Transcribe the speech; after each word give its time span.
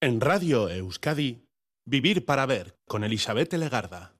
En 0.00 0.20
Radio 0.20 0.68
Euskadi, 0.68 1.42
Vivir 1.84 2.24
para 2.24 2.46
Ver 2.46 2.78
con 2.86 3.02
Elizabeth 3.02 3.52
Legarda. 3.54 4.14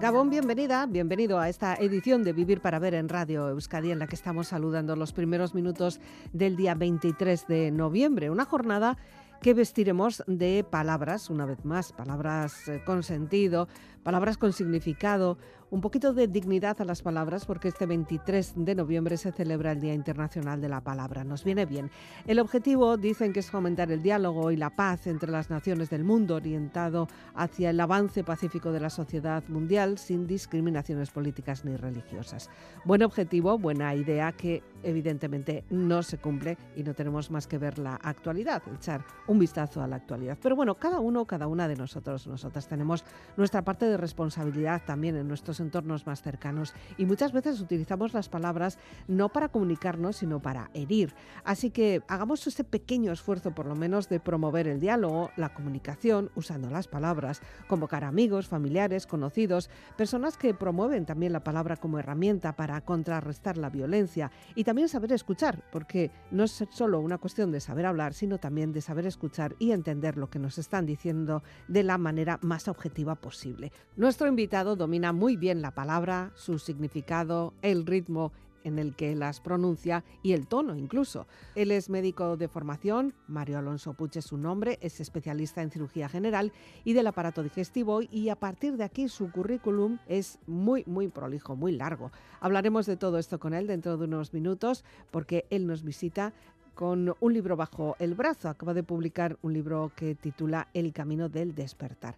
Gabón, 0.00 0.30
bienvenida, 0.30 0.86
bienvenido 0.86 1.38
a 1.38 1.48
esta 1.48 1.76
edición 1.76 2.24
de 2.24 2.32
Vivir 2.32 2.60
para 2.60 2.80
Ver 2.80 2.94
en 2.94 3.08
Radio 3.08 3.50
Euskadi, 3.50 3.92
en 3.92 4.00
la 4.00 4.08
que 4.08 4.16
estamos 4.16 4.48
saludando 4.48 4.96
los 4.96 5.12
primeros 5.12 5.54
minutos 5.54 6.00
del 6.32 6.56
día 6.56 6.74
23 6.74 7.46
de 7.46 7.70
noviembre, 7.70 8.30
una 8.30 8.46
jornada 8.46 8.98
que 9.42 9.54
vestiremos 9.54 10.22
de 10.28 10.64
palabras, 10.64 11.28
una 11.28 11.44
vez 11.44 11.64
más, 11.64 11.92
palabras 11.92 12.68
eh, 12.68 12.80
con 12.86 13.02
sentido, 13.02 13.68
palabras 14.04 14.38
con 14.38 14.52
significado, 14.52 15.36
un 15.72 15.80
poquito 15.80 16.12
de 16.12 16.28
dignidad 16.28 16.78
a 16.82 16.84
las 16.84 17.00
palabras 17.00 17.46
porque 17.46 17.68
este 17.68 17.86
23 17.86 18.52
de 18.56 18.74
noviembre 18.74 19.16
se 19.16 19.32
celebra 19.32 19.72
el 19.72 19.80
Día 19.80 19.94
Internacional 19.94 20.60
de 20.60 20.68
la 20.68 20.82
Palabra. 20.82 21.24
Nos 21.24 21.44
viene 21.44 21.64
bien. 21.64 21.90
El 22.26 22.40
objetivo 22.40 22.98
dicen 22.98 23.32
que 23.32 23.40
es 23.40 23.50
fomentar 23.50 23.90
el 23.90 24.02
diálogo 24.02 24.50
y 24.50 24.56
la 24.58 24.68
paz 24.68 25.06
entre 25.06 25.30
las 25.30 25.48
naciones 25.48 25.88
del 25.88 26.04
mundo 26.04 26.34
orientado 26.34 27.08
hacia 27.34 27.70
el 27.70 27.80
avance 27.80 28.22
pacífico 28.22 28.70
de 28.70 28.80
la 28.80 28.90
sociedad 28.90 29.42
mundial 29.48 29.96
sin 29.96 30.26
discriminaciones 30.26 31.10
políticas 31.10 31.64
ni 31.64 31.74
religiosas. 31.74 32.50
Buen 32.84 33.02
objetivo, 33.02 33.56
buena 33.56 33.94
idea 33.94 34.30
que 34.32 34.62
evidentemente 34.82 35.64
no 35.70 36.02
se 36.02 36.18
cumple 36.18 36.58
y 36.76 36.82
no 36.82 36.92
tenemos 36.92 37.30
más 37.30 37.46
que 37.46 37.56
ver 37.56 37.78
la 37.78 37.94
actualidad, 37.94 38.62
echar 38.74 39.06
un 39.26 39.38
vistazo 39.38 39.82
a 39.82 39.86
la 39.86 39.96
actualidad. 39.96 40.36
Pero 40.42 40.54
bueno, 40.54 40.74
cada 40.74 41.00
uno, 41.00 41.24
cada 41.24 41.46
una 41.46 41.66
de 41.66 41.76
nosotros, 41.76 42.26
nosotras 42.26 42.68
tenemos 42.68 43.06
nuestra 43.38 43.62
parte 43.62 43.86
de 43.86 43.96
responsabilidad 43.96 44.82
también 44.84 45.16
en 45.16 45.26
nuestros 45.26 45.61
entornos 45.62 46.06
más 46.06 46.22
cercanos 46.22 46.74
y 46.98 47.06
muchas 47.06 47.32
veces 47.32 47.60
utilizamos 47.60 48.12
las 48.12 48.28
palabras 48.28 48.78
no 49.08 49.30
para 49.30 49.48
comunicarnos, 49.48 50.16
sino 50.16 50.40
para 50.40 50.70
herir. 50.74 51.14
Así 51.44 51.70
que 51.70 52.02
hagamos 52.08 52.46
ese 52.46 52.64
pequeño 52.64 53.12
esfuerzo 53.12 53.54
por 53.54 53.66
lo 53.66 53.74
menos 53.74 54.08
de 54.08 54.20
promover 54.20 54.68
el 54.68 54.80
diálogo, 54.80 55.30
la 55.36 55.54
comunicación, 55.54 56.30
usando 56.34 56.70
las 56.70 56.88
palabras, 56.88 57.40
convocar 57.68 58.04
amigos, 58.04 58.48
familiares, 58.48 59.06
conocidos, 59.06 59.70
personas 59.96 60.36
que 60.36 60.54
promueven 60.54 61.06
también 61.06 61.32
la 61.32 61.44
palabra 61.44 61.76
como 61.76 61.98
herramienta 61.98 62.56
para 62.56 62.80
contrarrestar 62.82 63.56
la 63.56 63.70
violencia 63.70 64.30
y 64.54 64.64
también 64.64 64.88
saber 64.88 65.12
escuchar, 65.12 65.64
porque 65.70 66.10
no 66.30 66.44
es 66.44 66.64
solo 66.70 67.00
una 67.00 67.18
cuestión 67.18 67.52
de 67.52 67.60
saber 67.60 67.86
hablar, 67.86 68.14
sino 68.14 68.38
también 68.38 68.72
de 68.72 68.80
saber 68.80 69.06
escuchar 69.06 69.54
y 69.58 69.72
entender 69.72 70.16
lo 70.16 70.30
que 70.30 70.38
nos 70.38 70.58
están 70.58 70.86
diciendo 70.86 71.42
de 71.68 71.82
la 71.82 71.98
manera 71.98 72.38
más 72.42 72.68
objetiva 72.68 73.14
posible. 73.14 73.72
Nuestro 73.96 74.28
invitado 74.28 74.76
domina 74.76 75.12
muy 75.12 75.36
bien 75.36 75.51
la 75.60 75.72
palabra, 75.72 76.32
su 76.34 76.58
significado, 76.58 77.52
el 77.60 77.84
ritmo 77.84 78.32
en 78.64 78.78
el 78.78 78.94
que 78.94 79.14
las 79.14 79.40
pronuncia 79.40 80.04
y 80.22 80.32
el 80.32 80.46
tono 80.46 80.76
incluso. 80.76 81.26
Él 81.54 81.70
es 81.70 81.90
médico 81.90 82.36
de 82.36 82.48
formación, 82.48 83.14
Mario 83.26 83.58
Alonso 83.58 83.94
Puche 83.94 84.20
es 84.20 84.26
su 84.26 84.36
nombre, 84.36 84.78
es 84.80 85.00
especialista 85.00 85.62
en 85.62 85.70
cirugía 85.70 86.08
general 86.08 86.52
y 86.84 86.92
del 86.92 87.06
aparato 87.06 87.42
digestivo 87.42 88.00
y 88.02 88.28
a 88.28 88.36
partir 88.36 88.76
de 88.76 88.84
aquí 88.84 89.08
su 89.08 89.30
currículum 89.30 89.98
es 90.06 90.38
muy, 90.46 90.84
muy 90.86 91.08
prolijo, 91.08 91.56
muy 91.56 91.72
largo. 91.72 92.12
Hablaremos 92.40 92.86
de 92.86 92.96
todo 92.96 93.18
esto 93.18 93.38
con 93.38 93.54
él 93.54 93.66
dentro 93.66 93.96
de 93.96 94.04
unos 94.04 94.32
minutos 94.32 94.84
porque 95.10 95.46
él 95.50 95.66
nos 95.66 95.82
visita 95.82 96.32
con 96.74 97.14
un 97.20 97.34
libro 97.34 97.56
bajo 97.56 97.96
el 97.98 98.14
brazo. 98.14 98.48
Acaba 98.48 98.72
de 98.74 98.82
publicar 98.82 99.36
un 99.42 99.52
libro 99.52 99.92
que 99.94 100.14
titula 100.14 100.68
El 100.72 100.92
Camino 100.92 101.28
del 101.28 101.54
Despertar. 101.54 102.16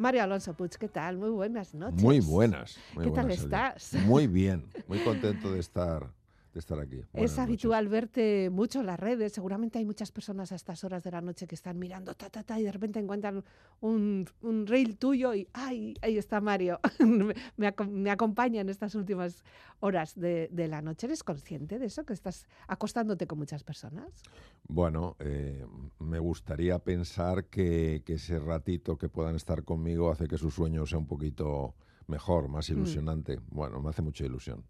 Mario 0.00 0.22
Alonso 0.22 0.54
Puig, 0.54 0.70
¿qué 0.78 0.88
tal? 0.88 1.18
Muy 1.18 1.28
buenas 1.28 1.74
noches. 1.74 2.02
Muy 2.02 2.20
buenas. 2.20 2.78
¿Qué 3.02 3.10
tal 3.10 3.30
estás? 3.30 3.92
Muy 4.06 4.26
bien, 4.26 4.64
muy 4.88 4.98
contento 5.00 5.52
de 5.52 5.60
estar 5.60 6.10
de 6.52 6.60
estar 6.60 6.78
aquí. 6.80 7.02
es 7.12 7.38
habitual 7.38 7.88
verte 7.88 8.50
mucho 8.50 8.80
en 8.80 8.86
las 8.86 8.98
redes. 8.98 9.32
Seguramente 9.32 9.78
hay 9.78 9.84
muchas 9.84 10.10
personas 10.10 10.52
a 10.52 10.56
estas 10.56 10.82
horas 10.84 11.04
de 11.04 11.10
la 11.10 11.20
noche 11.20 11.46
que 11.46 11.54
están 11.54 11.78
mirando 11.78 12.14
ta, 12.14 12.28
ta, 12.28 12.42
ta, 12.42 12.58
y 12.58 12.64
de 12.64 12.72
repente 12.72 12.98
encuentran 12.98 13.44
un, 13.80 14.26
un 14.42 14.66
reel 14.66 14.96
tuyo 14.96 15.34
y 15.34 15.48
¡ay! 15.52 15.94
Ahí 16.02 16.18
está 16.18 16.40
Mario. 16.40 16.80
me, 16.98 17.34
me, 17.56 18.10
acompaña 18.10 18.60
en 18.60 18.68
estas 18.68 18.94
últimas 18.94 19.44
horas 19.80 20.14
de, 20.14 20.48
de, 20.50 20.68
la 20.68 20.82
noche. 20.82 21.06
¿Eres 21.06 21.22
consciente 21.22 21.78
de 21.78 21.86
eso? 21.86 22.04
¿Que 22.04 22.12
estás 22.12 22.46
acostándote 22.66 23.26
con 23.26 23.38
muchas 23.38 23.62
personas? 23.62 24.22
Bueno, 24.68 25.16
eh, 25.20 25.64
me 25.98 26.18
gustaría 26.18 26.78
pensar 26.78 27.44
que, 27.46 28.02
que 28.04 28.14
ese 28.14 28.38
ratito 28.38 28.98
que 28.98 29.08
puedan 29.08 29.36
estar 29.36 29.64
conmigo 29.64 30.10
hace 30.10 30.26
que 30.26 30.38
su 30.38 30.50
sueño 30.50 30.86
sea 30.86 30.98
un 30.98 31.06
poquito 31.06 31.74
mejor, 32.10 32.48
más 32.48 32.68
mm. 32.68 32.72
ilusionante. 32.74 33.40
Bueno, 33.50 33.80
me 33.80 33.90
hace 33.90 34.02
mucha 34.02 34.24
ilusión. 34.24 34.64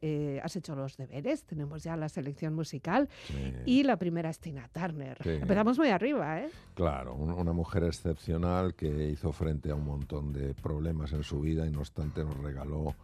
Eh, 0.00 0.40
has 0.42 0.56
hecho 0.56 0.74
los 0.74 0.96
deberes, 0.96 1.44
tenemos 1.44 1.82
ya 1.82 1.96
la 1.96 2.08
selección 2.08 2.54
musical 2.54 3.08
y 3.66 3.82
la 3.82 3.96
primera 3.96 4.30
es 4.30 4.38
Tina 4.38 4.68
Turner. 4.68 5.18
Empezamos 5.24 5.78
muy 5.78 5.88
arriba, 5.88 6.40
¿eh? 6.40 6.50
Claro, 6.74 7.14
una 7.14 7.52
mujer 7.52 7.84
excepcional 7.84 8.74
que 8.74 9.08
hizo 9.08 9.32
frente 9.32 9.70
a 9.70 9.74
un 9.74 9.84
montón 9.84 10.32
de 10.32 10.54
problemas 10.54 11.12
en 11.12 11.22
su 11.22 11.40
vida 11.40 11.66
y 11.66 11.70
no 11.70 11.80
obstante 11.80 12.24
nos 12.24 12.36
regaló 12.38 12.94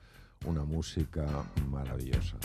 una 0.47 0.65
música 0.65 1.27
maravillosa. 1.69 2.37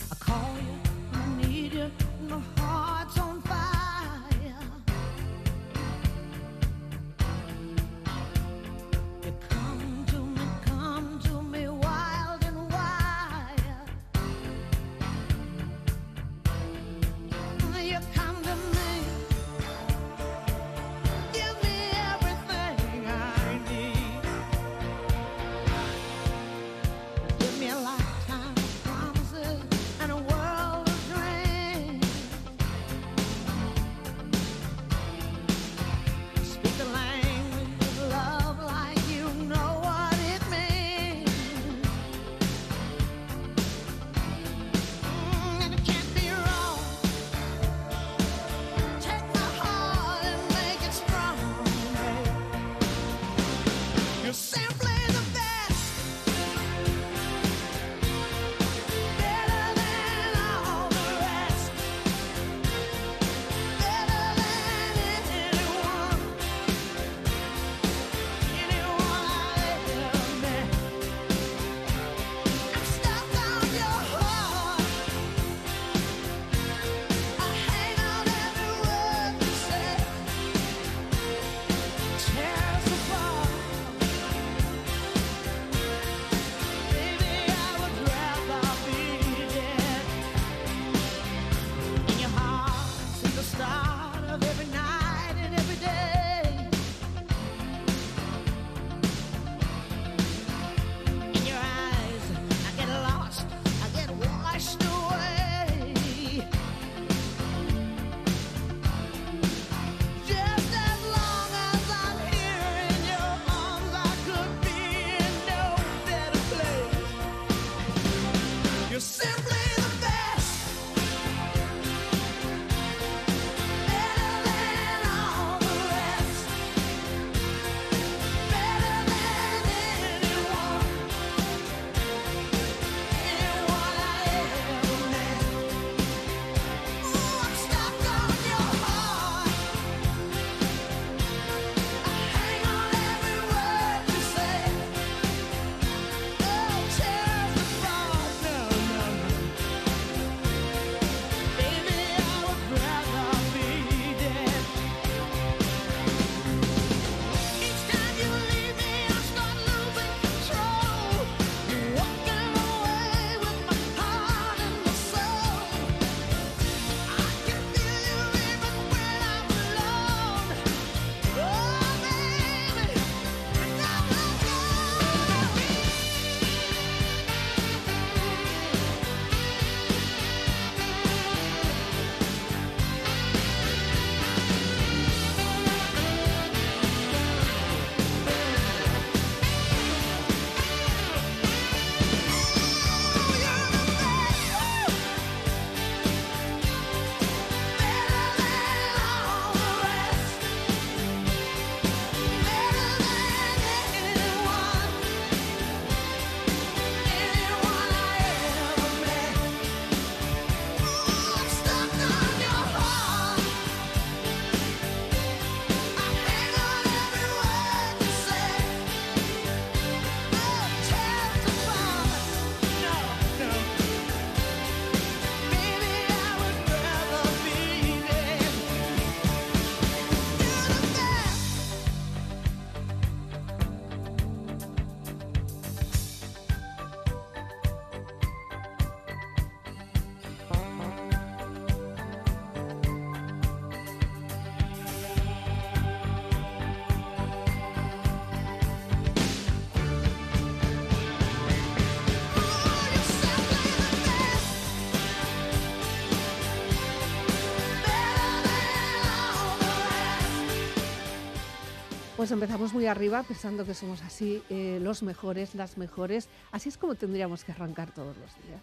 Pues 262.26 262.32
empezamos 262.32 262.74
muy 262.74 262.86
arriba 262.86 263.22
pensando 263.22 263.64
que 263.64 263.72
somos 263.72 264.02
así, 264.02 264.42
eh, 264.50 264.80
los 264.82 265.04
mejores, 265.04 265.54
las 265.54 265.78
mejores. 265.78 266.28
Así 266.50 266.68
es 266.68 266.76
como 266.76 266.96
tendríamos 266.96 267.44
que 267.44 267.52
arrancar 267.52 267.94
todos 267.94 268.16
los 268.16 268.34
días. 268.44 268.60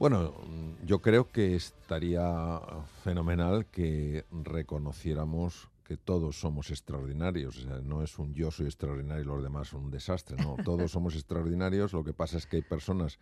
Bueno, 0.00 0.34
yo 0.84 0.98
creo 0.98 1.30
que 1.30 1.54
estaría 1.54 2.60
fenomenal 3.04 3.66
que 3.66 4.24
reconociéramos 4.32 5.70
que 5.84 5.96
todos 5.96 6.40
somos 6.40 6.72
extraordinarios. 6.72 7.68
no 7.84 8.02
es 8.02 8.18
un 8.18 8.34
yo 8.34 8.50
soy 8.50 8.66
extraordinario 8.66 9.22
y 9.22 9.26
los 9.26 9.40
demás 9.40 9.68
son 9.68 9.84
un 9.84 9.90
desastre. 9.92 10.36
No, 10.42 10.56
todos 10.64 10.90
somos 10.90 11.14
extraordinarios. 11.14 11.92
Lo 11.92 12.02
que 12.02 12.12
pasa 12.12 12.36
es 12.36 12.46
que 12.46 12.56
hay 12.56 12.62
personas 12.62 13.20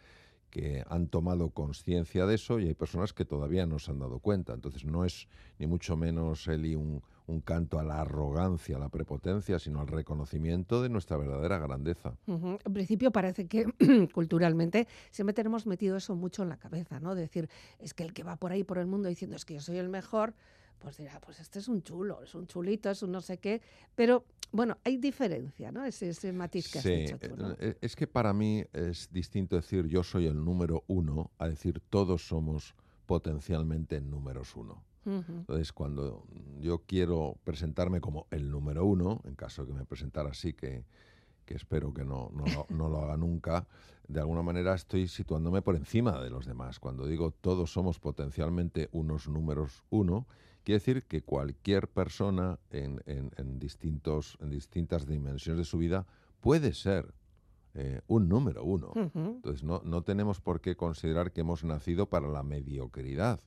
que 0.50 0.82
han 0.88 1.08
tomado 1.08 1.50
conciencia 1.50 2.24
de 2.24 2.36
eso 2.36 2.58
y 2.58 2.68
hay 2.68 2.74
personas 2.74 3.12
que 3.12 3.26
todavía 3.26 3.66
no 3.66 3.78
se 3.78 3.90
han 3.90 3.98
dado 3.98 4.20
cuenta. 4.20 4.54
Entonces 4.54 4.86
no 4.86 5.04
es 5.04 5.28
ni 5.58 5.66
mucho 5.66 5.98
menos, 5.98 6.48
Eli, 6.48 6.76
un, 6.76 7.02
un 7.30 7.40
canto 7.40 7.78
a 7.78 7.82
la 7.82 8.00
arrogancia, 8.00 8.76
a 8.76 8.78
la 8.78 8.88
prepotencia, 8.88 9.58
sino 9.58 9.80
al 9.80 9.86
reconocimiento 9.86 10.82
de 10.82 10.88
nuestra 10.88 11.16
verdadera 11.16 11.58
grandeza. 11.58 12.16
En 12.26 12.72
principio 12.72 13.10
parece 13.10 13.46
que 13.46 13.66
culturalmente 14.12 14.88
siempre 15.10 15.32
tenemos 15.32 15.66
metido 15.66 15.96
eso 15.96 16.14
mucho 16.16 16.42
en 16.42 16.48
la 16.48 16.56
cabeza, 16.56 17.00
¿no? 17.00 17.14
De 17.14 17.22
decir, 17.22 17.48
es 17.78 17.94
que 17.94 18.02
el 18.02 18.12
que 18.12 18.22
va 18.22 18.36
por 18.36 18.52
ahí 18.52 18.64
por 18.64 18.78
el 18.78 18.86
mundo 18.86 19.08
diciendo 19.08 19.36
es 19.36 19.44
que 19.44 19.54
yo 19.54 19.60
soy 19.60 19.78
el 19.78 19.88
mejor, 19.88 20.34
pues 20.78 20.96
dirá, 20.96 21.20
pues 21.20 21.40
este 21.40 21.58
es 21.58 21.68
un 21.68 21.82
chulo, 21.82 22.22
es 22.22 22.34
un 22.34 22.46
chulito, 22.46 22.90
es 22.90 23.02
un 23.02 23.12
no 23.12 23.20
sé 23.20 23.38
qué, 23.38 23.60
pero 23.94 24.24
bueno, 24.52 24.78
hay 24.84 24.96
diferencia, 24.96 25.70
¿no? 25.70 25.84
Ese, 25.84 26.08
ese 26.08 26.32
matiz 26.32 26.70
que 26.70 26.78
has 26.78 26.84
dicho 26.84 27.18
tú, 27.18 27.36
¿no? 27.36 27.52
Eh, 27.52 27.56
eh, 27.60 27.78
es 27.80 27.94
que 27.94 28.06
para 28.06 28.32
mí 28.32 28.64
es 28.72 29.08
distinto 29.12 29.56
decir 29.56 29.86
yo 29.86 30.02
soy 30.02 30.26
el 30.26 30.44
número 30.44 30.84
uno 30.88 31.30
a 31.38 31.48
decir 31.48 31.80
todos 31.88 32.26
somos 32.26 32.74
potencialmente 33.06 34.00
números 34.00 34.56
uno. 34.56 34.82
Entonces, 35.04 35.72
cuando 35.72 36.24
yo 36.60 36.82
quiero 36.86 37.36
presentarme 37.44 38.00
como 38.00 38.26
el 38.30 38.50
número 38.50 38.84
uno, 38.84 39.20
en 39.24 39.34
caso 39.34 39.62
de 39.62 39.72
que 39.72 39.78
me 39.78 39.84
presentara 39.84 40.30
así, 40.30 40.52
que, 40.52 40.84
que 41.46 41.54
espero 41.54 41.92
que 41.94 42.04
no, 42.04 42.30
no, 42.34 42.44
lo, 42.44 42.66
no, 42.68 42.88
lo, 42.88 42.98
haga 43.02 43.16
nunca, 43.16 43.66
de 44.06 44.20
alguna 44.20 44.42
manera 44.42 44.74
estoy 44.74 45.08
situándome 45.08 45.62
por 45.62 45.74
encima 45.74 46.20
de 46.20 46.30
los 46.30 46.46
demás. 46.46 46.78
Cuando 46.78 47.06
digo 47.06 47.30
todos 47.30 47.72
somos 47.72 47.98
potencialmente 47.98 48.88
unos 48.92 49.28
números 49.28 49.82
uno, 49.90 50.26
quiere 50.64 50.78
decir 50.78 51.04
que 51.04 51.22
cualquier 51.22 51.88
persona 51.88 52.58
en, 52.70 53.02
en, 53.06 53.58
distintos, 53.58 54.36
en 54.40 54.50
distintas 54.50 55.06
dimensiones 55.06 55.58
de 55.58 55.64
su 55.64 55.78
vida 55.78 56.06
puede 56.40 56.74
ser 56.74 57.12
eh, 57.74 58.00
un 58.06 58.28
número 58.28 58.64
uno. 58.64 58.92
Entonces, 58.94 59.62
no, 59.62 59.80
no 59.84 60.02
tenemos 60.02 60.40
por 60.40 60.60
qué 60.60 60.76
considerar 60.76 61.32
que 61.32 61.40
hemos 61.40 61.64
nacido 61.64 62.06
para 62.06 62.28
la 62.28 62.42
mediocridad. 62.42 63.40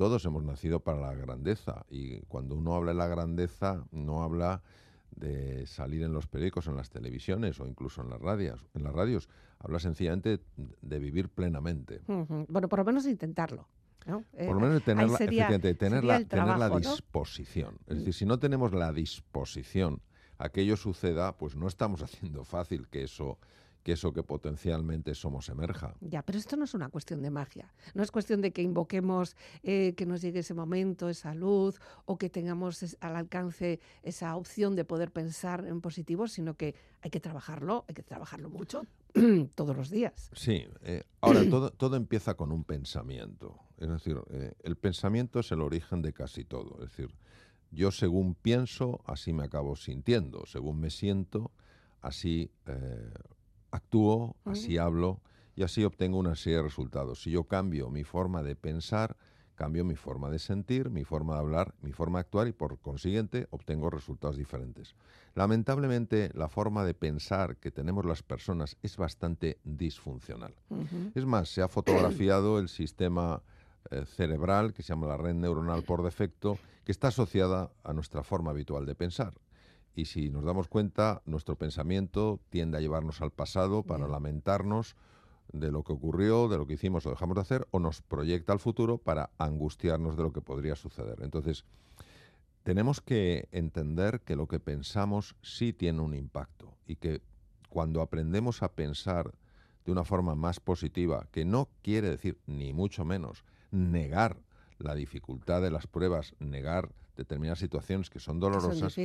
Todos 0.00 0.24
hemos 0.24 0.42
nacido 0.42 0.80
para 0.80 0.98
la 0.98 1.14
grandeza 1.14 1.84
y 1.90 2.20
cuando 2.20 2.54
uno 2.54 2.74
habla 2.74 2.92
de 2.92 2.96
la 2.96 3.06
grandeza 3.06 3.84
no 3.92 4.22
habla 4.22 4.62
de 5.10 5.66
salir 5.66 6.04
en 6.04 6.14
los 6.14 6.26
periódicos, 6.26 6.68
en 6.68 6.76
las 6.76 6.88
televisiones 6.88 7.60
o 7.60 7.66
incluso 7.66 8.00
en 8.00 8.08
las 8.08 8.18
radios. 8.18 8.64
En 8.72 8.82
las 8.82 8.94
radios 8.94 9.28
habla 9.58 9.78
sencillamente 9.78 10.40
de 10.56 10.98
vivir 10.98 11.28
plenamente. 11.28 12.00
Bueno, 12.06 12.66
por 12.66 12.78
lo 12.78 12.84
menos 12.86 13.04
intentarlo. 13.04 13.68
Por 14.06 14.54
lo 14.54 14.60
menos 14.60 14.76
de 14.76 14.80
tener, 14.80 15.10
la, 15.10 15.18
tener, 15.18 16.02
la, 16.02 16.24
tener 16.24 16.56
la 16.56 16.70
disposición. 16.70 17.76
Es 17.86 17.98
decir, 17.98 18.14
si 18.14 18.24
no 18.24 18.38
tenemos 18.38 18.72
la 18.72 18.94
disposición 18.94 20.00
a 20.38 20.48
que 20.48 20.62
ello 20.62 20.78
suceda, 20.78 21.36
pues 21.36 21.56
no 21.56 21.68
estamos 21.68 22.00
haciendo 22.02 22.44
fácil 22.44 22.88
que 22.88 23.02
eso 23.02 23.36
que 23.82 23.92
eso 23.92 24.12
que 24.12 24.22
potencialmente 24.22 25.14
somos 25.14 25.48
emerja. 25.48 25.94
Ya, 26.00 26.22
pero 26.22 26.38
esto 26.38 26.56
no 26.56 26.64
es 26.64 26.74
una 26.74 26.88
cuestión 26.88 27.22
de 27.22 27.30
magia. 27.30 27.72
No 27.94 28.02
es 28.02 28.10
cuestión 28.10 28.40
de 28.40 28.52
que 28.52 28.62
invoquemos 28.62 29.36
eh, 29.62 29.94
que 29.96 30.06
nos 30.06 30.20
llegue 30.20 30.40
ese 30.40 30.54
momento, 30.54 31.08
esa 31.08 31.34
luz, 31.34 31.80
o 32.04 32.18
que 32.18 32.28
tengamos 32.28 32.96
al 33.00 33.16
alcance 33.16 33.80
esa 34.02 34.36
opción 34.36 34.76
de 34.76 34.84
poder 34.84 35.10
pensar 35.10 35.66
en 35.66 35.80
positivo, 35.80 36.28
sino 36.28 36.54
que 36.54 36.74
hay 37.02 37.10
que 37.10 37.20
trabajarlo, 37.20 37.84
hay 37.88 37.94
que 37.94 38.02
trabajarlo 38.02 38.50
mucho 38.50 38.84
todos 39.54 39.76
los 39.76 39.90
días. 39.90 40.30
Sí, 40.34 40.66
eh, 40.82 41.04
ahora 41.20 41.48
todo, 41.48 41.70
todo 41.76 41.96
empieza 41.96 42.34
con 42.34 42.52
un 42.52 42.64
pensamiento. 42.64 43.58
Es 43.78 43.88
decir, 43.88 44.18
eh, 44.30 44.52
el 44.62 44.76
pensamiento 44.76 45.40
es 45.40 45.50
el 45.52 45.62
origen 45.62 46.02
de 46.02 46.12
casi 46.12 46.44
todo. 46.44 46.74
Es 46.82 46.90
decir, 46.90 47.14
yo 47.70 47.90
según 47.90 48.34
pienso, 48.34 49.00
así 49.06 49.32
me 49.32 49.44
acabo 49.44 49.74
sintiendo. 49.76 50.44
Según 50.44 50.80
me 50.80 50.90
siento, 50.90 51.50
así 52.02 52.50
actúo, 53.70 54.36
así 54.44 54.78
hablo 54.78 55.20
y 55.56 55.62
así 55.62 55.84
obtengo 55.84 56.18
una 56.18 56.34
serie 56.36 56.58
de 56.58 56.64
resultados. 56.64 57.22
Si 57.22 57.30
yo 57.30 57.44
cambio 57.44 57.90
mi 57.90 58.04
forma 58.04 58.42
de 58.42 58.56
pensar, 58.56 59.16
cambio 59.54 59.84
mi 59.84 59.94
forma 59.94 60.30
de 60.30 60.38
sentir, 60.38 60.88
mi 60.88 61.04
forma 61.04 61.34
de 61.34 61.40
hablar, 61.40 61.74
mi 61.82 61.92
forma 61.92 62.18
de 62.18 62.22
actuar 62.22 62.48
y 62.48 62.52
por 62.52 62.78
consiguiente 62.78 63.46
obtengo 63.50 63.90
resultados 63.90 64.36
diferentes. 64.36 64.94
Lamentablemente 65.34 66.30
la 66.34 66.48
forma 66.48 66.84
de 66.84 66.94
pensar 66.94 67.56
que 67.58 67.70
tenemos 67.70 68.06
las 68.06 68.22
personas 68.22 68.76
es 68.82 68.96
bastante 68.96 69.58
disfuncional. 69.64 70.54
Es 71.14 71.26
más, 71.26 71.50
se 71.50 71.62
ha 71.62 71.68
fotografiado 71.68 72.58
el 72.58 72.68
sistema 72.68 73.42
eh, 73.90 74.04
cerebral 74.06 74.72
que 74.72 74.82
se 74.82 74.88
llama 74.88 75.08
la 75.08 75.16
red 75.16 75.34
neuronal 75.34 75.82
por 75.82 76.02
defecto, 76.02 76.58
que 76.84 76.92
está 76.92 77.08
asociada 77.08 77.70
a 77.84 77.92
nuestra 77.92 78.22
forma 78.22 78.52
habitual 78.52 78.86
de 78.86 78.94
pensar 78.94 79.34
y 79.94 80.06
si 80.06 80.30
nos 80.30 80.44
damos 80.44 80.68
cuenta, 80.68 81.22
nuestro 81.24 81.56
pensamiento 81.56 82.40
tiende 82.48 82.78
a 82.78 82.80
llevarnos 82.80 83.20
al 83.20 83.30
pasado 83.30 83.82
para 83.82 84.08
lamentarnos 84.08 84.96
de 85.52 85.70
lo 85.72 85.82
que 85.82 85.92
ocurrió, 85.92 86.48
de 86.48 86.58
lo 86.58 86.66
que 86.66 86.74
hicimos 86.74 87.06
o 87.06 87.10
dejamos 87.10 87.34
de 87.34 87.42
hacer, 87.42 87.68
o 87.70 87.80
nos 87.80 88.02
proyecta 88.02 88.52
al 88.52 88.60
futuro 88.60 88.98
para 88.98 89.30
angustiarnos 89.38 90.16
de 90.16 90.22
lo 90.22 90.32
que 90.32 90.40
podría 90.40 90.76
suceder. 90.76 91.18
Entonces, 91.22 91.64
tenemos 92.62 93.00
que 93.00 93.48
entender 93.52 94.20
que 94.20 94.36
lo 94.36 94.46
que 94.46 94.60
pensamos 94.60 95.34
sí 95.42 95.72
tiene 95.72 96.02
un 96.02 96.14
impacto 96.14 96.76
y 96.86 96.96
que 96.96 97.22
cuando 97.68 98.02
aprendemos 98.02 98.62
a 98.62 98.72
pensar 98.72 99.32
de 99.84 99.92
una 99.92 100.04
forma 100.04 100.34
más 100.34 100.60
positiva, 100.60 101.26
que 101.32 101.44
no 101.44 101.68
quiere 101.82 102.10
decir 102.10 102.38
ni 102.46 102.72
mucho 102.72 103.04
menos 103.04 103.44
negar 103.70 104.36
la 104.78 104.94
dificultad 104.94 105.62
de 105.62 105.70
las 105.70 105.86
pruebas, 105.86 106.34
negar 106.38 106.90
determinadas 107.20 107.58
situaciones 107.58 108.08
que 108.08 108.18
son 108.18 108.40
dolorosas, 108.40 108.96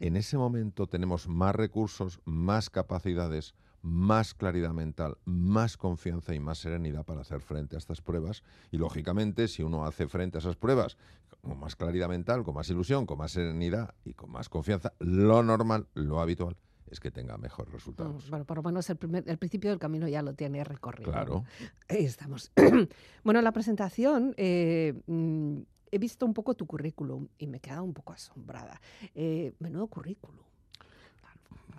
en 0.00 0.16
ese 0.16 0.38
momento 0.38 0.86
tenemos 0.86 1.28
más 1.28 1.54
recursos, 1.54 2.20
más 2.24 2.70
capacidades, 2.70 3.54
más 3.82 4.32
claridad 4.32 4.72
mental, 4.72 5.18
más 5.26 5.76
confianza 5.76 6.34
y 6.34 6.40
más 6.40 6.58
serenidad 6.58 7.04
para 7.04 7.20
hacer 7.20 7.40
frente 7.40 7.76
a 7.76 7.78
estas 7.78 8.00
pruebas. 8.00 8.42
Y 8.70 8.78
lógicamente, 8.78 9.48
si 9.48 9.62
uno 9.62 9.84
hace 9.84 10.08
frente 10.08 10.38
a 10.38 10.40
esas 10.40 10.56
pruebas 10.56 10.96
con 11.42 11.60
más 11.60 11.76
claridad 11.76 12.08
mental, 12.08 12.42
con 12.42 12.54
más 12.54 12.70
ilusión, 12.70 13.04
con 13.04 13.18
más 13.18 13.32
serenidad 13.32 13.94
y 14.04 14.14
con 14.14 14.32
más 14.32 14.48
confianza, 14.48 14.94
lo 14.98 15.42
normal, 15.42 15.86
lo 15.94 16.20
habitual 16.20 16.56
es 16.90 17.00
que 17.00 17.10
tenga 17.10 17.36
mejores 17.36 17.70
resultados. 17.70 18.30
Bueno, 18.30 18.46
por 18.46 18.56
lo 18.56 18.62
menos 18.62 18.88
el, 18.88 18.96
primer, 18.96 19.24
el 19.28 19.36
principio 19.36 19.68
del 19.68 19.78
camino 19.78 20.08
ya 20.08 20.22
lo 20.22 20.32
tiene 20.32 20.64
recorrido. 20.64 21.12
Claro. 21.12 21.44
Ahí 21.88 22.06
estamos. 22.06 22.50
bueno, 23.24 23.42
la 23.42 23.52
presentación 23.52 24.34
eh, 24.38 24.94
mm, 25.06 25.58
he 25.90 25.98
visto 25.98 26.26
un 26.26 26.34
poco 26.34 26.54
tu 26.54 26.66
currículum 26.66 27.28
y 27.38 27.46
me 27.46 27.58
he 27.58 27.60
quedado 27.60 27.84
un 27.84 27.94
poco 27.94 28.12
asombrada. 28.12 28.80
Eh, 29.14 29.52
menudo 29.58 29.86
currículum. 29.86 30.48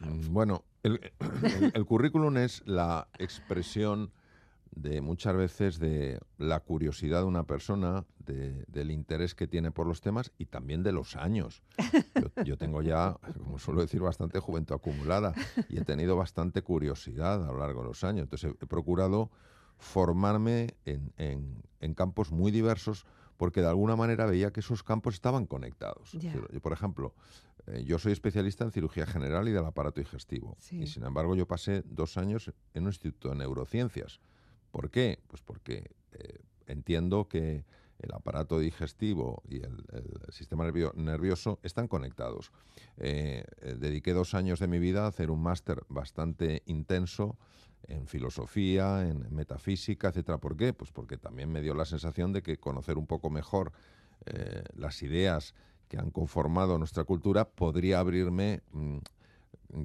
Mm, 0.01 0.33
bueno, 0.33 0.63
el, 0.83 1.85
currículum 1.85 2.37
es 2.37 2.63
la 2.65 3.07
expresión 3.17 4.11
de 4.71 5.01
muchas 5.01 5.35
veces 5.35 5.79
de 5.79 6.19
la 6.37 6.59
curiosidad 6.61 7.21
de 7.21 7.25
una 7.25 7.43
persona, 7.43 8.05
del 8.25 8.91
interés 8.91 9.33
que 9.33 9.47
tiene 9.47 9.71
por 9.71 9.87
los 9.87 10.01
temas 10.01 10.31
y 10.37 10.45
también 10.45 10.83
de 10.83 10.91
los 10.91 11.15
años. 11.15 11.63
Yo, 12.45 12.57
tengo 12.57 12.83
ya, 12.83 13.17
como 13.35 13.57
suelo 13.57 13.81
decir, 13.81 14.01
bastante 14.01 14.39
juventud 14.39 14.75
acumulada 14.75 15.33
y 15.67 15.79
he 15.79 15.83
tenido 15.83 16.15
bastante 16.15 16.61
curiosidad 16.61 17.43
a 17.43 17.51
lo 17.51 17.57
largo 17.57 17.81
de 17.81 17.87
los 17.87 18.03
años. 18.03 18.23
Entonces 18.25 18.53
he, 18.61 18.65
procurado 18.67 19.31
formarme 19.79 20.75
en, 20.85 21.11
en, 21.79 21.93
campos 21.95 22.31
muy 22.31 22.51
diversos 22.51 23.07
porque 23.39 23.61
de 23.61 23.67
alguna 23.67 23.95
manera 23.95 24.25
veía 24.25 24.51
que 24.51 24.59
esos 24.59 24.83
campos 24.83 25.13
estaban 25.13 25.45
conectados. 25.45 26.11
Yo, 26.11 26.59
por 26.61 26.73
ejemplo, 26.73 27.15
eh, 27.67 27.85
yo 27.85 27.97
soy 27.97 28.11
especialista 28.11 28.65
en 28.65 28.71
cirugía 28.71 29.05
general 29.05 29.47
y 29.47 29.53
del 29.53 29.63
aparato 29.63 30.01
digestivo. 30.01 30.57
Y 30.69 30.87
sin 30.87 31.05
embargo, 31.05 31.37
yo 31.37 31.47
pasé 31.47 31.81
dos 31.85 32.17
años 32.17 32.51
en 32.73 32.83
un 32.83 32.89
instituto 32.89 33.29
de 33.29 33.35
neurociencias. 33.35 34.19
¿Por 34.71 34.91
qué? 34.91 35.19
Pues 35.27 35.41
porque 35.41 35.89
eh, 36.11 36.39
entiendo 36.67 37.29
que 37.29 37.63
el 37.99 38.13
aparato 38.13 38.59
digestivo 38.59 39.41
y 39.47 39.61
el, 39.61 39.85
sistema 40.31 40.69
nervioso 40.95 41.59
están 41.63 41.87
conectados. 41.87 42.51
Eh, 42.97 43.45
dediqué 43.79 44.11
dos 44.11 44.33
años 44.33 44.59
de 44.59 44.67
mi 44.67 44.79
vida 44.79 45.05
a 45.05 45.07
hacer 45.07 45.31
un 45.31 45.41
máster 45.41 45.83
bastante 45.87 46.61
intenso 46.65 47.37
en 47.87 48.07
filosofía, 48.07 49.07
en 49.07 49.33
metafísica, 49.33 50.09
etcétera. 50.09 50.37
¿Por 50.37 50.55
qué? 50.55 50.73
Pues 50.73 50.91
porque 50.91 51.17
también 51.17 51.51
me 51.51 51.61
dio 51.61 51.73
la 51.73 51.85
sensación 51.85 52.33
de 52.33 52.41
que 52.41 52.57
conocer 52.57 52.97
un 52.97 53.07
poco 53.07 53.29
mejor 53.29 53.71
eh, 54.25 54.63
las 54.75 55.01
ideas 55.01 55.55
que 55.87 55.97
han 55.97 56.11
conformado 56.11 56.77
nuestra 56.77 57.03
cultura 57.03 57.45
podría 57.49 57.99
abrirme 57.99 58.61
mm, 58.71 58.97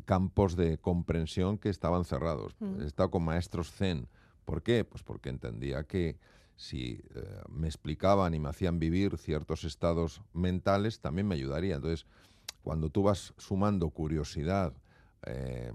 campos 0.05 0.57
de 0.57 0.79
comprensión 0.79 1.59
que 1.59 1.71
estaban 1.71 2.05
cerrados. 2.05 2.55
Mm. 2.61 2.83
He 2.83 2.87
estado 2.87 3.11
con 3.11 3.25
maestros 3.25 3.73
zen. 3.73 4.09
¿Por 4.45 4.63
qué? 4.63 4.85
Pues 4.85 5.03
porque 5.03 5.31
entendía 5.31 5.85
que 5.85 6.19
si 6.57 7.01
eh, 7.15 7.41
me 7.49 7.67
explicaban 7.67 8.35
y 8.35 8.39
me 8.39 8.49
hacían 8.49 8.79
vivir 8.79 9.17
ciertos 9.19 9.65
estados 9.65 10.23
mentales, 10.33 11.01
también 11.01 11.27
me 11.27 11.35
ayudaría. 11.35 11.77
Entonces, 11.77 12.07
cuando 12.63 12.91
tú 12.91 13.03
vas 13.03 13.35
sumando 13.39 13.91
curiosidad, 13.91 14.73
eh, 15.27 15.73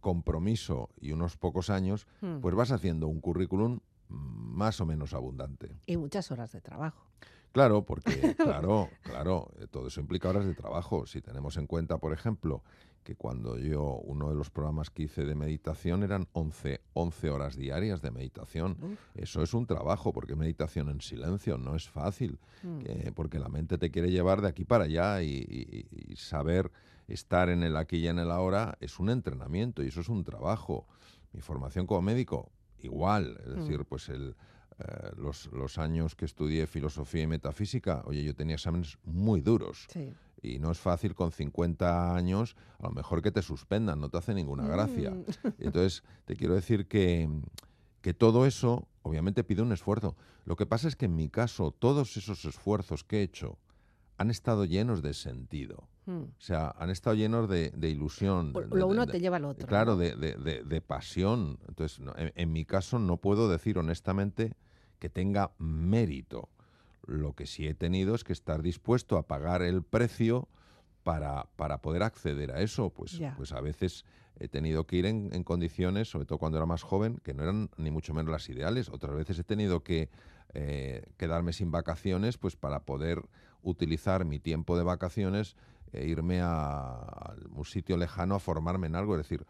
compromiso 0.00 0.90
y 1.00 1.12
unos 1.12 1.36
pocos 1.36 1.70
años, 1.70 2.06
Hmm. 2.20 2.40
pues 2.40 2.54
vas 2.54 2.72
haciendo 2.72 3.06
un 3.08 3.20
currículum 3.20 3.80
más 4.08 4.80
o 4.80 4.86
menos 4.86 5.14
abundante. 5.14 5.70
Y 5.86 5.96
muchas 5.96 6.30
horas 6.30 6.52
de 6.52 6.60
trabajo. 6.60 7.06
Claro, 7.52 7.84
porque, 7.86 8.34
claro, 8.36 8.88
claro, 9.02 9.50
eh, 9.58 9.66
todo 9.70 9.88
eso 9.88 10.00
implica 10.00 10.28
horas 10.28 10.46
de 10.46 10.54
trabajo. 10.54 11.06
Si 11.06 11.20
tenemos 11.20 11.56
en 11.56 11.66
cuenta, 11.66 11.98
por 11.98 12.12
ejemplo, 12.12 12.62
que 13.02 13.16
cuando 13.16 13.56
yo, 13.58 13.82
uno 14.04 14.28
de 14.28 14.36
los 14.36 14.50
programas 14.50 14.90
que 14.90 15.04
hice 15.04 15.24
de 15.24 15.34
meditación 15.34 16.02
eran 16.02 16.28
11, 16.32 16.80
11 16.92 17.30
horas 17.30 17.56
diarias 17.56 18.02
de 18.02 18.10
meditación. 18.10 18.76
Uf. 18.82 18.98
Eso 19.14 19.42
es 19.42 19.54
un 19.54 19.66
trabajo, 19.66 20.12
porque 20.12 20.36
meditación 20.36 20.90
en 20.90 21.00
silencio 21.00 21.56
no 21.56 21.74
es 21.74 21.88
fácil, 21.88 22.38
Mm. 22.62 22.80
eh, 22.84 23.12
porque 23.14 23.38
la 23.38 23.48
mente 23.48 23.78
te 23.78 23.90
quiere 23.90 24.10
llevar 24.10 24.42
de 24.42 24.48
aquí 24.48 24.64
para 24.64 24.84
allá 24.84 25.22
y, 25.22 25.30
y- 25.30 26.12
y 26.12 26.16
saber 26.16 26.70
estar 27.12 27.48
en 27.48 27.62
el 27.62 27.76
aquí 27.76 27.98
y 27.98 28.08
en 28.08 28.18
el 28.18 28.30
ahora 28.30 28.76
es 28.80 28.98
un 28.98 29.10
entrenamiento 29.10 29.82
y 29.82 29.88
eso 29.88 30.00
es 30.00 30.08
un 30.08 30.24
trabajo. 30.24 30.86
Mi 31.32 31.40
formación 31.40 31.86
como 31.86 32.02
médico, 32.02 32.50
igual, 32.80 33.38
es 33.44 33.48
Mm. 33.48 33.60
decir, 33.60 33.84
pues 33.84 34.08
el, 34.08 34.34
eh, 34.78 35.10
los, 35.16 35.46
los 35.52 35.78
años 35.78 36.14
que 36.14 36.24
estudié 36.24 36.66
filosofía 36.66 37.22
y 37.22 37.26
metafísica, 37.26 38.02
oye, 38.06 38.22
yo 38.24 38.34
tenía 38.34 38.54
exámenes 38.56 38.98
muy 39.04 39.40
duros 39.40 39.86
Sí. 39.92 40.12
y 40.42 40.58
no 40.58 40.70
es 40.70 40.78
fácil 40.78 41.14
con 41.14 41.30
50 41.32 42.14
años, 42.16 42.56
a 42.78 42.84
lo 42.84 42.92
mejor 42.92 43.20
que 43.22 43.30
te 43.30 43.42
suspendan, 43.42 44.00
no 44.00 44.08
te 44.08 44.18
hace 44.18 44.34
ninguna 44.34 44.66
gracia. 44.66 45.10
Mm. 45.10 45.24
Y 45.58 45.66
Entonces, 45.66 46.02
te 46.24 46.34
quiero 46.36 46.54
decir 46.54 46.86
que, 46.88 47.28
que 48.00 48.14
todo 48.14 48.46
eso 48.46 48.88
obviamente 49.02 49.44
pide 49.44 49.62
un 49.62 49.72
esfuerzo. 49.72 50.16
Lo 50.46 50.56
que 50.56 50.64
pasa 50.66 50.88
es 50.88 50.96
que 50.96 51.04
en 51.06 51.14
mi 51.14 51.28
caso, 51.28 51.70
todos 51.70 52.16
esos 52.16 52.44
esfuerzos 52.46 53.04
que 53.04 53.18
he 53.18 53.22
hecho 53.22 53.58
han 54.20 54.30
estado 54.30 54.66
llenos 54.66 55.00
de 55.00 55.14
sentido. 55.14 55.88
Mm. 56.04 56.18
O 56.24 56.30
sea, 56.40 56.74
han 56.78 56.90
estado 56.90 57.14
llenos 57.16 57.48
de, 57.48 57.70
de 57.70 57.88
ilusión. 57.88 58.52
de- 58.52 58.66
Lo 58.66 58.86
uno 58.86 59.06
de- 59.06 59.12
te 59.12 59.18
lleva 59.20 59.38
al 59.38 59.46
otro. 59.46 59.66
Claro, 59.66 59.96
de, 59.96 60.82
pasión. 60.86 61.58
Entonces, 61.66 62.00
no, 62.00 62.12
en, 62.18 62.30
en 62.36 62.52
mi 62.52 62.66
caso 62.66 62.98
no 62.98 63.16
puedo 63.16 63.48
decir 63.48 63.78
honestamente 63.78 64.52
que 64.98 65.08
tenga 65.08 65.52
mérito. 65.58 66.50
Lo 67.06 67.32
que 67.32 67.46
sí 67.46 67.66
he 67.66 67.72
tenido 67.74 68.14
es 68.14 68.22
que 68.22 68.34
estar 68.34 68.60
dispuesto 68.60 69.16
a 69.16 69.26
pagar 69.26 69.62
el 69.62 69.82
precio 69.82 70.48
para, 71.02 71.46
para 71.56 71.78
poder 71.80 72.02
acceder 72.02 72.52
a 72.52 72.60
eso. 72.60 72.90
Pues, 72.90 73.18
pues 73.38 73.52
a 73.52 73.62
veces 73.62 74.04
he 74.38 74.48
tenido 74.48 74.86
que 74.86 74.96
ir 74.96 75.06
en, 75.06 75.30
en 75.32 75.44
condiciones, 75.44 76.10
sobre 76.10 76.26
todo 76.26 76.36
cuando 76.38 76.58
era 76.58 76.66
más 76.66 76.82
joven, 76.82 77.18
que 77.24 77.32
no 77.32 77.42
eran 77.42 77.70
ni 77.78 77.90
mucho 77.90 78.12
menos 78.12 78.30
las 78.30 78.46
ideales. 78.50 78.90
Otras 78.90 79.14
veces 79.16 79.38
he 79.38 79.44
tenido 79.44 79.82
que 79.82 80.10
eh, 80.52 81.06
quedarme 81.16 81.54
sin 81.54 81.70
vacaciones 81.70 82.36
pues 82.36 82.54
para 82.56 82.80
poder 82.80 83.22
utilizar 83.62 84.24
mi 84.24 84.38
tiempo 84.38 84.76
de 84.76 84.84
vacaciones 84.84 85.56
e 85.92 86.06
irme 86.06 86.40
a, 86.40 86.50
a 86.50 87.34
un 87.52 87.64
sitio 87.64 87.96
lejano 87.96 88.34
a 88.34 88.40
formarme 88.40 88.86
en 88.86 88.96
algo. 88.96 89.16
Es 89.16 89.28
decir, 89.28 89.46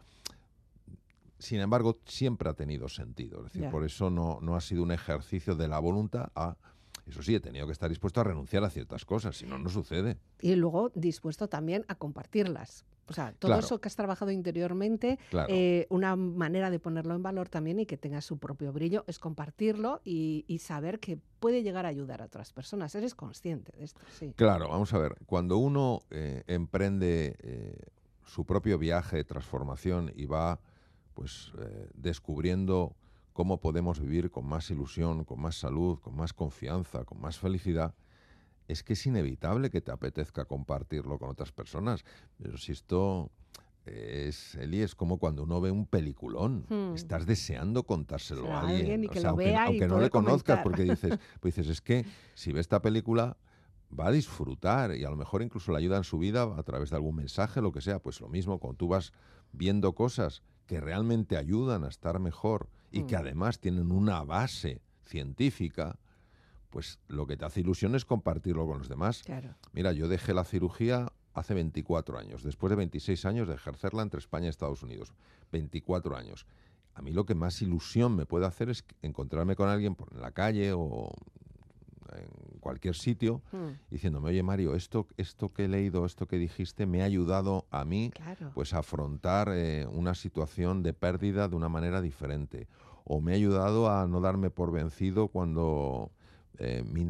sin 1.41 1.59
embargo, 1.59 1.99
siempre 2.05 2.49
ha 2.49 2.53
tenido 2.53 2.87
sentido. 2.87 3.39
Es 3.39 3.53
decir, 3.53 3.69
por 3.71 3.83
eso 3.83 4.09
no, 4.09 4.39
no 4.41 4.55
ha 4.55 4.61
sido 4.61 4.83
un 4.83 4.91
ejercicio 4.91 5.55
de 5.55 5.67
la 5.67 5.79
voluntad 5.79 6.31
a... 6.35 6.55
Eso 7.07 7.21
sí, 7.23 7.35
he 7.35 7.39
tenido 7.39 7.65
que 7.65 7.73
estar 7.73 7.89
dispuesto 7.89 8.21
a 8.21 8.23
renunciar 8.23 8.63
a 8.63 8.69
ciertas 8.69 9.05
cosas, 9.05 9.35
si 9.37 9.45
no, 9.45 9.57
no 9.57 9.69
sucede. 9.69 10.17
Y 10.39 10.55
luego 10.55 10.91
dispuesto 10.95 11.47
también 11.49 11.83
a 11.87 11.95
compartirlas. 11.95 12.85
O 13.07 13.13
sea, 13.13 13.33
todo 13.33 13.49
Claro. 13.49 13.65
eso 13.65 13.81
que 13.81 13.87
has 13.89 13.95
trabajado 13.95 14.31
interiormente, 14.31 15.19
Claro. 15.31 15.51
eh, 15.51 15.87
una 15.89 16.15
manera 16.15 16.69
de 16.69 16.79
ponerlo 16.79 17.13
en 17.15 17.23
valor 17.23 17.49
también 17.49 17.79
y 17.79 17.85
que 17.85 17.97
tenga 17.97 18.21
su 18.21 18.37
propio 18.37 18.71
brillo 18.71 19.03
es 19.07 19.19
compartirlo 19.19 19.99
y, 20.05 20.45
y 20.47 20.59
saber 20.59 20.99
que 20.99 21.17
puede 21.39 21.63
llegar 21.63 21.85
a 21.85 21.89
ayudar 21.89 22.21
a 22.21 22.25
otras 22.25 22.53
personas. 22.53 22.95
Eres 22.95 23.13
consciente 23.15 23.73
de 23.77 23.83
esto, 23.83 23.99
sí. 24.17 24.33
Claro, 24.37 24.69
vamos 24.69 24.93
a 24.93 24.99
ver, 24.99 25.15
cuando 25.25 25.57
uno 25.57 26.01
eh, 26.11 26.43
emprende 26.47 27.35
eh, 27.39 27.75
su 28.25 28.45
propio 28.45 28.77
viaje 28.77 29.17
de 29.17 29.23
transformación 29.25 30.11
y 30.15 30.25
va 30.25 30.61
pues 31.13 31.51
descubriendo 31.93 32.95
cómo 33.33 33.59
podemos 33.59 33.99
vivir 33.99 34.29
con 34.31 34.45
más 34.45 34.69
ilusión, 34.71 35.23
con 35.23 35.39
más 35.41 35.55
salud, 35.55 35.99
con 35.99 36.15
más 36.15 36.33
confianza, 36.33 37.03
con 37.05 37.19
más 37.21 37.37
felicidad, 37.39 37.93
es 38.67 38.83
que 38.83 38.93
es 38.93 39.05
inevitable 39.05 39.69
que 39.69 39.81
te 39.81 39.91
apetezca 39.91 40.45
compartirlo 40.45 41.17
con 41.19 41.29
otras 41.29 41.51
personas. 41.51 42.03
Pero 42.41 42.57
si 42.57 42.71
esto 42.71 43.29
es, 43.85 44.55
Eli, 44.55 44.81
es 44.81 44.95
como 44.95 45.17
cuando 45.17 45.43
uno 45.43 45.59
ve 45.59 45.71
un 45.71 45.85
peliculón, 45.85 46.65
Hmm. 46.69 46.93
estás 46.95 47.25
deseando 47.25 47.83
contárselo 47.83 48.43
O 48.43 48.45
sea, 48.45 48.59
a 48.59 48.61
alguien, 48.61 49.09
O 49.09 49.13
sea, 49.13 49.29
aunque, 49.31 49.87
no 49.87 49.99
le 49.99 50.09
conozcas, 50.09 50.59
comentar. 50.59 50.63
porque 50.63 50.83
dices, 50.83 51.17
pues 51.41 51.55
dices, 51.55 51.71
es 51.71 51.81
que 51.81 52.05
si 52.35 52.51
ve 52.51 52.59
esta 52.61 52.81
película 52.81 53.37
va 53.97 54.07
a 54.07 54.11
disfrutar 54.11 54.95
y 54.95 55.03
a 55.03 55.09
lo 55.09 55.17
mejor 55.17 55.41
incluso 55.41 55.71
le 55.71 55.79
ayuda 55.79 55.97
en 55.97 56.03
su 56.05 56.17
vida 56.17 56.43
a 56.43 56.63
través 56.63 56.91
de 56.91 56.95
algún 56.95 57.15
mensaje, 57.15 57.61
lo 57.61 57.71
que 57.71 57.81
sea, 57.81 57.99
pues 57.99 58.21
lo 58.21 58.29
mismo, 58.29 58.59
cuando 58.59 58.77
tú 58.77 58.87
vas 58.87 59.11
viendo 59.51 59.93
cosas 59.93 60.43
que 60.67 60.79
realmente 60.79 61.35
ayudan 61.35 61.83
a 61.83 61.89
estar 61.89 62.19
mejor 62.19 62.69
y 62.91 63.03
que 63.03 63.15
Mm. 63.15 63.19
además 63.19 63.59
tienen 63.59 63.91
una 63.91 64.23
base 64.23 64.81
científica, 65.05 65.97
pues 66.69 66.99
lo 67.07 67.27
que 67.27 67.37
te 67.37 67.45
hace 67.45 67.59
ilusión 67.61 67.95
es 67.95 68.05
compartirlo 68.05 68.65
con 68.65 68.79
los 68.79 68.89
demás. 68.89 69.23
Claro. 69.23 69.55
Mira, 69.73 69.91
yo 69.91 70.07
dejé 70.07 70.33
la 70.33 70.43
cirugía 70.43 71.11
hace 71.33 71.53
24 71.53 72.17
años, 72.17 72.43
después 72.43 72.69
de 72.69 72.75
26 72.77 73.25
años 73.25 73.47
de 73.47 73.55
ejercerla 73.55 74.01
entre 74.03 74.19
España 74.19 74.45
y 74.47 74.49
Estados 74.49 74.83
Unidos. 74.83 75.13
24 75.51 76.15
años. 76.15 76.45
A 76.93 77.01
mí 77.01 77.11
lo 77.11 77.25
que 77.25 77.35
más 77.35 77.61
ilusión 77.61 78.15
me 78.15 78.25
puede 78.25 78.45
hacer 78.45 78.69
es 78.69 78.83
encontrarme 79.01 79.55
con 79.55 79.69
alguien 79.69 79.95
por 79.95 80.13
en 80.13 80.21
la 80.21 80.31
calle 80.31 80.73
o 80.73 81.11
en 82.15 82.59
cualquier 82.59 82.95
sitio 82.95 83.41
Mm, 83.51 83.71
diciéndome, 83.89 84.29
oye 84.29 84.43
Mario, 84.43 84.75
esto, 84.75 85.07
esto 85.17 85.51
que 85.53 85.65
he 85.65 85.67
leído, 85.67 86.05
esto 86.05 86.27
que 86.27 86.37
dijiste, 86.37 86.85
me 86.85 87.01
ha 87.01 87.05
ayudado 87.05 87.65
a 87.71 87.85
mí 87.85 88.11
Claro. 88.13 88.51
pues 88.53 88.73
a 88.73 88.79
afrontar 88.79 89.49
eh, 89.53 89.85
una 89.91 90.13
situación 90.15 90.83
de 90.83 90.93
pérdida 90.93 91.47
de 91.47 91.55
una 91.55 91.69
manera 91.69 92.01
diferente. 92.01 92.67
O 93.03 93.19
me 93.21 93.31
ha 93.31 93.35
ayudado 93.35 93.89
a 93.89 94.07
no 94.07 94.21
darme 94.21 94.49
por 94.51 94.71
vencido 94.71 95.27
cuando 95.29 96.11
eh, 96.59 96.83
mi 96.85 97.03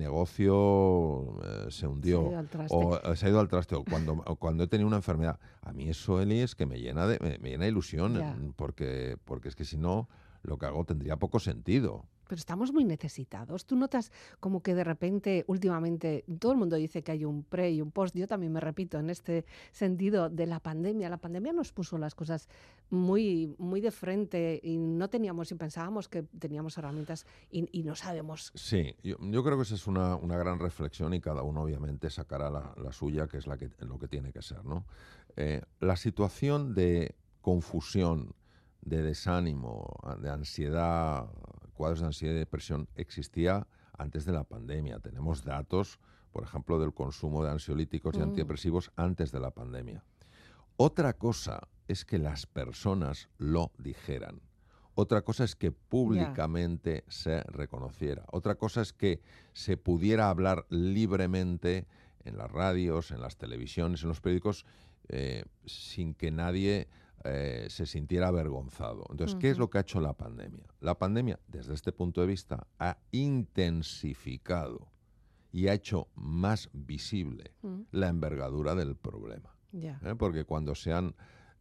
negocio 0.56 1.38
eh, 1.44 1.66
se 1.70 1.80
Se 1.80 1.86
ha 1.86 1.90
hundió. 1.90 2.28
ido 2.30 2.38
al 2.40 2.48
traste. 2.48 2.76
o 2.78 2.98
eh, 3.12 3.16
se 3.16 3.26
ha 3.26 3.30
ido 3.30 3.40
al 3.40 3.48
traste. 3.48 3.76
O 3.76 3.84
cuando, 3.84 4.14
o 4.26 4.36
cuando 4.38 4.64
he 4.64 4.68
tenido 4.68 4.88
una 4.88 4.98
enfermedad. 4.98 5.40
A 5.62 5.74
mí 5.74 5.90
eso, 5.90 6.22
Eli, 6.22 6.40
es 6.40 6.56
que 6.56 6.66
me 6.66 6.80
llena 6.80 7.08
de, 7.08 7.20
me, 7.20 7.38
me 7.40 7.50
llena 7.50 7.66
de 7.66 7.72
ilusión. 7.72 8.14
Mm, 8.18 8.54
Porque, 8.56 9.18
porque 9.26 9.50
es 9.50 9.56
que 9.56 9.66
si 9.66 9.78
no, 9.78 10.08
lo 10.44 10.58
que 10.58 10.66
hago 10.66 10.86
tendría 10.86 11.18
poco 11.18 11.40
sentido. 11.40 12.06
Pero 12.32 12.40
estamos 12.40 12.72
muy 12.72 12.86
necesitados. 12.86 13.66
Tú 13.66 13.76
notas 13.76 14.10
como 14.40 14.64
que 14.64 14.74
de 14.74 14.86
repente, 14.86 15.44
últimamente, 15.48 16.24
todo 16.40 16.54
el 16.54 16.58
mundo 16.58 16.78
dice 16.78 17.04
que 17.04 17.12
hay 17.12 17.26
un 17.26 17.44
pre 17.44 17.72
y 17.72 17.82
un 17.82 17.92
post. 17.92 18.16
Yo 18.16 18.26
también 18.26 18.54
me 18.54 18.62
repito 18.62 18.98
en 19.00 19.10
este 19.10 19.44
sentido 19.74 20.30
de 20.30 20.48
la 20.48 20.62
pandemia. 20.62 21.10
La 21.10 21.18
pandemia 21.18 21.52
nos 21.52 21.74
puso 21.74 21.98
las 21.98 22.16
cosas 22.16 22.48
muy, 22.90 23.54
muy 23.58 23.82
de 23.82 23.92
frente 23.92 24.62
y 24.64 24.78
no 24.78 25.10
teníamos 25.10 25.52
y 25.52 25.56
pensábamos 25.56 26.08
que 26.08 26.24
teníamos 26.24 26.78
herramientas 26.78 27.26
y, 27.50 27.84
no 27.84 27.96
sabemos. 27.96 28.54
Sí, 28.56 28.96
yo, 29.04 29.44
creo 29.44 29.58
que 29.58 29.64
esa 29.64 29.76
es 29.76 29.86
una, 29.86 30.16
una 30.16 30.38
gran 30.38 30.58
reflexión 30.58 31.14
y 31.14 31.20
cada 31.20 31.44
uno 31.44 31.64
obviamente 31.64 32.10
sacará 32.10 32.50
la, 32.50 32.94
suya, 32.94 33.28
que 33.28 33.40
es 33.40 33.46
la 33.46 33.58
que, 33.58 33.70
lo 33.80 34.00
que 34.00 34.08
tiene 34.08 34.32
que 34.32 34.42
ser. 34.42 34.64
¿no? 34.64 34.86
Eh, 35.36 35.64
la 35.82 35.98
situación 35.98 36.76
de 36.76 37.14
confusión, 37.42 38.36
de 38.84 39.02
desánimo, 39.02 40.00
de 40.22 40.30
ansiedad, 40.30 41.28
cuadros 41.82 42.02
de 42.02 42.06
ansiedad 42.06 42.36
y 42.36 42.38
depresión 42.38 42.88
existía 42.96 43.66
antes 43.98 44.24
de 44.24 44.32
la 44.34 44.44
pandemia. 44.44 45.00
Tenemos 45.00 45.44
datos, 45.44 45.98
por 46.32 46.44
ejemplo, 46.44 46.78
del 46.80 46.94
consumo 46.94 47.44
de 47.44 47.50
ansiolíticos 47.50 48.14
y 48.14 48.20
Mm. 48.20 48.22
antidepresivos 48.22 48.92
antes 48.96 49.32
de 49.32 49.40
la 49.40 49.50
pandemia. 49.50 50.04
Otra 50.78 51.14
cosa 51.14 51.68
es 51.88 52.06
que 52.06 52.20
las 52.20 52.46
personas 52.46 53.30
lo 53.40 53.72
dijeran. 53.80 54.42
Otra 54.94 55.24
cosa 55.24 55.44
es 55.44 55.56
que 55.56 55.72
públicamente 55.72 57.04
se 57.08 57.42
reconociera. 57.46 58.26
Otra 58.32 58.54
cosa 58.54 58.82
es 58.82 58.94
que 58.94 59.20
se 59.54 59.76
pudiera 59.76 60.30
hablar 60.30 60.68
libremente 60.70 61.88
en 62.26 62.38
las 62.38 62.52
radios, 62.52 63.10
en 63.10 63.22
las 63.22 63.38
televisiones, 63.38 64.04
en 64.04 64.10
los 64.10 64.22
periódicos, 64.22 64.68
eh, 65.10 65.46
sin 65.66 66.14
que 66.14 66.30
nadie 66.30 66.88
eh, 67.24 67.68
se 67.70 67.86
sintiera 67.86 68.28
avergonzado. 68.28 69.06
Entonces, 69.10 69.38
¿qué 69.40 69.50
es 69.50 69.58
lo 69.58 69.70
que 69.70 69.78
ha 69.78 69.82
hecho 69.82 70.02
la 70.02 70.14
pandemia? 70.14 70.66
La 70.80 70.98
pandemia, 70.98 71.40
desde 71.48 71.74
este 71.74 71.92
punto 71.92 72.22
de 72.22 72.28
vista, 72.28 72.68
ha 72.80 72.98
intensificado 73.12 74.92
y 75.52 75.68
ha 75.68 75.74
hecho 75.74 76.08
más 76.16 76.70
visible 76.74 77.52
Mm, 77.62 77.82
la 77.92 78.08
envergadura 78.08 78.76
del 78.76 78.96
problema. 78.96 79.56
¿eh? 79.74 80.16
Porque 80.18 80.46
cuando 80.46 80.76
se 80.76 80.94
han, 80.94 81.16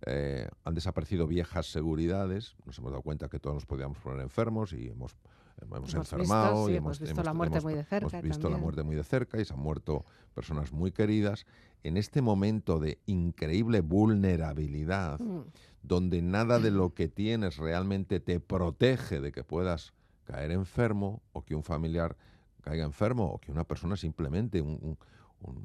eh, 0.06 0.48
han 0.64 0.74
desaparecido 0.74 1.26
viejas 1.26 1.66
seguridades, 1.66 2.56
nos 2.64 2.78
hemos 2.78 2.92
dado 2.92 3.02
cuenta 3.02 3.28
que 3.28 3.38
todos 3.38 3.54
nos 3.54 3.66
podíamos 3.66 3.98
poner 3.98 4.20
enfermos 4.20 4.72
y 4.72 4.88
hemos, 4.88 5.16
hemos, 5.62 5.76
Hemos 5.76 5.82
visto, 5.94 5.98
enfermado 6.16 6.66
sí, 6.66 6.72
y 6.72 6.76
hemos 6.76 6.98
hemos, 6.98 7.00
visto 7.00 7.12
hemos- 7.14 7.24
la 7.26 7.32
muerte 7.34 7.60
muy 7.60 7.74
de 7.74 7.84
cerca 7.84 8.06
hemos 8.18 8.22
visto 8.22 8.48
la 8.50 8.56
muerte 8.58 8.82
muy 8.82 8.96
de 8.96 9.04
cerca 9.04 9.40
y 9.40 9.44
se 9.44 9.54
han 9.54 9.60
muerto 9.60 10.04
personas 10.34 10.72
muy 10.72 10.92
queridas. 10.92 11.46
En 11.82 11.96
este 11.96 12.22
momento 12.22 12.78
de 12.78 12.98
increíble 13.06 13.80
vulnerabilidad, 13.80 15.18
Mm, 15.20 15.40
donde 15.82 16.22
nada 16.22 16.58
de 16.58 16.70
lo 16.70 16.94
que 16.94 17.08
tienes 17.08 17.56
realmente 17.56 18.20
te 18.20 18.38
protege 18.40 19.20
de 19.20 19.32
que 19.32 19.44
puedas 19.44 19.92
caer 20.24 20.50
enfermo 20.50 21.22
o 21.32 21.42
que 21.44 21.54
un 21.54 21.62
familiar 21.64 22.16
caiga 22.62 22.84
enfermo 22.84 23.24
o 23.26 23.38
que 23.38 23.50
una 23.50 23.64
persona 23.64 23.96
simplemente, 23.96 24.60
un, 24.60 24.78
un- 24.82 24.98
un- 25.40 25.64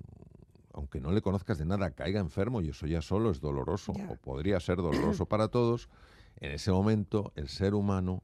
aunque 0.73 0.99
no 1.01 1.12
le 1.12 1.21
conozcas 1.21 1.58
de 1.58 1.65
nada, 1.65 1.91
caiga 1.91 2.19
enfermo 2.19 2.62
y 2.62 2.69
eso 2.69 2.88
ya 2.88 3.01
solo 3.01 3.31
es 3.31 3.39
doloroso 3.41 3.93
o 4.10 4.15
podría 4.15 4.60
ser 4.60 4.77
doloroso 4.77 5.25
para 5.29 5.49
todos, 5.49 5.89
en 6.39 6.51
ese 6.53 6.71
momento 6.71 7.31
el 7.36 7.47
ser 7.49 7.73
humano 7.75 8.21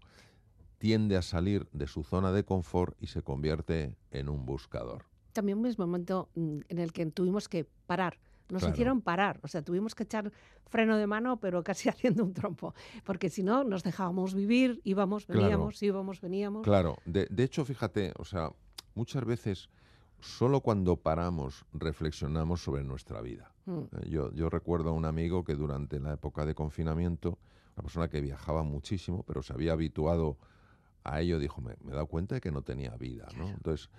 tiende 0.82 1.16
a 1.16 1.22
salir 1.22 1.70
de 1.74 1.86
su 1.86 2.04
zona 2.04 2.32
de 2.32 2.44
confort 2.44 2.98
y 3.00 3.06
se 3.06 3.22
convierte 3.22 3.96
en 4.10 4.30
un 4.30 4.48
buscador. 4.48 5.06
También 5.32 5.60
un 5.60 5.76
momento 5.78 6.30
mm, 6.34 6.62
en 6.70 6.80
el 6.80 6.92
que 6.92 7.06
tuvimos 7.06 7.48
que 7.48 7.68
parar. 7.86 8.18
Nos 8.50 8.68
hicieron 8.68 9.02
parar, 9.02 9.40
o 9.44 9.48
sea, 9.48 9.62
tuvimos 9.62 9.96
que 9.96 10.04
echar 10.04 10.34
freno 10.66 10.98
de 10.98 11.06
mano, 11.06 11.40
pero 11.40 11.64
casi 11.70 11.88
haciendo 11.88 12.24
un 12.24 12.34
trompo, 12.34 12.74
porque 13.06 13.30
si 13.30 13.44
no 13.44 13.64
nos 13.64 13.84
dejábamos 13.84 14.34
vivir, 14.34 14.82
íbamos, 14.84 15.28
veníamos, 15.28 15.82
íbamos, 15.84 16.20
veníamos. 16.20 16.64
Claro, 16.64 16.98
de, 17.06 17.28
de 17.30 17.44
hecho, 17.44 17.64
fíjate, 17.64 18.12
o 18.18 18.26
sea, 18.26 18.52
muchas 18.96 19.24
veces 19.24 19.70
solo 20.20 20.62
cuando 20.62 20.98
paramos 20.98 21.64
reflexionamos 21.74 22.64
sobre 22.64 22.84
nuestra 22.84 23.22
vida. 23.22 23.54
Mm. 23.66 23.80
Eh, 23.80 24.10
yo, 24.10 24.34
yo, 24.34 24.50
recuerdo 24.50 24.90
a 24.90 24.94
un 24.94 25.06
amigo 25.06 25.44
que 25.44 25.54
durante 25.54 26.00
la 26.00 26.14
época 26.14 26.46
de 26.46 26.56
confinamiento, 26.56 27.38
una 27.76 27.84
persona 27.84 28.10
que 28.10 28.20
viajaba 28.20 28.64
muchísimo, 28.64 29.24
pero 29.24 29.44
se 29.44 29.54
había 29.54 29.74
habituado 29.74 30.38
a 31.04 31.22
ello, 31.22 31.40
dijo, 31.40 31.62
me, 31.62 31.74
he 31.74 31.92
dado 31.92 32.08
cuenta 32.08 32.36
de 32.36 32.42
que 32.42 32.52
no 32.52 32.62
tenía 32.62 32.96
vida. 32.96 33.28
¿no? 33.38 33.48
Entonces, 33.48 33.90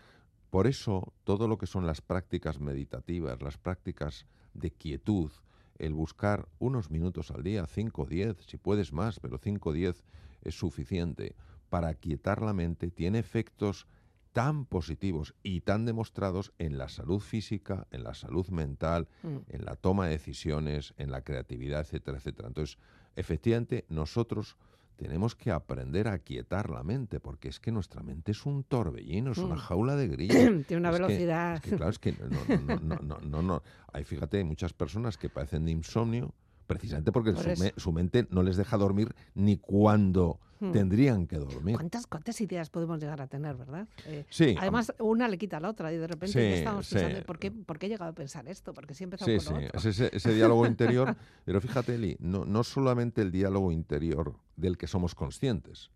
por 0.50 0.66
eso 0.66 1.12
todo 1.24 1.48
lo 1.48 1.58
que 1.58 1.66
son 1.66 1.86
las 1.86 2.00
prácticas 2.00 2.60
meditativas, 2.60 3.40
las 3.42 3.58
prácticas 3.58 4.26
de 4.54 4.70
quietud, 4.70 5.30
el 5.78 5.94
buscar 5.94 6.48
unos 6.58 6.90
minutos 6.90 7.30
al 7.30 7.42
día, 7.42 7.66
5 7.66 8.02
o 8.02 8.06
10, 8.06 8.36
si 8.46 8.58
puedes 8.58 8.92
más, 8.92 9.18
pero 9.18 9.38
5 9.38 9.70
o 9.70 9.72
10 9.72 10.04
es 10.42 10.54
suficiente 10.54 11.34
para 11.70 11.94
quietar 11.94 12.42
la 12.42 12.52
mente, 12.52 12.90
tiene 12.90 13.18
efectos 13.18 13.86
tan 14.32 14.64
positivos 14.64 15.34
y 15.42 15.60
tan 15.60 15.84
demostrados 15.84 16.52
en 16.58 16.78
la 16.78 16.88
salud 16.88 17.20
física, 17.20 17.86
en 17.90 18.02
la 18.04 18.14
salud 18.14 18.48
mental, 18.48 19.08
mm. 19.22 19.36
en 19.48 19.64
la 19.64 19.76
toma 19.76 20.06
de 20.06 20.12
decisiones, 20.12 20.94
en 20.96 21.10
la 21.10 21.22
creatividad, 21.22 21.80
etcétera, 21.80 22.18
etcétera. 22.18 22.48
Entonces, 22.48 22.78
efectivamente, 23.16 23.84
nosotros 23.88 24.56
tenemos 25.02 25.34
que 25.34 25.50
aprender 25.50 26.06
a 26.06 26.20
quietar 26.20 26.70
la 26.70 26.84
mente, 26.84 27.18
porque 27.18 27.48
es 27.48 27.58
que 27.58 27.72
nuestra 27.72 28.02
mente 28.04 28.30
es 28.30 28.46
un 28.46 28.62
torbellino, 28.62 29.32
es 29.32 29.38
una 29.38 29.56
mm. 29.56 29.58
jaula 29.58 29.96
de 29.96 30.06
grillos. 30.06 30.36
Tiene 30.66 30.80
una 30.80 30.92
velocidad. 30.92 31.60
claro, 31.60 31.88
es 31.88 31.98
que 31.98 32.12
no, 32.12 32.78
no, 32.80 32.96
no, 33.02 33.18
no, 33.20 33.42
no, 33.42 33.62
Hay, 33.92 34.04
fíjate, 34.04 34.38
hay 34.38 34.44
muchas 34.44 34.72
personas 34.72 35.18
que 35.18 35.28
padecen 35.28 35.64
de 35.64 35.72
insomnio, 35.72 36.32
precisamente 36.66 37.12
porque 37.12 37.34
su, 37.76 37.92
mente 37.92 38.26
no 38.30 38.42
les 38.42 38.56
deja 38.56 38.76
dormir 38.76 39.14
ni 39.34 39.56
cuando 39.56 40.40
hmm. 40.60 40.72
tendrían 40.72 41.26
que 41.26 41.36
dormir. 41.36 41.76
¿Cuántas, 41.76 42.06
¿Cuántas 42.06 42.40
ideas 42.40 42.70
podemos 42.70 43.00
llegar 43.00 43.20
a 43.20 43.26
tener, 43.26 43.56
verdad? 43.56 43.88
Eh, 44.06 44.24
sí. 44.30 44.54
Además, 44.58 44.92
una 44.98 45.28
le 45.28 45.38
quita 45.38 45.58
a 45.58 45.60
la 45.60 45.70
otra 45.70 45.92
y 45.92 45.96
de 45.96 46.06
repente 46.06 46.58
estamos 46.58 46.88
pensando, 46.88 47.24
¿por 47.24 47.38
qué, 47.38 47.50
¿por 47.50 47.78
qué 47.78 47.86
he 47.86 47.88
llegado 47.88 48.10
a 48.10 48.14
pensar 48.14 48.48
esto? 48.48 48.72
Porque 48.72 48.94
siempre 48.94 49.18
sí, 49.24 49.40
sí. 49.40 49.54
Es 49.72 49.84
ese, 49.84 50.10
ese 50.12 50.34
diálogo 50.34 50.66
interior. 50.66 51.16
Pero 51.44 51.60
fíjate, 51.60 51.94
Eli, 51.94 52.16
no, 52.20 52.44
no 52.44 52.64
solamente 52.64 53.22
el 53.22 53.30
diálogo 53.30 53.72
interior 53.72 54.34
del 54.56 54.78
que 54.78 54.86
somos 54.86 55.14
conscientes, 55.14 55.90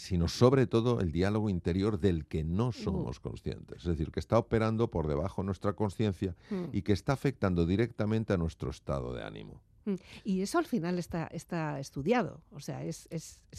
sino 0.00 0.28
sobre 0.28 0.66
todo 0.66 1.00
el 1.00 1.12
diálogo 1.12 1.50
interior 1.50 2.00
del 2.00 2.26
que 2.26 2.42
no 2.42 2.72
somos 2.72 3.20
conscientes. 3.20 3.82
Es 3.82 3.84
decir, 3.84 4.10
que 4.10 4.20
está 4.20 4.38
operando 4.38 4.90
por 4.90 5.06
debajo 5.06 5.42
de 5.42 5.46
nuestra 5.46 5.74
conciencia 5.74 6.34
hmm. 6.48 6.64
y 6.72 6.82
que 6.82 6.92
está 6.92 7.12
afectando 7.12 7.66
directamente 7.66 8.32
a 8.32 8.38
nuestro 8.38 8.70
estado 8.70 9.12
de 9.12 9.22
ánimo. 9.22 9.60
Mm, 9.84 9.94
y 10.24 10.42
eso 10.42 10.58
al 10.58 10.66
final 10.66 10.98
está, 10.98 11.26
está 11.28 11.78
estudiado, 11.80 12.42
o 12.50 12.60
sea, 12.60 12.82
es, 12.84 13.08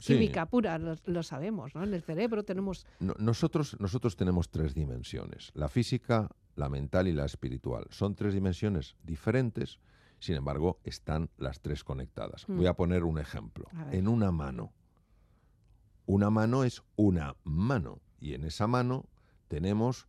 química 0.02 0.46
pura, 0.46 0.78
lo, 0.78 1.24
sabemos, 1.24 1.76
¿no? 1.76 1.84
En 1.84 1.94
el 1.94 2.02
cerebro 2.02 2.44
tenemos... 2.44 2.86
nosotros, 3.00 3.76
nosotros 3.80 4.16
tenemos 4.16 4.50
tres 4.50 4.74
dimensiones, 4.74 5.52
la 5.54 5.68
física, 5.68 6.30
la 6.56 6.70
mental 6.70 7.08
y 7.08 7.14
la 7.14 7.26
espiritual. 7.26 7.88
Son 7.90 8.16
tres 8.16 8.34
dimensiones 8.34 8.96
diferentes, 9.04 9.80
sin 10.20 10.36
embargo, 10.36 10.80
están 10.84 11.30
las 11.38 11.62
tres 11.62 11.84
conectadas. 11.84 12.46
Voy 12.48 12.68
a 12.68 12.74
mm. 12.74 12.76
poner 12.76 13.04
un 13.04 13.18
ejemplo. 13.18 13.66
En 13.92 14.08
una 14.08 14.32
mano. 14.32 14.72
Una 16.06 16.30
mano 16.30 16.64
es 16.64 16.84
una 16.96 17.36
mano, 17.44 18.02
y 18.20 18.34
en 18.34 18.44
esa 18.44 18.68
mano 18.68 19.08
tenemos 19.48 20.08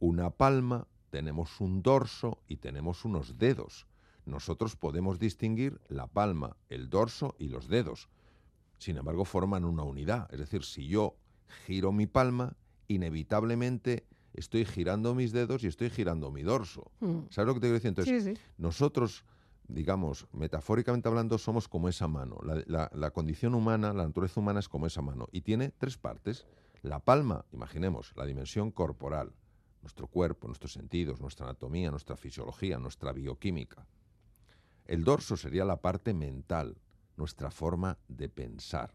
una 0.00 0.30
palma, 0.30 0.86
tenemos 1.10 1.60
un 1.60 1.82
dorso 1.82 2.42
y 2.46 2.56
tenemos 2.56 3.04
unos 3.04 3.38
dedos 3.38 3.87
nosotros 4.28 4.76
podemos 4.76 5.18
distinguir 5.18 5.80
la 5.88 6.06
palma, 6.06 6.56
el 6.68 6.88
dorso 6.88 7.34
y 7.38 7.48
los 7.48 7.68
dedos. 7.68 8.08
Sin 8.78 8.96
embargo, 8.96 9.24
forman 9.24 9.64
una 9.64 9.82
unidad. 9.82 10.32
Es 10.32 10.38
decir, 10.38 10.64
si 10.64 10.86
yo 10.86 11.16
giro 11.66 11.92
mi 11.92 12.06
palma, 12.06 12.56
inevitablemente 12.86 14.06
estoy 14.34 14.64
girando 14.64 15.14
mis 15.14 15.32
dedos 15.32 15.64
y 15.64 15.66
estoy 15.66 15.90
girando 15.90 16.30
mi 16.30 16.42
dorso. 16.42 16.90
Hmm. 17.00 17.22
¿Sabes 17.30 17.48
lo 17.48 17.54
que 17.54 17.60
te 17.60 17.66
quiero 17.66 17.74
decir? 17.74 17.88
Entonces, 17.88 18.38
nosotros, 18.56 19.24
digamos, 19.66 20.26
metafóricamente 20.32 21.08
hablando, 21.08 21.38
somos 21.38 21.68
como 21.68 21.88
esa 21.88 22.06
mano. 22.06 22.38
La, 22.66 22.90
la, 22.92 23.10
condición 23.10 23.54
humana, 23.54 23.92
la 23.92 24.06
naturaleza 24.06 24.40
humana 24.40 24.60
es 24.60 24.68
como 24.68 24.86
esa 24.86 25.02
mano. 25.02 25.28
Y 25.32 25.40
tiene 25.40 25.70
tres 25.70 25.98
partes. 25.98 26.46
La 26.82 27.00
palma, 27.00 27.44
imaginemos, 27.52 28.12
la 28.14 28.24
dimensión 28.24 28.70
corporal, 28.70 29.32
nuestro 29.82 30.06
cuerpo, 30.06 30.46
nuestros 30.46 30.72
sentidos, 30.72 31.20
nuestra 31.20 31.46
anatomía, 31.46 31.90
nuestra 31.90 32.16
fisiología, 32.16 32.78
nuestra 32.78 33.12
bioquímica. 33.12 33.86
El 34.88 35.04
dorso 35.04 35.36
sería 35.36 35.66
la 35.66 35.82
parte 35.82 36.14
mental, 36.14 36.78
nuestra 37.16 37.50
forma 37.50 37.98
de 38.08 38.30
pensar. 38.30 38.94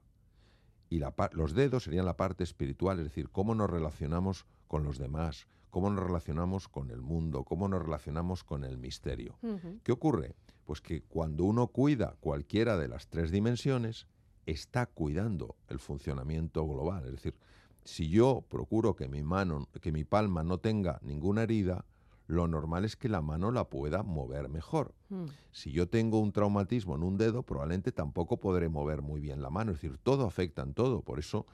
Y 0.89 0.99
los 1.33 1.53
dedos 1.53 1.83
serían 1.83 2.05
la 2.05 2.17
parte 2.17 2.43
espiritual, 2.43 2.97
es 2.97 3.05
decir, 3.05 3.29
cómo 3.29 3.53
nos 3.53 3.69
relacionamos 3.69 4.45
con 4.67 4.83
los 4.83 4.97
demás, 4.97 5.47
cómo 5.69 5.91
nos 5.91 6.03
relacionamos 6.03 6.67
con 6.67 6.89
el 6.89 7.01
mundo, 7.01 7.43
cómo 7.43 7.67
nos 7.67 7.81
relacionamos 7.81 8.43
con 8.43 8.63
el 8.63 8.77
misterio. 8.77 9.37
¿Qué 9.83 9.91
ocurre? 9.91 10.35
Pues 10.65 10.81
que 10.81 11.03
cuando 11.03 11.43
uno 11.43 11.67
cuida 11.67 12.15
cualquiera 12.19 12.75
de 12.77 12.87
las 12.87 13.07
tres 13.07 13.31
dimensiones, 13.31 14.07
está 14.47 14.87
cuidando 14.87 15.55
el 15.67 15.79
funcionamiento 15.79 16.65
global. 16.67 17.05
Es 17.05 17.11
decir, 17.11 17.35
si 17.83 18.09
yo 18.09 18.43
procuro 18.49 18.95
que 18.95 19.07
mi 19.07 19.21
mano, 19.21 19.67
que 19.81 19.91
mi 19.91 20.03
palma 20.03 20.43
no 20.43 20.57
tenga 20.57 20.99
ninguna 21.03 21.43
herida, 21.43 21.85
lo 22.27 22.47
normal 22.47 22.85
es 22.85 22.95
que 22.95 23.09
la 23.09 23.21
mano 23.21 23.51
la 23.51 23.69
pueda 23.69 24.03
mover 24.03 24.49
mejor. 24.49 24.93
Hmm. 25.09 25.25
Si 25.51 25.71
yo 25.71 25.87
tengo 25.89 26.19
un 26.19 26.31
traumatismo 26.31 26.95
en 26.95 27.03
un 27.03 27.17
dedo, 27.17 27.43
probablemente 27.43 27.91
tampoco 27.91 28.37
podré 28.37 28.69
mover 28.69 29.01
muy 29.01 29.19
bien 29.19 29.41
la 29.41 29.49
mano. 29.49 29.71
Es 29.71 29.81
decir, 29.81 29.97
todo 29.97 30.25
afecta 30.25 30.61
en 30.61 30.73
todo. 30.73 31.01
Por 31.01 31.19
eso 31.19 31.45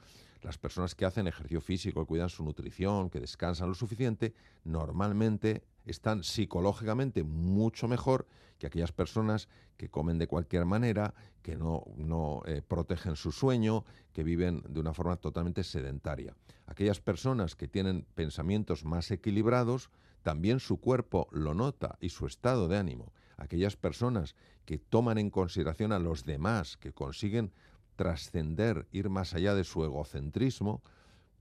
las 0.42 0.58
personas 0.58 0.94
que 0.94 1.04
hacen 1.04 1.26
ejercicio 1.26 1.60
físico, 1.60 2.00
que 2.00 2.06
cuidan 2.06 2.28
su 2.28 2.44
nutrición, 2.44 3.10
que 3.10 3.20
descansan 3.20 3.68
lo 3.68 3.74
suficiente, 3.74 4.34
normalmente 4.64 5.62
están 5.84 6.24
psicológicamente 6.24 7.22
mucho 7.22 7.88
mejor 7.88 8.26
que 8.58 8.66
aquellas 8.66 8.92
personas 8.92 9.48
que 9.76 9.88
comen 9.88 10.18
de 10.18 10.26
cualquier 10.26 10.66
manera, 10.66 11.14
que 11.42 11.56
no, 11.56 11.84
no 11.96 12.42
eh, 12.46 12.62
protegen 12.66 13.16
su 13.16 13.32
sueño, 13.32 13.84
que 14.12 14.22
viven 14.22 14.62
de 14.68 14.80
una 14.80 14.92
forma 14.92 15.16
totalmente 15.16 15.64
sedentaria. 15.64 16.36
Aquellas 16.66 17.00
personas 17.00 17.56
que 17.56 17.68
tienen 17.68 18.06
pensamientos 18.14 18.84
más 18.84 19.10
equilibrados, 19.10 19.90
también 20.22 20.60
su 20.60 20.78
cuerpo 20.78 21.28
lo 21.32 21.54
nota 21.54 21.96
y 22.00 22.10
su 22.10 22.26
estado 22.26 22.68
de 22.68 22.76
ánimo. 22.76 23.12
Aquellas 23.36 23.76
personas 23.76 24.34
que 24.64 24.78
toman 24.78 25.18
en 25.18 25.30
consideración 25.30 25.92
a 25.92 25.98
los 25.98 26.24
demás, 26.24 26.76
que 26.76 26.92
consiguen 26.92 27.52
trascender, 27.96 28.86
ir 28.92 29.08
más 29.08 29.34
allá 29.34 29.54
de 29.54 29.64
su 29.64 29.84
egocentrismo, 29.84 30.82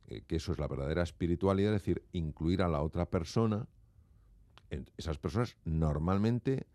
eh, 0.08 0.24
que 0.28 0.38
eso 0.38 0.52
es 0.52 0.60
la 0.60 0.68
verdadera 0.68 1.04
espiritualidad, 1.04 1.74
es 1.74 1.82
decir, 1.82 2.04
incluir 2.12 2.62
a 2.62 2.68
la 2.68 2.82
otra 2.82 3.06
persona, 3.06 3.68
esas 4.98 5.18
personas 5.18 5.58
normalmente 5.66 6.68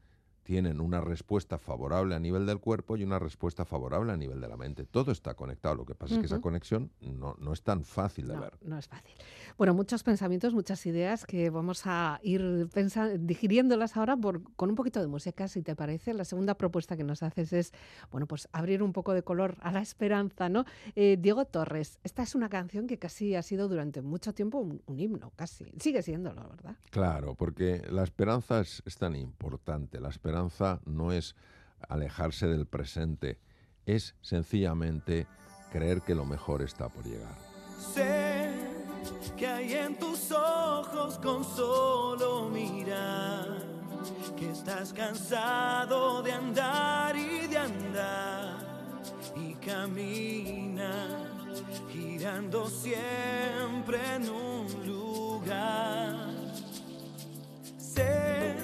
tienen 0.45 0.81
una 0.81 1.01
respuesta 1.01 1.59
favorable 1.59 2.15
a 2.15 2.21
nivel 2.21 2.47
del 2.47 2.61
cuerpo 2.61 2.97
y 2.97 3.03
una 3.03 3.19
respuesta 3.19 3.65
favorable 3.65 4.13
a 4.13 4.17
nivel 4.17 4.41
de 4.41 4.49
la 4.49 4.57
mente. 4.57 4.85
Todo 4.85 5.11
está 5.11 5.35
conectado. 5.35 5.75
Lo 5.75 5.87
que 5.87 5.95
pasa 5.95 6.15
es 6.15 6.21
que 6.21 6.27
esa 6.27 6.41
conexión 6.41 6.93
no, 7.01 7.35
no 7.41 7.53
es 7.53 7.63
tan 7.63 7.85
fácil 7.85 8.29
de 8.29 8.39
ver. 8.39 8.53
No 8.63 8.79
es 8.79 8.87
fácil. 8.87 9.15
Bueno, 9.57 9.73
muchos 9.73 10.03
pensamientos, 10.03 10.53
muchas 10.53 10.85
ideas 10.85 11.25
que 11.25 11.49
vamos 11.49 11.83
a 11.87 12.21
ir 12.23 12.69
digiriéndolas 13.19 13.97
ahora 13.97 14.17
por, 14.17 14.43
con 14.55 14.69
un 14.69 14.77
poquito 14.77 15.01
de 15.01 15.07
música, 15.07 15.49
si 15.49 15.63
te 15.63 15.75
parece. 15.75 16.13
La 16.13 16.25
segunda 16.25 16.55
propuesta 16.55 16.97
que 16.97 17.05
nos 17.05 17.23
haces 17.23 17.53
es, 17.53 17.73
bueno, 18.11 18.27
pues 18.27 18.49
abrir 18.53 18.83
un 18.83 18.93
poco 18.93 19.15
de 19.15 19.23
color 19.23 19.57
a 19.61 19.73
la 19.73 19.81
esperanza, 19.81 20.49
¿no? 20.49 20.65
Eh, 20.95 21.17
Diego 21.19 21.47
Torres, 21.47 21.99
esta 22.05 22.23
es 22.23 22.35
una 22.35 22.51
canción 22.51 22.87
que 22.87 22.99
casi 22.99 23.35
ha 23.35 23.43
sido 23.43 23.69
durante 23.69 24.03
mucho 24.03 24.35
tiempo 24.35 24.59
un, 24.59 24.83
himno, 24.99 25.33
casi. 25.37 25.73
Sigue 25.79 26.03
siéndolo, 26.03 26.47
¿verdad? 26.51 26.77
Claro, 26.91 27.35
porque 27.35 27.83
la 27.91 28.03
esperanza 28.03 28.61
es, 28.61 28.83
es 28.85 28.97
tan 28.97 29.17
importante. 29.17 30.01
La 30.01 30.11
esperanza 30.11 30.34
esperanza 30.35 30.81
no 30.85 31.13
es 31.13 31.37
alejarse 31.89 32.49
del 32.49 32.67
presente, 32.67 33.39
es 33.87 34.17
sencillamente 34.21 35.27
creer 35.71 36.03
que 36.03 36.15
lo 36.15 36.25
mejor 36.25 36.63
está 36.63 36.89
por 36.89 37.05
llegar. 37.05 37.37
Sé 37.79 38.51
que 39.37 39.47
hay 39.47 39.75
en 39.75 39.99
tus 39.99 40.33
ojos 40.33 41.19
con 41.19 41.45
solo 41.45 42.49
mirar, 42.49 43.63
que 44.37 44.51
estás 44.51 44.93
cansado 44.93 46.23
de 46.23 46.33
andar 46.33 47.17
y 47.17 47.47
de 47.47 47.59
andar 47.59 48.59
y 49.37 49.55
camina 49.55 51.31
girando 51.93 52.69
siempre 52.69 53.99
en 54.17 54.29
un 54.31 54.87
lugar. 54.87 56.29
Sé 57.79 58.64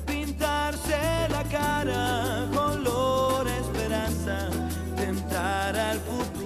cara, 1.51 2.47
color 2.53 3.45
esperanza, 3.47 4.49
tentar 4.95 5.75
al 5.75 5.99
futuro 5.99 6.40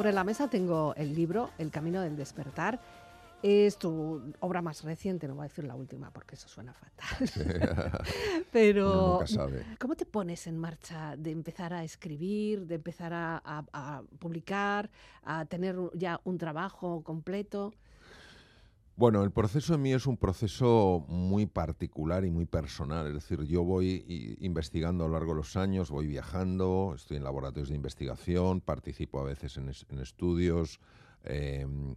Sobre 0.00 0.14
la 0.14 0.24
mesa 0.24 0.48
tengo 0.48 0.94
el 0.96 1.14
libro 1.14 1.50
El 1.58 1.70
Camino 1.70 2.00
del 2.00 2.16
Despertar. 2.16 2.80
Es 3.42 3.76
tu 3.76 4.32
obra 4.40 4.62
más 4.62 4.82
reciente, 4.82 5.28
no 5.28 5.34
voy 5.34 5.44
a 5.44 5.48
decir 5.48 5.64
la 5.64 5.74
última 5.74 6.10
porque 6.10 6.36
eso 6.36 6.48
suena 6.48 6.72
fatal. 6.72 7.28
Pero, 8.50 8.90
Uno 8.92 9.12
nunca 9.12 9.26
sabe. 9.26 9.62
¿cómo 9.78 9.96
te 9.96 10.06
pones 10.06 10.46
en 10.46 10.56
marcha 10.56 11.16
de 11.18 11.32
empezar 11.32 11.74
a 11.74 11.84
escribir, 11.84 12.66
de 12.66 12.76
empezar 12.76 13.12
a, 13.12 13.42
a- 13.44 13.64
a 13.74 14.02
publicar, 14.18 14.88
a 15.22 15.44
tener 15.44 15.76
ya 15.92 16.18
un 16.24 16.38
trabajo 16.38 17.02
completo? 17.02 17.74
Bueno, 19.00 19.24
el 19.24 19.30
proceso 19.30 19.72
en 19.72 19.80
mí 19.80 19.94
es 19.94 20.06
un 20.06 20.18
proceso 20.18 21.06
muy 21.08 21.46
particular 21.46 22.26
y 22.26 22.30
muy 22.30 22.44
personal. 22.44 23.06
Es 23.06 23.14
decir, 23.14 23.42
yo 23.44 23.64
voy 23.64 24.36
investigando 24.40 25.04
a 25.04 25.06
lo 25.08 25.14
largo 25.14 25.32
de 25.32 25.38
los 25.38 25.56
años, 25.56 25.90
voy 25.90 26.06
viajando, 26.06 26.92
estoy 26.94 27.16
en 27.16 27.24
laboratorios 27.24 27.70
de 27.70 27.76
investigación, 27.76 28.60
participo 28.60 29.18
a 29.18 29.24
veces 29.24 29.56
en, 29.56 29.70
es- 29.70 29.86
en 29.88 30.00
estudios, 30.00 30.80
em, 31.24 31.94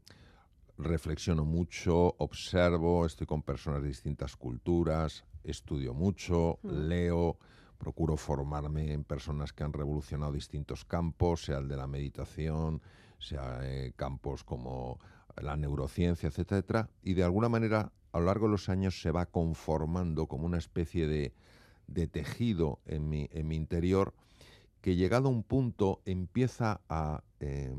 reflexiono 0.78 1.44
mucho, 1.44 2.16
observo, 2.20 3.06
estoy 3.06 3.28
con 3.28 3.42
personas 3.42 3.82
de 3.82 3.90
distintas 3.90 4.38
culturas, 4.38 5.26
estudio 5.44 5.94
mucho, 5.94 6.60
Mm. 6.64 6.88
leo, 6.88 7.38
procuro 7.80 8.16
formarme 8.16 8.94
en 8.94 9.04
personas 9.04 9.52
que 9.52 9.66
han 9.66 9.74
revolucionado 9.74 10.32
distintos 10.32 10.86
campos, 10.86 11.44
sea 11.44 11.58
el 11.58 11.68
de 11.68 11.76
la 11.76 11.86
meditación, 11.86 12.82
sea 13.20 13.60
eh, 13.64 13.92
campos 13.98 14.46
como 14.46 15.00
la 15.42 15.56
neurociencia, 15.58 16.28
etcétera, 16.28 16.58
etcétera, 16.60 16.90
y 17.02 17.14
de 17.14 17.24
alguna 17.24 17.50
manera 17.50 17.92
a 18.12 18.20
lo 18.20 18.26
largo 18.26 18.46
de 18.48 18.52
los 18.52 18.70
años 18.70 19.02
se 19.02 19.12
va 19.12 19.26
conformando 19.26 20.28
como 20.28 20.46
una 20.46 20.58
especie 20.60 21.08
de, 21.08 21.34
de 21.88 22.08
tejido 22.08 22.80
en 22.86 23.10
mi, 23.10 23.28
en 23.32 23.48
mi 23.48 23.56
interior 23.56 24.14
que 24.82 24.96
llegado 24.96 25.30
a 25.30 25.32
un 25.32 25.44
punto 25.44 26.02
empieza 26.06 26.82
a, 26.90 27.24
eh, 27.40 27.74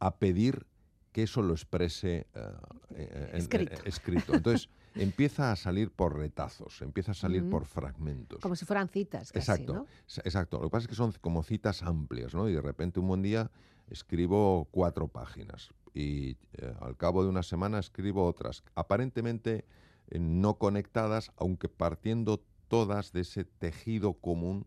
a 0.00 0.16
pedir 0.16 0.66
que 1.12 1.22
eso 1.22 1.40
lo 1.42 1.52
exprese 1.52 2.26
eh, 2.34 2.50
eh, 2.96 3.30
en- 3.32 3.36
Escrito. 3.40 3.74
eh, 3.74 3.78
escrito. 3.84 4.34
Entonces 4.34 4.68
empieza 4.96 5.52
a 5.52 5.56
salir 5.56 5.90
por 5.90 6.16
retazos, 6.18 6.82
empieza 6.82 7.12
a 7.12 7.14
salir 7.14 7.48
por 7.48 7.64
fragmentos. 7.64 8.40
Como 8.40 8.56
si 8.56 8.64
fueran 8.64 8.88
citas, 8.88 9.30
casi, 9.32 9.38
Exacto, 9.62 9.86
exacto. 10.24 10.58
Lo 10.58 10.64
que 10.64 10.70
pasa 10.70 10.84
es 10.84 10.88
que 10.88 10.94
son 10.94 11.12
como 11.20 11.42
citas 11.42 11.82
amplias, 11.82 12.34
¿no? 12.34 12.48
Y 12.48 12.52
de 12.54 12.60
repente 12.60 12.98
un 13.00 13.08
buen 13.08 13.22
día 13.22 13.50
escribo 13.88 14.66
cuatro 14.70 15.08
páginas 15.08 15.70
y 15.94 16.36
eh, 16.54 16.74
al 16.80 16.96
cabo 16.96 17.22
de 17.22 17.28
una 17.28 17.42
semana 17.42 17.78
escribo 17.78 18.24
otras, 18.26 18.62
aparentemente 18.74 19.64
eh, 20.08 20.18
no 20.18 20.58
conectadas, 20.58 21.32
aunque 21.36 21.68
partiendo 21.68 22.42
todas 22.68 23.12
de 23.12 23.20
ese 23.20 23.44
tejido 23.44 24.14
común 24.14 24.66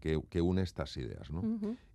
que, 0.00 0.20
que 0.28 0.42
une 0.42 0.62
estas 0.62 0.96
ideas, 0.96 1.30
¿no? 1.30 1.42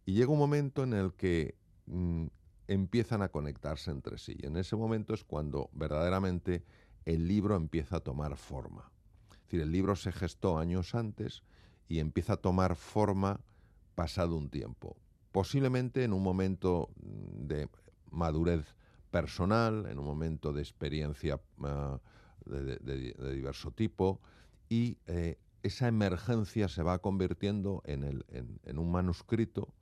Y 0.06 0.14
llega 0.14 0.32
un 0.32 0.40
momento 0.40 0.84
en 0.84 0.94
el 0.94 1.14
que 1.14 1.56
mm, 1.86 2.26
empiezan 2.68 3.22
a 3.22 3.30
conectarse 3.30 3.92
entre 3.92 4.18
sí. 4.18 4.36
Y 4.40 4.48
en 4.48 4.58
ese 4.58 4.76
momento 4.76 5.14
es 5.14 5.24
cuando 5.24 5.70
verdaderamente 5.74 6.64
el 7.06 7.28
libro 7.28 7.56
empieza 7.56 7.98
a 7.98 8.00
tomar 8.00 8.38
forma. 8.38 8.92
Es 9.32 9.42
decir, 9.44 9.62
el 9.62 9.72
libro 9.72 9.96
se 9.96 10.12
gestó 10.12 10.58
años 10.58 10.96
antes 10.96 11.44
y 11.88 12.00
empieza 12.00 12.34
a 12.34 12.38
tomar 12.38 12.76
forma 12.76 13.42
pasado 13.94 14.36
un 14.36 14.50
tiempo. 14.50 14.96
Posiblemente 15.32 16.04
en 16.04 16.14
un 16.14 16.24
momento 16.24 16.90
mm, 16.96 17.48
de 17.48 17.70
madurez 18.12 18.76
personal, 19.10 19.86
en 19.88 20.00
un 20.00 20.06
momento 20.06 20.54
de 20.54 20.62
experiencia 20.62 21.40
ah, 21.64 22.00
de, 22.46 22.62
de- 22.64 22.78
de- 22.78 23.14
de 23.14 23.34
diverso 23.34 23.72
tipo 23.72 24.20
y 24.70 24.98
eh, 25.08 25.38
esa 25.64 25.88
emergencia 25.88 26.68
se 26.68 26.82
va 26.82 27.00
convirtiendo 27.00 27.82
en, 27.86 28.04
el- 28.04 28.26
en- 28.30 28.60
en 28.64 28.80
un 28.80 28.92
manuscrito 28.92 29.74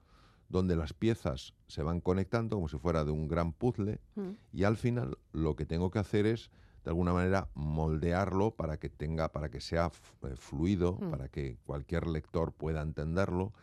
donde 0.49 0.75
las 0.75 0.93
piezas 0.93 1.53
se 1.67 1.83
van 1.83 2.01
conectando 2.01 2.55
como 2.57 2.67
si 2.69 2.77
fuera 2.77 3.05
de 3.05 3.11
un 3.11 3.27
gran 3.27 3.53
puzzle 3.53 3.99
Mm. 4.15 4.29
y 4.51 4.63
al 4.63 4.77
final 4.77 5.17
lo 5.31 5.55
que 5.55 5.65
tengo 5.65 5.91
que 5.91 5.99
hacer 5.99 6.25
es 6.25 6.49
de 6.83 6.89
alguna 6.89 7.13
manera 7.13 7.49
moldearlo 7.53 8.51
para 8.55 8.77
que 8.77 8.89
tenga 8.89 9.31
para 9.31 9.49
que 9.49 9.61
sea 9.61 9.91
eh, 10.23 10.35
fluido 10.35 10.97
Mm. 10.99 11.11
para 11.11 11.29
que 11.29 11.57
cualquier 11.65 12.07
lector 12.07 12.51
pueda 12.51 12.81
entenderlo 12.81 13.53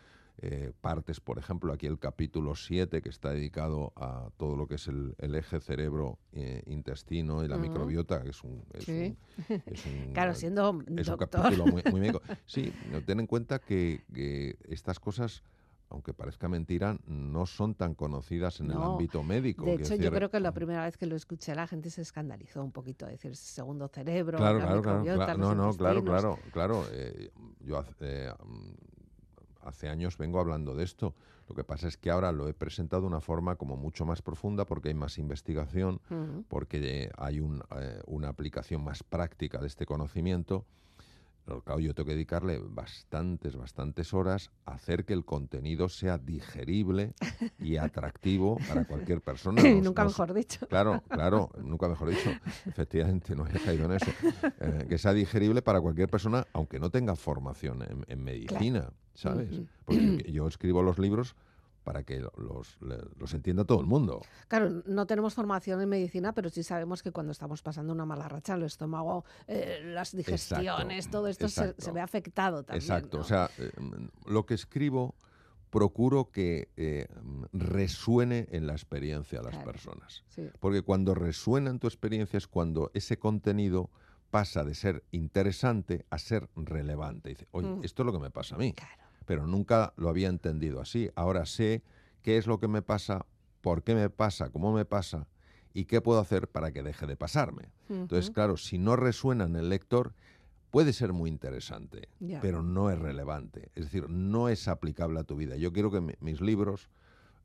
Eh, 0.42 0.72
partes 0.82 1.18
por 1.18 1.38
ejemplo 1.38 1.72
aquí 1.72 1.86
el 1.86 1.98
capítulo 1.98 2.54
7 2.54 3.00
que 3.00 3.08
está 3.08 3.30
dedicado 3.30 3.94
a 3.96 4.28
todo 4.36 4.54
lo 4.54 4.66
que 4.68 4.74
es 4.74 4.86
el, 4.86 5.14
el 5.16 5.34
eje 5.34 5.60
cerebro 5.60 6.18
eh, 6.32 6.62
intestino 6.66 7.42
y 7.42 7.48
la 7.48 7.56
microbiota 7.56 8.22
que 8.22 8.28
es 8.30 8.44
un, 8.44 8.62
es 8.74 8.84
Sí. 8.84 9.16
un- 9.48 9.62
es 9.66 9.86
un- 9.86 10.12
Claro, 10.12 10.34
siendo 10.34 10.78
es 10.94 11.08
un 11.08 11.16
capítulo 11.16 11.64
muy, 11.64 11.82
muy 11.90 12.00
médico. 12.00 12.20
Sí, 12.44 12.70
ten 13.06 13.20
en 13.20 13.26
cuenta 13.26 13.60
que, 13.60 14.04
que 14.12 14.58
estas 14.68 15.00
cosas, 15.00 15.42
aunque 15.88 16.12
parezca 16.12 16.48
mentira, 16.50 16.98
no 17.06 17.46
son 17.46 17.74
tan 17.74 17.94
conocidas 17.94 18.60
en 18.60 18.66
el 18.72 18.76
ámbito 18.76 19.22
médico. 19.22 19.64
De 19.64 19.74
hecho, 19.76 19.94
yo 19.94 20.10
creo 20.12 20.30
que 20.30 20.40
la 20.40 20.52
primera 20.52 20.84
vez 20.84 20.98
que 20.98 21.06
lo 21.06 21.16
escuché 21.16 21.54
la 21.54 21.66
gente 21.66 21.88
se 21.88 22.02
escandalizó 22.02 22.62
un 22.62 22.72
poquito, 22.72 23.06
decir 23.06 23.34
segundo 23.36 23.88
cerebro, 23.88 24.36
Claro, 24.36 24.58
la 24.58 24.64
claro, 24.66 24.82
claro, 24.82 25.02
claro. 25.04 25.38
No, 25.38 25.54
no, 25.54 25.74
claro, 25.74 26.04
claro, 26.04 26.42
claro. 26.52 26.88
eh, 26.92 27.30
yo 27.60 27.82
eh, 28.00 28.30
hace 29.66 29.88
años 29.88 30.16
vengo 30.18 30.40
hablando 30.40 30.74
de 30.74 30.84
esto. 30.84 31.14
Lo 31.48 31.54
que 31.54 31.64
pasa 31.64 31.86
es 31.88 31.96
que 31.96 32.10
ahora 32.10 32.32
lo 32.32 32.48
he 32.48 32.54
presentado 32.54 33.02
de 33.02 33.08
una 33.08 33.20
forma 33.20 33.56
como 33.56 33.76
mucho 33.76 34.04
más 34.04 34.22
profunda 34.22 34.64
porque 34.64 34.88
hay 34.88 34.94
más 34.94 35.18
investigación, 35.18 36.00
porque 36.48 37.04
eh, 37.04 37.10
hay 37.16 37.40
un, 37.40 37.62
eh, 37.78 38.00
una 38.06 38.28
aplicación 38.28 38.82
más 38.82 39.02
práctica 39.02 39.58
de 39.58 39.66
este 39.66 39.86
conocimiento. 39.86 40.64
Pero 41.46 41.62
claro, 41.62 41.78
yo 41.80 41.94
tengo 41.94 42.08
que 42.08 42.14
dedicarle 42.14 42.58
bastantes, 42.58 43.56
bastantes 43.56 44.12
horas 44.12 44.50
a 44.64 44.72
hacer 44.74 45.04
que 45.04 45.12
el 45.14 45.24
contenido 45.24 45.88
sea 45.88 46.18
digerible 46.18 47.14
y 47.58 47.76
atractivo 47.76 48.58
para 48.68 48.84
cualquier 48.84 49.20
persona. 49.22 49.62
No- 49.62 49.80
Nunca 49.80 50.04
mejor 50.04 50.34
dicho. 50.34 50.66
Claro, 50.66 51.02
claro, 51.08 51.50
nunca 51.62 51.88
mejor 51.88 52.10
dicho. 52.10 52.32
Efectivamente, 52.66 53.36
no 53.36 53.44
había 53.44 53.60
caído 53.64 53.84
en 53.86 53.92
eso. 53.92 54.10
Eh, 54.60 54.86
que 54.88 54.98
sea 54.98 55.12
digerible 55.14 55.62
para 55.62 55.80
cualquier 55.80 56.08
persona, 56.08 56.44
aunque 56.52 56.80
no 56.80 56.90
tenga 56.90 57.14
formación 57.14 57.82
en, 57.82 58.04
en 58.08 58.24
medicina, 58.24 58.90
¿sabes? 59.14 59.52
Ujú. 59.52 59.66
Porque 59.84 60.02
yo- 60.26 60.32
yo 60.32 60.48
escribo 60.48 60.82
los 60.82 60.98
libros 60.98 61.36
para 61.86 62.02
que 62.02 62.18
lo- 62.18 62.32
los, 62.36 62.76
los 63.16 63.32
entienda 63.32 63.64
todo 63.64 63.80
el 63.80 63.86
mundo. 63.86 64.20
Claro, 64.48 64.82
no 64.86 65.06
tenemos 65.06 65.34
formación 65.34 65.80
en 65.80 65.88
medicina, 65.88 66.32
pero 66.32 66.50
sí 66.50 66.64
sabemos 66.64 67.00
que 67.00 67.12
cuando 67.12 67.30
estamos 67.30 67.62
pasando 67.62 67.92
una 67.92 68.04
mala 68.04 68.28
racha, 68.28 68.54
el 68.54 68.64
estómago, 68.64 69.24
eh, 69.46 69.82
las 69.84 70.10
digestiones, 70.10 71.08
todo 71.08 71.28
esto 71.28 71.48
se, 71.48 71.74
ve 71.92 72.00
afectado 72.00 72.64
también. 72.64 72.82
Exacto. 72.82 73.18
¿no? 73.18 73.22
O 73.22 73.24
sea, 73.24 73.48
eh, 73.58 73.70
lo 74.26 74.44
que 74.46 74.54
escribo 74.54 75.14
procuro 75.70 76.32
que 76.32 76.70
eh, 76.76 77.06
resuene 77.52 78.48
en 78.50 78.66
la 78.66 78.72
experiencia 78.72 79.38
de 79.38 79.44
las 79.44 79.54
Claro. 79.54 79.70
personas. 79.70 80.24
Sí. 80.28 80.48
Porque 80.58 80.82
cuando 80.82 81.14
resuena 81.14 81.70
en 81.70 81.78
tu 81.78 81.86
experiencia 81.86 82.36
es 82.36 82.48
cuando 82.48 82.90
ese 82.94 83.16
contenido 83.16 83.90
pasa 84.32 84.64
de 84.64 84.74
ser 84.74 85.04
interesante 85.12 86.04
a 86.10 86.18
ser 86.18 86.48
relevante. 86.56 87.28
Dice, 87.28 87.46
oye, 87.52 87.68
Mm. 87.68 87.84
esto 87.84 88.02
es 88.02 88.06
lo 88.06 88.12
que 88.12 88.18
me 88.18 88.30
pasa 88.30 88.56
a 88.56 88.58
mí, 88.58 88.72
Claro. 88.72 89.04
Pero 89.26 89.46
nunca 89.46 89.92
lo 89.96 90.08
había 90.08 90.28
entendido 90.28 90.80
así. 90.80 91.10
Ahora 91.14 91.44
sé 91.46 91.82
qué 92.22 92.38
es 92.38 92.46
lo 92.46 92.58
que 92.58 92.68
me 92.68 92.82
pasa, 92.82 93.26
por 93.60 93.82
qué 93.82 93.94
me 93.94 94.08
pasa, 94.08 94.50
cómo 94.50 94.72
me 94.72 94.84
pasa 94.84 95.26
y 95.74 95.84
qué 95.84 96.00
puedo 96.00 96.20
hacer 96.20 96.48
para 96.48 96.72
que 96.72 96.82
deje 96.82 97.06
de 97.06 97.16
pasarme. 97.16 97.70
Entonces, 97.88 98.30
claro, 98.30 98.56
si 98.56 98.78
no 98.78 98.96
resuena 98.96 99.44
en 99.44 99.56
el 99.56 99.68
lector, 99.68 100.14
puede 100.70 100.92
ser 100.92 101.12
muy 101.12 101.28
interesante, 101.30 102.08
pero 102.40 102.62
no 102.62 102.90
es 102.90 102.98
relevante. 102.98 103.70
Es 103.74 103.84
decir, 103.84 104.08
no 104.08 104.48
es 104.48 104.68
aplicable 104.68 105.20
a 105.20 105.24
tu 105.24 105.36
vida. 105.36 105.56
Yo 105.56 105.72
quiero 105.72 105.90
que 105.90 106.00
mi- 106.00 106.14
mis 106.20 106.40
libros 106.40 106.88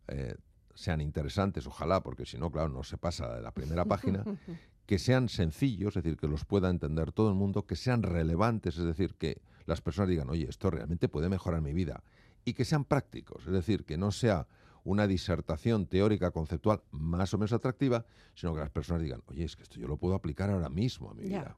eh, 0.08 0.36
sean 0.74 1.02
interesantes, 1.02 1.67
ojalá, 1.67 2.02
porque 2.02 2.26
si 2.26 2.38
no, 2.38 2.52
claro, 2.52 2.70
no 2.70 2.84
se 2.84 2.98
pasa 2.98 3.34
de 3.36 3.41
la 3.41 3.52
primera 3.52 3.84
página, 3.86 4.24
que 4.91 4.99
sean 4.99 5.30
sencillos, 5.30 5.95
es 5.95 6.04
decir, 6.04 6.17
que 6.17 6.27
los 6.27 6.43
pueda 6.43 6.69
entender 6.69 7.13
todo 7.13 7.30
el 7.30 7.36
mundo, 7.36 7.65
que 7.65 7.77
sean 7.77 8.04
relevantes, 8.04 8.77
es 8.77 8.84
decir, 8.84 9.15
que 9.15 9.39
las 9.65 9.80
personas 9.80 10.10
digan, 10.10 10.30
oye, 10.30 10.45
esto 10.49 10.69
realmente 10.69 11.08
puede 11.08 11.30
mejorar 11.30 11.62
mi 11.62 11.71
vida, 11.71 12.04
y 12.43 12.51
que 12.56 12.65
sean 12.65 12.84
prácticos, 12.84 13.41
es 13.47 13.54
decir, 13.54 13.86
que 13.86 13.95
no 13.97 14.12
sea 14.12 14.47
una 14.84 15.08
disertación 15.08 15.86
teórica 15.86 16.32
conceptual 16.32 16.82
más 16.91 17.34
o 17.34 17.38
menos 17.38 17.54
atractiva, 17.54 18.04
sino 18.36 18.54
que 18.54 18.60
las 18.60 18.69
personas 18.69 19.01
digan, 19.01 19.23
oye, 19.27 19.45
es 19.45 19.56
que 19.56 19.63
esto 19.63 19.80
yo 19.80 19.88
lo 19.88 19.95
puedo 19.95 20.13
aplicar 20.13 20.49
ahora 20.49 20.67
mismo 20.67 21.10
a 21.10 21.13
mi 21.13 21.23
vida. 21.23 21.56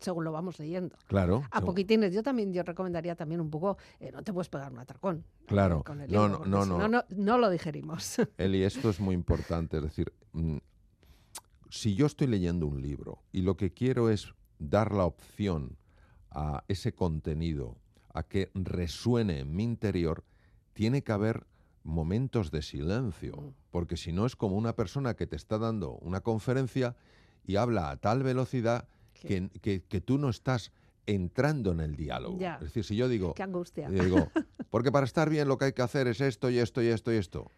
Según 0.00 0.24
lo 0.24 0.32
vamos 0.32 0.58
leyendo. 0.58 0.96
Claro. 1.06 1.44
A 1.50 1.60
según- 1.60 1.72
poquitines, 1.72 2.12
yo 2.12 2.22
también 2.22 2.52
yo 2.52 2.62
recomendaría 2.62 3.16
también 3.16 3.40
un 3.40 3.48
poco, 3.48 3.78
eh, 4.00 4.12
no 4.12 4.22
te 4.22 4.34
puedes 4.34 4.50
pegar 4.50 4.70
un 4.70 4.80
atracón. 4.80 5.24
eh, 5.40 5.44
Claro. 5.46 5.82
con 5.82 6.02
el 6.02 6.12
No, 6.12 6.28
libro, 6.28 6.44
no, 6.44 6.66
no, 6.66 6.78
no. 6.78 6.88
no, 6.88 7.04
no 7.08 7.38
lo 7.38 7.48
digerimos. 7.48 8.18
Eli, 8.36 8.64
esto 8.64 8.90
es 8.90 9.00
muy 9.00 9.14
importante. 9.14 9.78
Es 9.78 9.82
decir, 9.84 10.12
mm, 10.34 10.58
si 11.70 11.94
yo 11.94 12.06
estoy 12.06 12.26
leyendo 12.28 12.66
un 12.66 12.80
libro 12.82 13.22
y 13.32 13.42
lo 13.42 13.56
que 13.56 13.72
quiero 13.72 14.10
es 14.10 14.34
dar 14.58 14.92
la 14.92 15.04
opción 15.04 15.76
a 16.30 16.64
ese 16.68 16.92
contenido 16.94 17.76
a 18.14 18.22
que 18.22 18.50
resuene 18.54 19.40
en 19.40 19.54
mi 19.54 19.64
interior, 19.64 20.24
tiene 20.72 21.02
que 21.02 21.12
haber 21.12 21.46
momentos 21.82 22.50
de 22.50 22.62
silencio, 22.62 23.36
Mm. 23.36 23.50
porque 23.70 23.96
si 23.96 24.12
no 24.12 24.26
es 24.26 24.36
como 24.36 24.56
una 24.56 24.74
persona 24.74 25.14
que 25.14 25.26
te 25.26 25.36
está 25.36 25.58
dando 25.58 25.92
una 25.98 26.20
conferencia 26.20 26.96
y 27.46 27.56
habla 27.56 27.90
a 27.90 27.96
tal 27.96 28.22
velocidad 28.22 28.88
que, 29.14 29.48
que- 29.62 29.82
que 29.84 30.00
tú 30.00 30.18
no 30.18 30.28
estás 30.30 30.72
entrando 31.06 31.70
en 31.72 31.80
el 31.80 31.94
diálogo. 31.96 32.38
Ya. 32.38 32.54
Es 32.56 32.62
decir, 32.62 32.84
si 32.84 32.96
yo 32.96 33.08
digo, 33.08 33.34
Qué 33.34 33.42
angustia. 33.44 33.88
y 33.88 33.92
digo, 33.94 34.30
porque 34.70 34.90
para 34.90 35.06
estar 35.06 35.30
bien 35.30 35.46
lo 35.48 35.56
que 35.58 35.66
hay 35.66 35.72
que 35.72 35.82
hacer 35.82 36.08
es 36.08 36.20
esto 36.20 36.50
y 36.50 36.58
esto 36.58 36.82
y 36.82 36.88
esto 36.88 37.12
y 37.12 37.16
esto. 37.16 37.50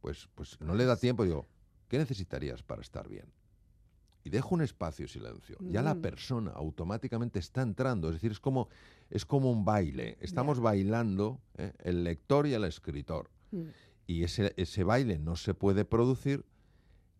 Pues, 0.00 0.28
pues 0.34 0.60
no 0.60 0.74
le 0.74 0.84
da 0.84 0.96
tiempo. 0.96 1.24
Digo, 1.24 1.46
¿qué 1.88 1.98
necesitarías 1.98 2.62
para 2.62 2.82
estar 2.82 3.08
bien? 3.08 3.26
Y 4.24 4.30
dejo 4.30 4.54
un 4.56 4.62
espacio 4.62 5.06
silencio. 5.06 5.56
Ya 5.60 5.82
la 5.82 5.94
Mm. 5.94 6.00
persona 6.02 6.50
automáticamente 6.50 7.38
está 7.38 7.62
entrando. 7.62 8.08
Es 8.08 8.14
decir, 8.14 8.32
es 8.32 8.40
como, 8.40 8.68
es 9.08 9.24
como 9.24 9.50
un 9.52 9.64
baile. 9.64 10.16
Estamos 10.20 10.58
bailando 10.58 11.40
¿eh? 11.56 11.72
el 11.78 12.02
lector 12.02 12.46
y 12.48 12.54
el 12.54 12.64
escritor. 12.64 13.30
Mm. 13.52 13.62
Y 14.08 14.24
ese, 14.24 14.52
ese 14.56 14.82
baile 14.82 15.18
no 15.20 15.36
se 15.36 15.54
puede 15.54 15.84
producir 15.84 16.44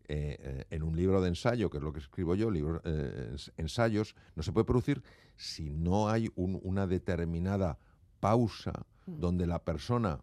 eh, 0.09 0.37
eh, 0.39 0.65
en 0.69 0.83
un 0.83 0.95
libro 0.95 1.21
de 1.21 1.27
ensayo, 1.29 1.69
que 1.69 1.77
es 1.77 1.83
lo 1.83 1.91
que 1.93 1.99
escribo 1.99 2.33
yo, 2.35 2.49
eh, 2.53 3.29
ens- 3.33 3.51
ensayos, 3.57 4.15
no 4.35 4.43
se 4.43 4.53
puede 4.53 4.63
producir 4.65 5.01
si 5.35 5.69
no 5.69 6.07
hay 6.09 6.29
un- 6.35 6.59
una 6.63 6.87
determinada 6.87 7.77
pausa 8.21 8.85
Mm. 9.05 9.19
donde 9.19 9.47
la 9.47 9.63
persona 9.63 10.21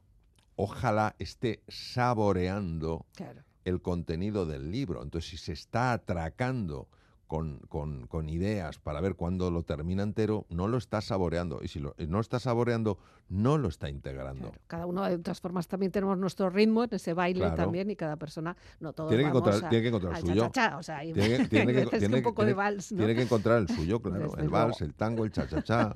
ojalá 0.56 1.16
esté 1.18 1.62
saboreando 1.68 3.06
Claro. 3.14 3.42
El 3.64 3.80
contenido 3.82 4.46
del 4.46 4.70
libro. 4.70 5.02
Entonces, 5.02 5.30
si 5.30 5.36
se 5.36 5.52
está 5.52 5.92
atracando 5.92 6.88
con, 7.26 7.58
con- 7.68 8.06
con 8.06 8.28
ideas 8.28 8.78
para 8.78 9.00
ver 9.00 9.14
cuándo 9.14 9.50
lo 9.50 9.62
termina 9.62 10.02
entero, 10.02 10.44
no 10.50 10.68
lo 10.68 10.76
está 10.76 11.00
saboreando. 11.00 11.60
Y 11.62 11.68
si 11.68 11.80
lo, 11.80 11.94
y 11.98 12.06
no 12.06 12.20
está 12.20 12.38
saboreando, 12.38 12.98
no 13.30 13.56
lo 13.56 13.68
está 13.68 13.88
integrando. 13.88 14.48
Claro, 14.50 14.60
cada 14.66 14.86
uno 14.86 15.04
de 15.04 15.18
todas 15.18 15.40
formas 15.40 15.66
también 15.66 15.90
tenemos 15.90 16.18
nuestro 16.18 16.50
ritmo 16.50 16.84
en 16.84 16.90
ese 16.92 17.14
baile 17.14 17.40
Claro. 17.40 17.56
también 17.56 17.90
y 17.90 17.96
cada 17.96 18.16
persona, 18.16 18.54
no 18.78 18.92
todos 18.92 19.08
Tiene 19.08 19.24
que 19.24 19.28
vamos 19.30 19.40
encontrar- 19.48 19.64
a- 19.66 19.68
tiene 19.70 19.82
que 19.82 19.88
encontrar 19.88 20.14
el 20.16 20.20
suyo. 20.20 20.50
o 20.78 20.82
sea, 20.82 21.00
Tiene 21.00 21.14
que- 21.14 21.48
tiene 21.48 21.60
hay 21.60 21.66
que- 21.66 21.84
veces 21.86 21.98
tiene 21.98 22.14
un 22.16 22.20
que- 22.20 22.22
poco 22.22 22.36
tiene- 22.42 22.48
de 22.50 22.54
vals, 22.54 22.92
¿no? 22.92 22.98
Tiene 22.98 23.14
que 23.14 23.22
encontrar 23.22 23.58
el 23.58 23.68
suyo, 23.68 24.00
claro. 24.02 24.24
Desde 24.30 24.42
el 24.42 24.48
vals, 24.50 24.78
luego. 24.80 24.84
el 24.84 24.94
tango, 24.94 25.24
el 25.24 25.32
cha-cha-cha, 25.32 25.94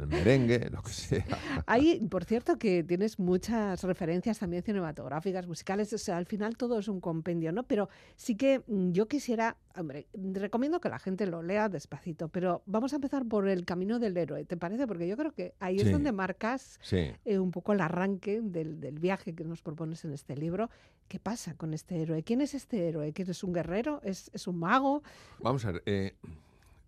el 0.00 0.08
merengue, 0.08 0.68
lo 0.70 0.82
que 0.82 0.90
sea. 0.92 1.24
Hay, 1.66 2.00
por 2.08 2.24
cierto, 2.24 2.58
que 2.58 2.82
tienes 2.84 3.18
muchas 3.18 3.82
referencias 3.84 4.38
también 4.38 4.62
cinematográficas, 4.62 5.46
musicales, 5.46 5.92
o 5.92 5.98
sea, 5.98 6.16
al 6.16 6.26
final 6.26 6.56
todo 6.56 6.78
es 6.78 6.88
un 6.88 7.00
compendio, 7.00 7.52
¿no? 7.52 7.62
Pero 7.64 7.88
sí 8.16 8.36
que 8.36 8.62
mm, 8.66 8.90
yo 8.92 9.08
quisiera, 9.08 9.56
hombre, 9.76 10.06
recomiendo 10.14 10.80
que 10.80 10.88
la 10.88 10.98
gente 10.98 11.26
lo 11.26 11.42
lea 11.42 11.68
despacito, 11.68 12.28
pero 12.28 12.62
vamos 12.66 12.92
a 12.92 12.96
empezar 12.96 13.24
por 13.26 13.48
el 13.48 13.64
camino 13.64 13.98
del 13.98 14.16
héroe, 14.16 14.44
¿te 14.44 14.56
parece? 14.56 14.86
Porque 14.86 15.06
yo 15.08 15.16
creo 15.16 15.32
que 15.32 15.54
ahí 15.60 15.76
es 15.76 15.84
Sí. 15.84 15.90
donde 15.92 16.12
marcas 16.12 16.78
Sí. 16.82 17.12
eh, 17.24 17.38
un 17.38 17.50
poco 17.50 17.72
el 17.72 17.80
arranque 17.80 18.40
del, 18.42 18.80
del 18.80 18.98
viaje 18.98 19.34
que 19.34 19.44
nos 19.44 19.62
propones 19.62 20.04
en 20.04 20.12
este 20.12 20.36
libro. 20.36 20.70
¿Qué 21.08 21.18
pasa 21.18 21.54
con 21.54 21.74
este 21.74 22.00
héroe? 22.00 22.22
¿Quién 22.22 22.40
es 22.40 22.54
este 22.54 22.88
héroe? 22.88 23.12
¿Quién 23.12 23.28
es 23.30 23.42
un 23.42 23.52
guerrero? 23.52 24.00
¿Es, 24.04 24.30
es 24.32 24.46
un 24.46 24.58
mago? 24.58 25.02
Vamos 25.40 25.64
a 25.64 25.72
ver, 25.72 25.82
eh, 25.86 26.14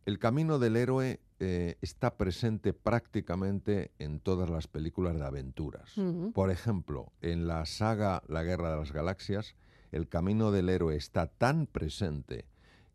el 0.07 0.18
camino 0.18 0.59
del 0.59 0.77
héroe 0.77 1.20
eh, 1.45 1.77
está 1.81 2.17
presente 2.17 2.73
prácticamente 2.73 3.91
en 3.99 4.21
todas 4.21 4.49
las 4.49 4.69
películas 4.69 5.19
de 5.19 5.27
aventuras. 5.27 5.93
Por 6.33 6.53
ejemplo, 6.53 7.13
en 7.21 7.49
la 7.49 7.67
saga 7.67 8.23
La 8.29 8.45
Guerra 8.45 8.71
de 8.71 8.77
las 8.77 8.93
Galaxias, 8.93 9.57
el 9.91 10.09
camino 10.09 10.53
del 10.53 10.69
héroe 10.69 10.95
está 10.95 11.27
tan 11.27 11.67
presente 11.67 12.47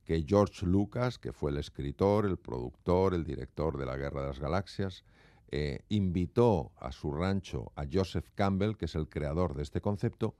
que 0.05 0.23
George 0.25 0.65
Lucas, 0.65 1.19
que 1.19 1.33
fue 1.33 1.51
el 1.51 1.57
escritor, 1.57 2.25
el 2.25 2.37
productor, 2.37 3.13
el 3.13 3.25
director 3.25 3.77
de 3.77 3.85
La 3.85 3.97
Guerra 3.97 4.21
de 4.21 4.27
las 4.27 4.39
Galaxias, 4.39 5.03
eh, 5.51 5.81
invitó 5.89 6.71
a 6.77 6.93
su 6.93 7.11
rancho 7.11 7.73
a 7.75 7.83
Joseph 7.91 8.29
Campbell, 8.33 8.77
que 8.77 8.85
es 8.85 8.95
el 8.95 9.09
creador 9.09 9.55
de 9.55 9.63
este 9.63 9.81
concepto, 9.81 10.35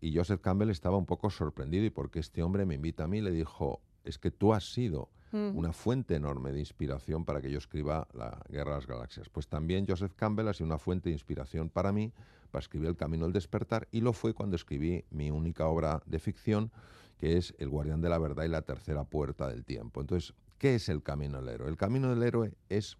y 0.00 0.16
Joseph 0.16 0.40
Campbell 0.40 0.70
estaba 0.70 0.96
un 0.96 1.04
poco 1.04 1.28
sorprendido 1.28 1.84
y 1.84 1.90
porque 1.90 2.20
este 2.20 2.42
hombre 2.42 2.64
me 2.64 2.76
invita 2.76 3.04
a 3.04 3.08
mí, 3.08 3.20
le 3.20 3.32
dijo, 3.32 3.82
es 4.04 4.18
que 4.18 4.30
tú 4.30 4.54
has 4.54 4.72
sido 4.72 5.10
Mm. 5.30 5.56
una 5.58 5.72
fuente 5.72 6.14
enorme 6.14 6.52
de 6.52 6.60
inspiración 6.60 7.24
para 7.24 7.42
que 7.42 7.50
yo 7.50 7.58
escriba 7.58 8.08
La 8.14 8.42
Guerra 8.48 8.72
de 8.72 8.76
las 8.78 8.86
Galaxias. 8.86 9.28
Pues 9.28 9.46
también 9.46 9.86
Joseph 9.86 10.12
Campbell 10.16 10.48
ha 10.48 10.54
sido 10.54 10.66
una 10.66 10.78
fuente 10.78 11.10
de 11.10 11.14
inspiración 11.14 11.68
para 11.68 11.92
mí 11.92 12.12
para 12.50 12.60
escribir 12.62 12.88
El 12.88 12.96
Camino 12.96 13.24
del 13.24 13.34
Despertar 13.34 13.88
y 13.90 14.00
lo 14.00 14.14
fue 14.14 14.32
cuando 14.32 14.56
escribí 14.56 15.04
mi 15.10 15.30
única 15.30 15.66
obra 15.66 16.02
de 16.06 16.18
ficción, 16.18 16.70
que 17.18 17.36
es 17.36 17.54
El 17.58 17.68
Guardián 17.68 18.00
de 18.00 18.08
la 18.08 18.18
Verdad 18.18 18.44
y 18.44 18.48
la 18.48 18.62
Tercera 18.62 19.04
Puerta 19.04 19.48
del 19.48 19.64
Tiempo. 19.64 20.00
Entonces, 20.00 20.34
¿qué 20.56 20.76
es 20.76 20.88
el 20.88 21.02
Camino 21.02 21.42
del 21.42 21.54
Héroe? 21.54 21.68
El 21.68 21.76
Camino 21.76 22.08
del 22.08 22.22
Héroe 22.22 22.54
es 22.70 22.96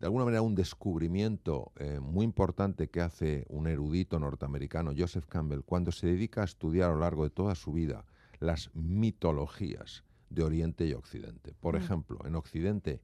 de 0.00 0.06
alguna 0.06 0.24
manera 0.24 0.42
un 0.42 0.54
descubrimiento 0.54 1.70
eh, 1.76 2.00
muy 2.00 2.24
importante 2.24 2.88
que 2.88 3.02
hace 3.02 3.44
un 3.50 3.68
erudito 3.68 4.18
norteamericano, 4.18 4.92
Joseph 4.96 5.26
Campbell, 5.26 5.60
cuando 5.60 5.92
se 5.92 6.06
dedica 6.06 6.40
a 6.40 6.44
estudiar 6.44 6.90
a 6.90 6.94
lo 6.94 7.00
largo 7.00 7.24
de 7.24 7.30
toda 7.30 7.54
su 7.54 7.72
vida 7.72 8.04
las 8.40 8.74
mitologías 8.74 10.02
de 10.34 10.42
Oriente 10.42 10.86
y 10.86 10.92
Occidente. 10.94 11.54
Por 11.60 11.74
Mm. 11.74 11.78
ejemplo, 11.78 12.18
en 12.24 12.34
Occidente, 12.36 13.00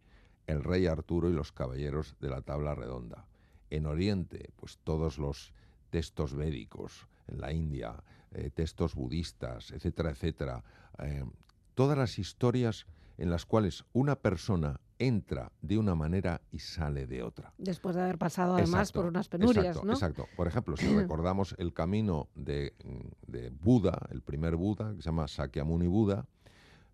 el 0.46 0.64
rey 0.64 0.86
Arturo 0.86 1.28
y 1.28 1.32
los 1.32 1.52
caballeros 1.52 2.16
de 2.20 2.30
la 2.30 2.40
tabla 2.42 2.74
redonda. 2.74 3.26
En 3.70 3.86
Oriente, 3.86 4.50
pues 4.56 4.78
todos 4.82 5.18
los 5.18 5.52
textos 5.90 6.34
védicos, 6.34 7.06
en 7.26 7.40
la 7.40 7.52
India, 7.52 8.02
eh, 8.32 8.50
textos 8.50 8.94
budistas, 8.94 9.70
etcétera, 9.72 10.10
etcétera. 10.10 10.64
eh, 11.00 11.24
todas 11.74 11.96
las 11.96 12.18
historias 12.18 12.86
en 13.18 13.30
las 13.30 13.44
cuales 13.46 13.84
una 13.92 14.16
persona 14.16 14.80
entra 14.98 15.52
de 15.62 15.78
una 15.78 15.94
manera 15.94 16.40
y 16.50 16.58
sale 16.58 17.06
de 17.06 17.22
otra. 17.22 17.52
Después 17.58 17.94
de 17.94 18.02
haber 18.02 18.18
pasado 18.18 18.54
además 18.54 18.88
Exacto, 18.88 19.00
por 19.00 19.08
unas 19.10 19.28
penurias, 19.28 19.66
exacto, 19.66 19.86
¿no? 19.86 19.92
Exacto. 19.92 20.28
Por 20.34 20.48
ejemplo, 20.48 20.76
si 20.76 20.86
recordamos 20.96 21.54
el 21.58 21.72
camino 21.72 22.28
de, 22.34 22.74
de 23.28 23.50
Buda, 23.50 24.08
el 24.10 24.22
primer 24.22 24.56
Buda, 24.56 24.90
que 24.96 25.02
se 25.02 25.06
llama 25.10 25.28
Sakyamuni 25.28 25.86
Buda, 25.86 26.26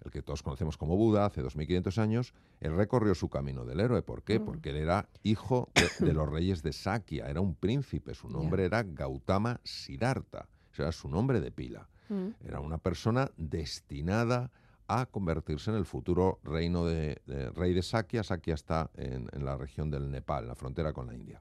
el 0.05 0.11
que 0.11 0.23
todos 0.23 0.43
conocemos 0.43 0.77
como 0.77 0.97
Buda, 0.97 1.25
hace 1.27 1.41
2500 1.43 1.99
años, 1.99 2.35
él 2.61 2.77
recorrió 2.77 3.15
su 3.15 3.29
camino 3.29 3.65
del 3.65 3.81
héroe. 3.81 4.03
¿Por 4.03 4.23
qué? 4.23 4.39
Mm. 4.39 4.45
Porque 4.45 4.71
él 4.71 4.77
era 4.77 5.09
hijo 5.23 5.71
de, 5.75 6.07
de 6.07 6.13
los 6.13 6.29
reyes 6.29 6.63
de 6.63 6.73
Sakya, 6.73 7.29
era 7.29 7.41
un 7.41 7.55
príncipe, 7.55 8.15
su 8.15 8.29
nombre 8.29 8.65
era 8.65 8.83
Gautama 8.83 9.61
Siddhartha, 9.65 10.49
ese 10.73 10.83
era 10.83 10.93
su 10.93 11.09
nombre 11.09 11.41
de 11.41 11.51
pila. 11.51 11.89
Mm. 12.09 12.29
Era 12.47 12.61
una 12.61 12.79
persona 12.79 13.31
destinada 13.37 14.51
a 14.87 15.07
convertirse 15.07 15.71
en 15.71 15.77
el 15.79 15.87
futuro 15.87 16.39
reino 16.45 16.85
de, 16.85 17.23
de- 17.27 17.49
rey 17.51 17.73
de 17.73 17.83
Sakya. 17.83 18.23
Sakya 18.23 18.53
está 18.55 18.91
en, 18.95 19.29
en 19.33 19.45
la 19.45 19.57
región 19.57 19.91
del 19.91 20.11
Nepal, 20.11 20.43
en 20.45 20.49
la 20.49 20.55
frontera 20.55 20.93
con 20.93 21.07
la 21.07 21.15
India. 21.15 21.41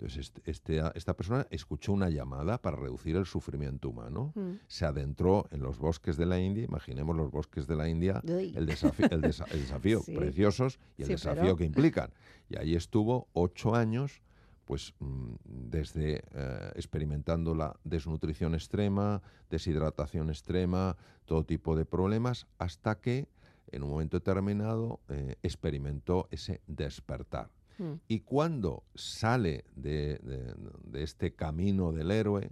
Entonces, 0.00 0.18
este- 0.28 0.48
este- 0.48 0.82
esta 0.94 1.14
persona 1.16 1.44
escuchó 1.50 1.92
una 1.92 2.08
llamada 2.08 2.58
para 2.62 2.76
reducir 2.76 3.16
el 3.16 3.26
sufrimiento 3.26 3.88
humano. 3.88 4.30
Mm. 4.36 4.52
Se 4.68 4.84
adentró 4.84 5.46
en 5.50 5.60
los 5.60 5.78
bosques 5.78 6.16
de 6.16 6.24
la 6.24 6.38
India, 6.38 6.62
imaginemos 6.64 7.16
los 7.16 7.32
bosques 7.32 7.66
de 7.66 7.74
la 7.74 7.88
India, 7.88 8.22
Uy. 8.24 8.52
el, 8.56 8.68
desafi- 8.68 9.10
el 9.12 9.20
desa- 9.20 9.50
el 9.50 9.60
desafío, 9.62 10.00
Sí. 10.06 10.14
preciosos, 10.14 10.78
y 10.96 11.02
el 11.02 11.06
Sí, 11.08 11.12
desafío 11.14 11.42
pero- 11.42 11.56
que 11.56 11.64
implican. 11.64 12.10
Y 12.48 12.56
ahí 12.58 12.76
estuvo 12.76 13.26
ocho 13.32 13.74
años, 13.74 14.22
pues 14.66 14.94
mm, 15.00 15.34
desde 15.44 16.22
eh, 16.32 16.72
experimentando 16.76 17.56
la 17.56 17.74
desnutrición 17.82 18.54
extrema, 18.54 19.20
deshidratación 19.50 20.28
extrema, 20.28 20.96
todo 21.24 21.42
tipo 21.44 21.74
de 21.74 21.84
problemas, 21.86 22.46
hasta 22.58 23.00
que 23.00 23.26
en 23.72 23.82
un 23.82 23.90
momento 23.90 24.16
determinado 24.18 25.00
eh, 25.08 25.34
experimentó 25.42 26.28
ese 26.30 26.60
despertar. 26.68 27.50
Mm. 27.78 27.92
Y 28.08 28.20
cuando 28.20 28.84
sale 28.94 29.64
de, 29.76 30.18
de- 30.18 30.54
de 30.84 31.02
este 31.02 31.34
camino 31.34 31.92
del 31.92 32.10
héroe, 32.10 32.50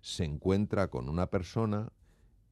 se 0.00 0.24
encuentra 0.24 0.88
con 0.88 1.08
una 1.08 1.26
persona 1.30 1.90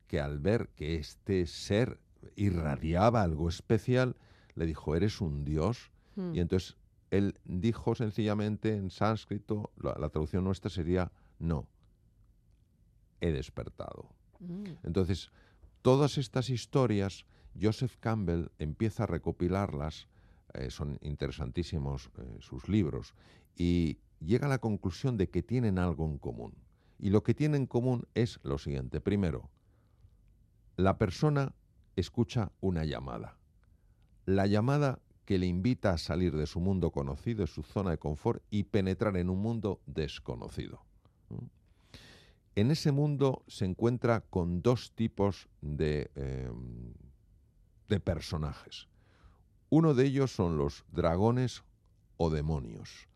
que 0.07 0.21
al 0.21 0.39
ver 0.39 0.69
que 0.77 0.97
este 0.97 1.47
ser 1.47 1.99
irradiaba 2.37 3.23
algo 3.23 3.49
especial, 3.49 4.17
le 4.55 4.67
dijo, 4.67 4.95
eres 4.97 5.21
un 5.21 5.45
dios. 5.45 5.91
Mm. 6.17 6.35
Y 6.35 6.41
entonces 6.41 6.77
él 7.11 7.39
dijo 7.45 7.95
sencillamente 7.95 8.75
en 8.77 8.91
sánscrito, 8.91 9.71
la, 9.77 9.95
la 9.99 10.09
traducción 10.09 10.45
nuestra 10.45 10.71
sería, 10.71 11.11
no, 11.39 11.67
he 13.21 13.33
despertado. 13.33 14.09
Mm. 14.41 14.65
Entonces, 14.85 15.31
todas 15.83 16.19
estas 16.19 16.49
historias, 16.51 17.27
Joseph 17.61 17.97
Campbell 18.01 18.47
empieza 18.59 19.03
a 19.05 19.07
recopilarlas, 19.07 20.09
eh, 20.55 20.71
son 20.71 20.99
interesantísimos 21.03 22.11
eh, 22.19 22.37
sus 22.41 22.69
libros, 22.69 23.15
y 23.57 23.99
llega 24.21 24.47
a 24.47 24.51
la 24.51 24.59
conclusión 24.59 25.17
de 25.17 25.29
que 25.29 25.43
tienen 25.43 25.79
algo 25.79 26.07
en 26.07 26.19
común. 26.19 26.55
Y 26.99 27.11
lo 27.11 27.23
que 27.23 27.35
tienen 27.35 27.63
en 27.63 27.67
común 27.67 28.07
es 28.15 28.39
lo 28.43 28.59
siguiente. 28.59 29.01
Primero, 29.01 29.51
la 30.77 30.99
persona 30.99 31.55
escucha 31.97 32.53
una 32.61 32.85
llamada. 32.85 33.37
La 34.25 34.47
llamada 34.47 35.01
que 35.25 35.39
le 35.39 35.47
invita 35.47 35.91
a 35.91 35.99
salir 35.99 36.37
de 36.37 36.47
su 36.47 36.61
mundo 36.61 36.91
conocido, 36.91 37.43
de 37.43 37.47
su 37.47 37.63
zona 37.63 37.91
de 37.91 37.99
confort, 37.99 38.43
y 38.51 38.65
penetrar 38.65 39.17
en 39.17 39.31
un 39.31 39.41
mundo 39.41 39.81
desconocido. 39.87 40.85
En 42.55 42.71
ese 42.71 42.93
mundo 42.93 43.43
se 43.47 43.65
encuentra 43.65 44.21
con 44.21 44.63
dos 44.63 44.93
tipos 44.93 45.49
de, 45.61 46.11
eh, 46.15 46.51
de 47.89 48.01
personajes. 48.01 48.89
Uno 49.73 49.95
de 49.95 50.05
ellos 50.05 50.31
son 50.31 50.59
los 50.59 50.85
dragones 50.93 51.65
o 52.19 52.29
demonios. 52.29 53.09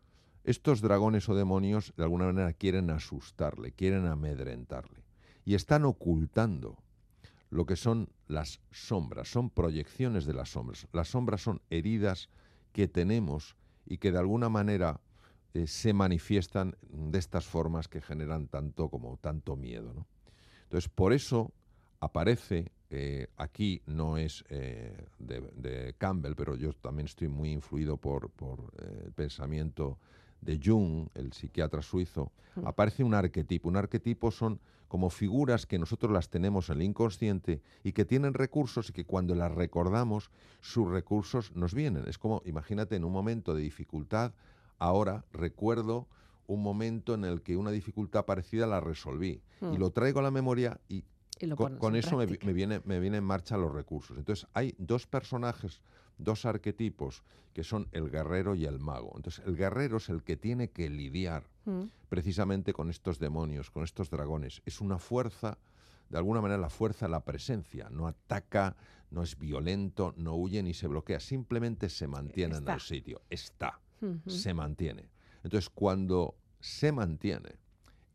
Estos 0.43 0.81
dragones 0.81 1.29
o 1.29 1.35
demonios 1.35 1.93
de 1.97 2.01
alguna 2.01 2.25
manera 2.25 2.51
quieren 2.51 2.89
asustarle, 2.89 3.73
quieren 3.73 4.07
amedrentarle 4.07 5.03
y 5.45 5.53
están 5.53 5.85
ocultando 5.85 6.79
lo 7.51 7.67
que 7.67 7.75
son 7.75 8.09
las 8.27 8.59
sombras, 8.71 9.27
son 9.27 9.51
proyecciones 9.51 10.25
de 10.25 10.33
las 10.33 10.49
sombras. 10.49 10.87
Las 10.93 11.09
sombras 11.09 11.43
son 11.43 11.61
heridas 11.69 12.27
que 12.71 12.87
tenemos 12.87 13.55
y 13.85 13.99
que 13.99 14.11
de 14.11 14.17
alguna 14.17 14.49
manera 14.49 14.99
eh, 15.53 15.67
se 15.67 15.93
manifiestan 15.93 16.75
de 16.89 17.19
estas 17.19 17.45
formas 17.45 17.87
que 17.87 18.01
generan 18.01 18.47
tanto 18.47 18.89
como 18.89 19.17
tanto 19.17 19.55
miedo. 19.57 20.07
Entonces, 20.63 20.89
por 20.89 21.13
eso 21.13 21.51
aparece, 21.99 22.71
eh, 22.89 23.27
aquí 23.37 23.81
no 23.85 24.17
es 24.17 24.43
eh, 24.49 24.95
de, 25.19 25.41
de 25.55 25.95
Campbell, 25.97 26.35
pero 26.35 26.55
yo 26.55 26.71
también 26.73 27.05
estoy 27.07 27.27
muy 27.27 27.51
influido 27.51 27.97
por, 27.97 28.29
por 28.29 28.71
eh, 28.79 29.03
el 29.05 29.11
pensamiento 29.11 29.97
de 30.41 30.59
Jung, 30.63 31.07
el 31.15 31.33
psiquiatra 31.33 31.81
suizo, 31.81 32.31
Mm. 32.55 32.65
aparece 32.67 33.03
un 33.03 33.13
arquetipo. 33.13 33.69
Un 33.69 33.77
arquetipo 33.77 34.31
son 34.31 34.59
como 34.87 35.11
figuras 35.11 35.67
que 35.67 35.77
nosotros 35.77 36.11
las 36.11 36.29
tenemos 36.29 36.69
en 36.71 36.77
el 36.77 36.83
inconsciente 36.83 37.61
y 37.83 37.91
que 37.91 38.03
tienen 38.03 38.33
recursos 38.33 38.89
y 38.89 38.93
que 38.93 39.05
cuando 39.05 39.35
las 39.35 39.51
recordamos, 39.53 40.31
sus 40.59 40.89
recursos 40.89 41.55
nos 41.55 41.75
vienen. 41.75 42.05
Es 42.07 42.17
como, 42.17 42.41
imagínate, 42.45 42.95
en 42.95 43.03
un 43.03 43.11
momento 43.11 43.53
de 43.53 43.61
dificultad, 43.61 44.33
ahora 44.79 45.23
recuerdo 45.33 46.07
un 46.47 46.63
momento 46.63 47.13
en 47.13 47.25
el 47.25 47.43
que 47.43 47.57
una 47.57 47.69
dificultad 47.69 48.25
parecida 48.25 48.65
la 48.65 48.79
resolví 48.79 49.43
y 49.61 49.65
Mm. 49.65 49.75
lo 49.77 49.91
traigo 49.91 50.19
a 50.19 50.23
la 50.23 50.31
memoria 50.31 50.79
y 50.89 51.03
Y 51.39 51.45
lo 51.45 51.55
con, 51.55 51.95
eso 51.95 52.17
me, 52.17 52.25
me 52.27 52.53
viene, 52.53 52.81
me 52.85 52.99
viene 52.99 53.17
en 53.17 53.23
marcha 53.23 53.57
los 53.57 53.73
recursos. 53.73 54.17
Entonces, 54.17 54.47
hay 54.53 54.75
dos 54.77 55.07
personajes, 55.07 55.81
dos 56.17 56.45
arquetipos, 56.45 57.23
que 57.53 57.63
son 57.63 57.87
el 57.91 58.09
guerrero 58.09 58.55
y 58.55 58.65
el 58.65 58.79
mago. 58.79 59.13
Entonces, 59.15 59.43
el 59.45 59.55
guerrero 59.55 59.97
es 59.97 60.09
el 60.09 60.23
que 60.23 60.37
tiene 60.37 60.69
que 60.69 60.89
lidiar 60.89 61.49
Mm. 61.67 61.89
precisamente 62.07 62.71
con 62.71 62.89
estos 62.89 63.19
demonios, 63.19 63.69
con 63.69 63.83
estos 63.83 64.09
dragones. 64.09 64.61
Es 64.65 64.79
una 64.79 64.99
fuerza, 64.99 65.57
de 66.09 66.17
alguna 66.17 66.39
manera 66.39 66.57
la 66.57 66.69
fuerza, 66.69 67.09
la 67.09 67.25
presencia. 67.25 67.89
No 67.89 68.07
ataca, 68.07 68.77
no 69.11 69.21
es 69.21 69.37
violento, 69.37 70.13
no 70.15 70.35
huye 70.35 70.63
ni 70.63 70.73
se 70.73 70.87
bloquea, 70.87 71.19
simplemente 71.19 71.89
se 71.89 72.07
mantiene 72.07 72.57
en 72.57 72.67
el 72.69 72.79
sitio. 72.79 73.21
Está, 73.29 73.81
se 74.27 74.53
mantiene. 74.53 75.09
Entonces, 75.43 75.69
cuando 75.69 76.35
se 76.61 76.93
mantiene, 76.93 77.57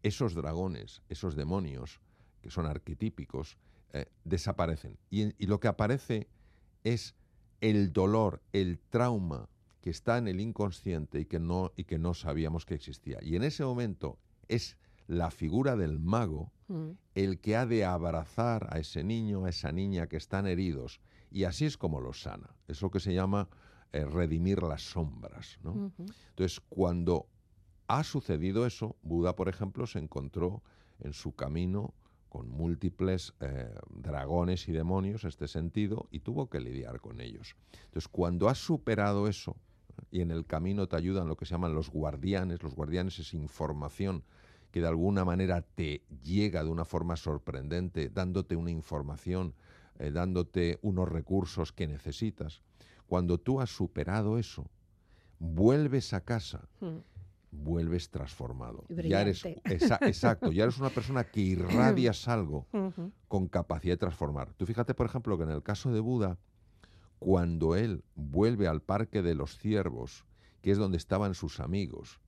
esos 0.02 0.34
dragones, 0.34 1.02
esos 1.10 1.36
demonios, 1.36 2.00
que 2.42 2.50
son 2.50 2.66
arquetípicos, 2.66 3.56
eh, 3.92 4.06
desaparecen. 4.24 4.98
Y, 5.10 5.32
y 5.42 5.46
lo 5.46 5.60
que 5.60 5.68
aparece 5.68 6.28
es 6.84 7.14
el 7.60 7.92
dolor, 7.92 8.42
el 8.52 8.78
trauma 8.78 9.48
que 9.80 9.90
está 9.90 10.18
en 10.18 10.28
el 10.28 10.40
inconsciente 10.40 11.20
y 11.20 11.24
que 11.24 11.38
no, 11.40 11.72
y 11.76 11.84
que 11.84 11.98
no 11.98 12.14
sabíamos 12.14 12.66
que 12.66 12.74
existía. 12.74 13.18
Y 13.22 13.36
en 13.36 13.42
ese 13.44 13.64
momento 13.64 14.18
es 14.48 14.76
la 15.06 15.30
figura 15.30 15.76
del 15.76 15.98
mago 15.98 16.52
Mm. 16.72 16.92
el 17.14 17.38
que 17.38 17.54
ha 17.56 17.66
de 17.66 17.84
abrazar 17.84 18.66
a 18.70 18.78
ese 18.78 19.04
niño, 19.04 19.44
a 19.44 19.50
esa 19.50 19.72
niña 19.72 20.06
que 20.06 20.16
están 20.16 20.46
heridos. 20.46 21.00
Y 21.30 21.44
así 21.44 21.66
es 21.66 21.76
como 21.76 22.00
los 22.00 22.22
sana. 22.22 22.48
Es 22.66 22.80
lo 22.80 22.90
que 22.90 22.98
se 22.98 23.12
llama 23.12 23.48
eh, 23.92 24.06
redimir 24.06 24.62
las 24.62 24.82
sombras. 24.82 25.58
¿no? 25.62 25.92
Entonces, 25.98 26.60
cuando 26.70 27.26
ha 27.88 28.04
sucedido 28.04 28.64
eso, 28.66 28.96
Buda, 29.02 29.36
por 29.36 29.50
ejemplo, 29.50 29.86
se 29.86 29.98
encontró 29.98 30.62
en 31.00 31.12
su 31.12 31.34
camino 31.34 31.92
con 32.32 32.48
múltiples 32.48 33.34
eh, 33.40 33.68
dragones 33.90 34.66
y 34.66 34.72
demonios, 34.72 35.24
este 35.24 35.46
sentido, 35.48 36.08
y 36.10 36.20
tuvo 36.20 36.48
que 36.48 36.60
lidiar 36.60 36.98
con 36.98 37.20
ellos. 37.20 37.56
Entonces, 37.84 38.08
cuando 38.08 38.48
has 38.48 38.56
superado 38.56 39.28
eso, 39.28 39.54
y 40.10 40.22
en 40.22 40.30
el 40.30 40.46
camino 40.46 40.88
te 40.88 40.96
ayudan 40.96 41.28
lo 41.28 41.36
que 41.36 41.44
se 41.44 41.50
llaman 41.50 41.74
los 41.74 41.90
guardianes, 41.90 42.62
los 42.62 42.74
guardianes 42.74 43.18
es 43.18 43.34
información 43.34 44.24
que 44.70 44.80
de 44.80 44.88
alguna 44.88 45.26
manera 45.26 45.60
te 45.60 46.06
llega 46.22 46.64
de 46.64 46.70
una 46.70 46.86
forma 46.86 47.16
sorprendente, 47.16 48.08
dándote 48.08 48.56
una 48.56 48.70
información 48.70 49.54
eh, 49.98 50.10
dándote 50.10 50.78
unos 50.80 51.06
recursos 51.06 51.70
que 51.70 51.86
necesitas. 51.86 52.62
Cuando 53.06 53.36
tú 53.36 53.60
has 53.60 53.68
superado 53.68 54.38
eso, 54.38 54.70
vuelves 55.38 56.14
a 56.14 56.22
casa, 56.22 56.66
Mm. 56.80 56.96
Vuelves 57.52 58.10
transformado. 58.10 58.84
Ya 58.88 59.20
eres, 59.20 59.44
exacto, 59.44 60.50
ya 60.50 60.64
eres 60.64 60.78
una 60.78 60.90
persona 60.90 61.24
que 61.24 61.40
irradias 61.54 62.26
algo 62.26 62.66
con 63.28 63.46
capacidad 63.46 63.92
de 63.92 63.98
transformar. 63.98 64.52
Tú 64.54 64.66
fíjate, 64.66 64.94
por 64.94 65.06
ejemplo, 65.06 65.36
que 65.36 65.44
en 65.44 65.50
el 65.50 65.62
caso 65.62 65.92
de 65.92 66.00
Buda, 66.00 66.38
cuando 67.18 67.76
él 67.76 68.02
vuelve 68.16 68.66
al 68.66 68.80
parque 68.82 69.22
de 69.22 69.34
los 69.34 69.58
ciervos, 69.58 70.24
que 70.62 70.70
es 70.72 70.78
donde 70.78 70.96
estaban 70.96 71.34
sus 71.34 71.60
amigos, 71.60 72.18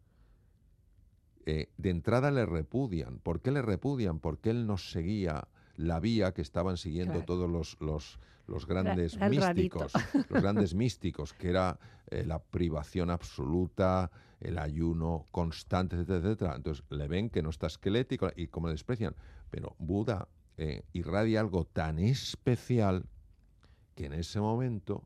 eh, 1.47 1.69
de 1.77 1.91
entrada 1.91 2.31
le 2.31 2.47
repudian. 2.47 3.19
¿Por 3.19 3.41
qué 3.41 3.51
le 3.51 3.63
repudian? 3.63 4.19
Porque 4.19 4.51
él 4.51 4.67
no 4.67 4.79
seguía 4.79 5.49
la 5.77 6.01
vía 6.01 6.33
que 6.33 6.43
estaban 6.43 6.77
siguiendo 6.77 7.15
Claro. 7.15 7.27
todos 7.27 7.51
los, 7.51 7.77
los, 7.81 8.19
los 8.47 8.67
grandes 8.67 9.19
místicos, 9.19 9.93
los 10.31 10.43
grandes 10.43 10.75
místicos, 10.75 11.33
que 11.35 11.51
era 11.51 11.79
eh, 12.11 12.25
la 12.25 12.39
privación 12.39 13.11
absoluta, 13.11 14.11
el 14.45 14.59
ayuno 14.59 15.27
constante, 15.31 15.97
etcétera, 15.97 16.19
etcétera. 16.19 16.57
Entonces 16.57 16.85
le 16.91 17.09
ven 17.09 17.31
que 17.31 17.43
no 17.43 17.51
está 17.51 17.67
esquelético 17.67 18.31
y 18.37 18.49
como 18.49 18.69
le 18.69 18.75
desprecian. 18.75 19.17
Pero 19.51 19.75
Buda 19.79 20.29
eh, 20.57 20.83
irradia 20.93 21.41
algo 21.41 21.65
tan 21.65 21.99
especial 21.99 23.07
que 23.95 24.07
en 24.07 24.13
ese 24.13 24.41
momento 24.41 25.05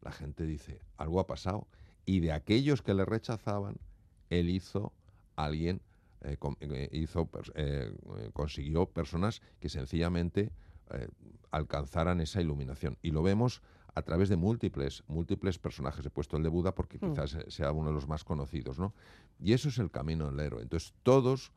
la 0.00 0.12
gente 0.12 0.44
dice, 0.44 0.80
algo 0.96 1.20
ha 1.20 1.26
pasado. 1.26 1.66
Y 2.06 2.20
de 2.20 2.32
aquellos 2.32 2.80
que 2.80 2.94
le 2.94 3.04
rechazaban, 3.04 3.76
él 4.30 4.48
hizo 4.48 4.92
alguien, 5.36 5.82
eh, 6.22 6.36
eh, 7.54 7.92
consiguió 8.32 8.86
personas 8.86 9.42
que 9.60 9.68
sencillamente 9.68 10.52
alcanzaran 11.50 12.20
esa 12.22 12.40
iluminación. 12.40 12.96
Y 13.02 13.10
lo 13.10 13.22
vemos 13.22 13.60
a 13.98 14.02
través 14.02 14.28
de 14.28 14.36
múltiples, 14.36 15.02
múltiples 15.08 15.58
personajes. 15.58 16.06
He 16.06 16.10
puesto 16.10 16.36
el 16.36 16.42
de 16.42 16.48
Buda 16.48 16.74
porque 16.74 16.98
Mm. 16.98 17.10
quizás 17.10 17.36
sea 17.48 17.72
uno 17.72 17.88
de 17.88 17.94
los 17.94 18.06
más 18.08 18.24
conocidos, 18.24 18.78
¿no? 18.78 18.94
Y 19.40 19.52
eso 19.52 19.68
es 19.68 19.78
el 19.78 19.90
camino 19.90 20.30
del 20.30 20.40
héroe. 20.40 20.62
Entonces 20.62 20.94
todos 21.02 21.52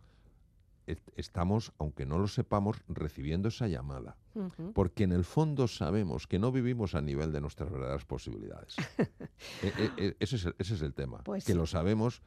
est- 0.88 1.08
estamos, 1.16 1.72
aunque 1.78 2.06
no 2.06 2.18
lo 2.18 2.28
sepamos, 2.28 2.78
recibiendo 2.88 3.48
esa 3.50 3.68
llamada. 3.68 4.18
Porque 4.74 5.04
en 5.04 5.12
el 5.12 5.24
fondo 5.24 5.68
sabemos 5.68 6.26
que 6.26 6.40
no 6.40 6.52
vivimos 6.52 6.96
a 6.96 7.02
nivel 7.02 7.32
de 7.32 7.42
nuestras 7.42 7.70
verdaderas 7.70 8.06
posibilidades. 8.06 8.76
E- 9.64 9.74
e- 9.78 10.06
e- 10.08 10.16
ese, 10.20 10.36
es 10.38 10.46
el, 10.46 10.56
ese 10.58 10.74
es 10.76 10.82
el 10.82 10.94
tema. 10.94 11.24
Pues 11.24 11.46
que 11.46 11.52
sí. 11.54 11.58
lo 11.58 11.66
sabemos, 11.68 12.22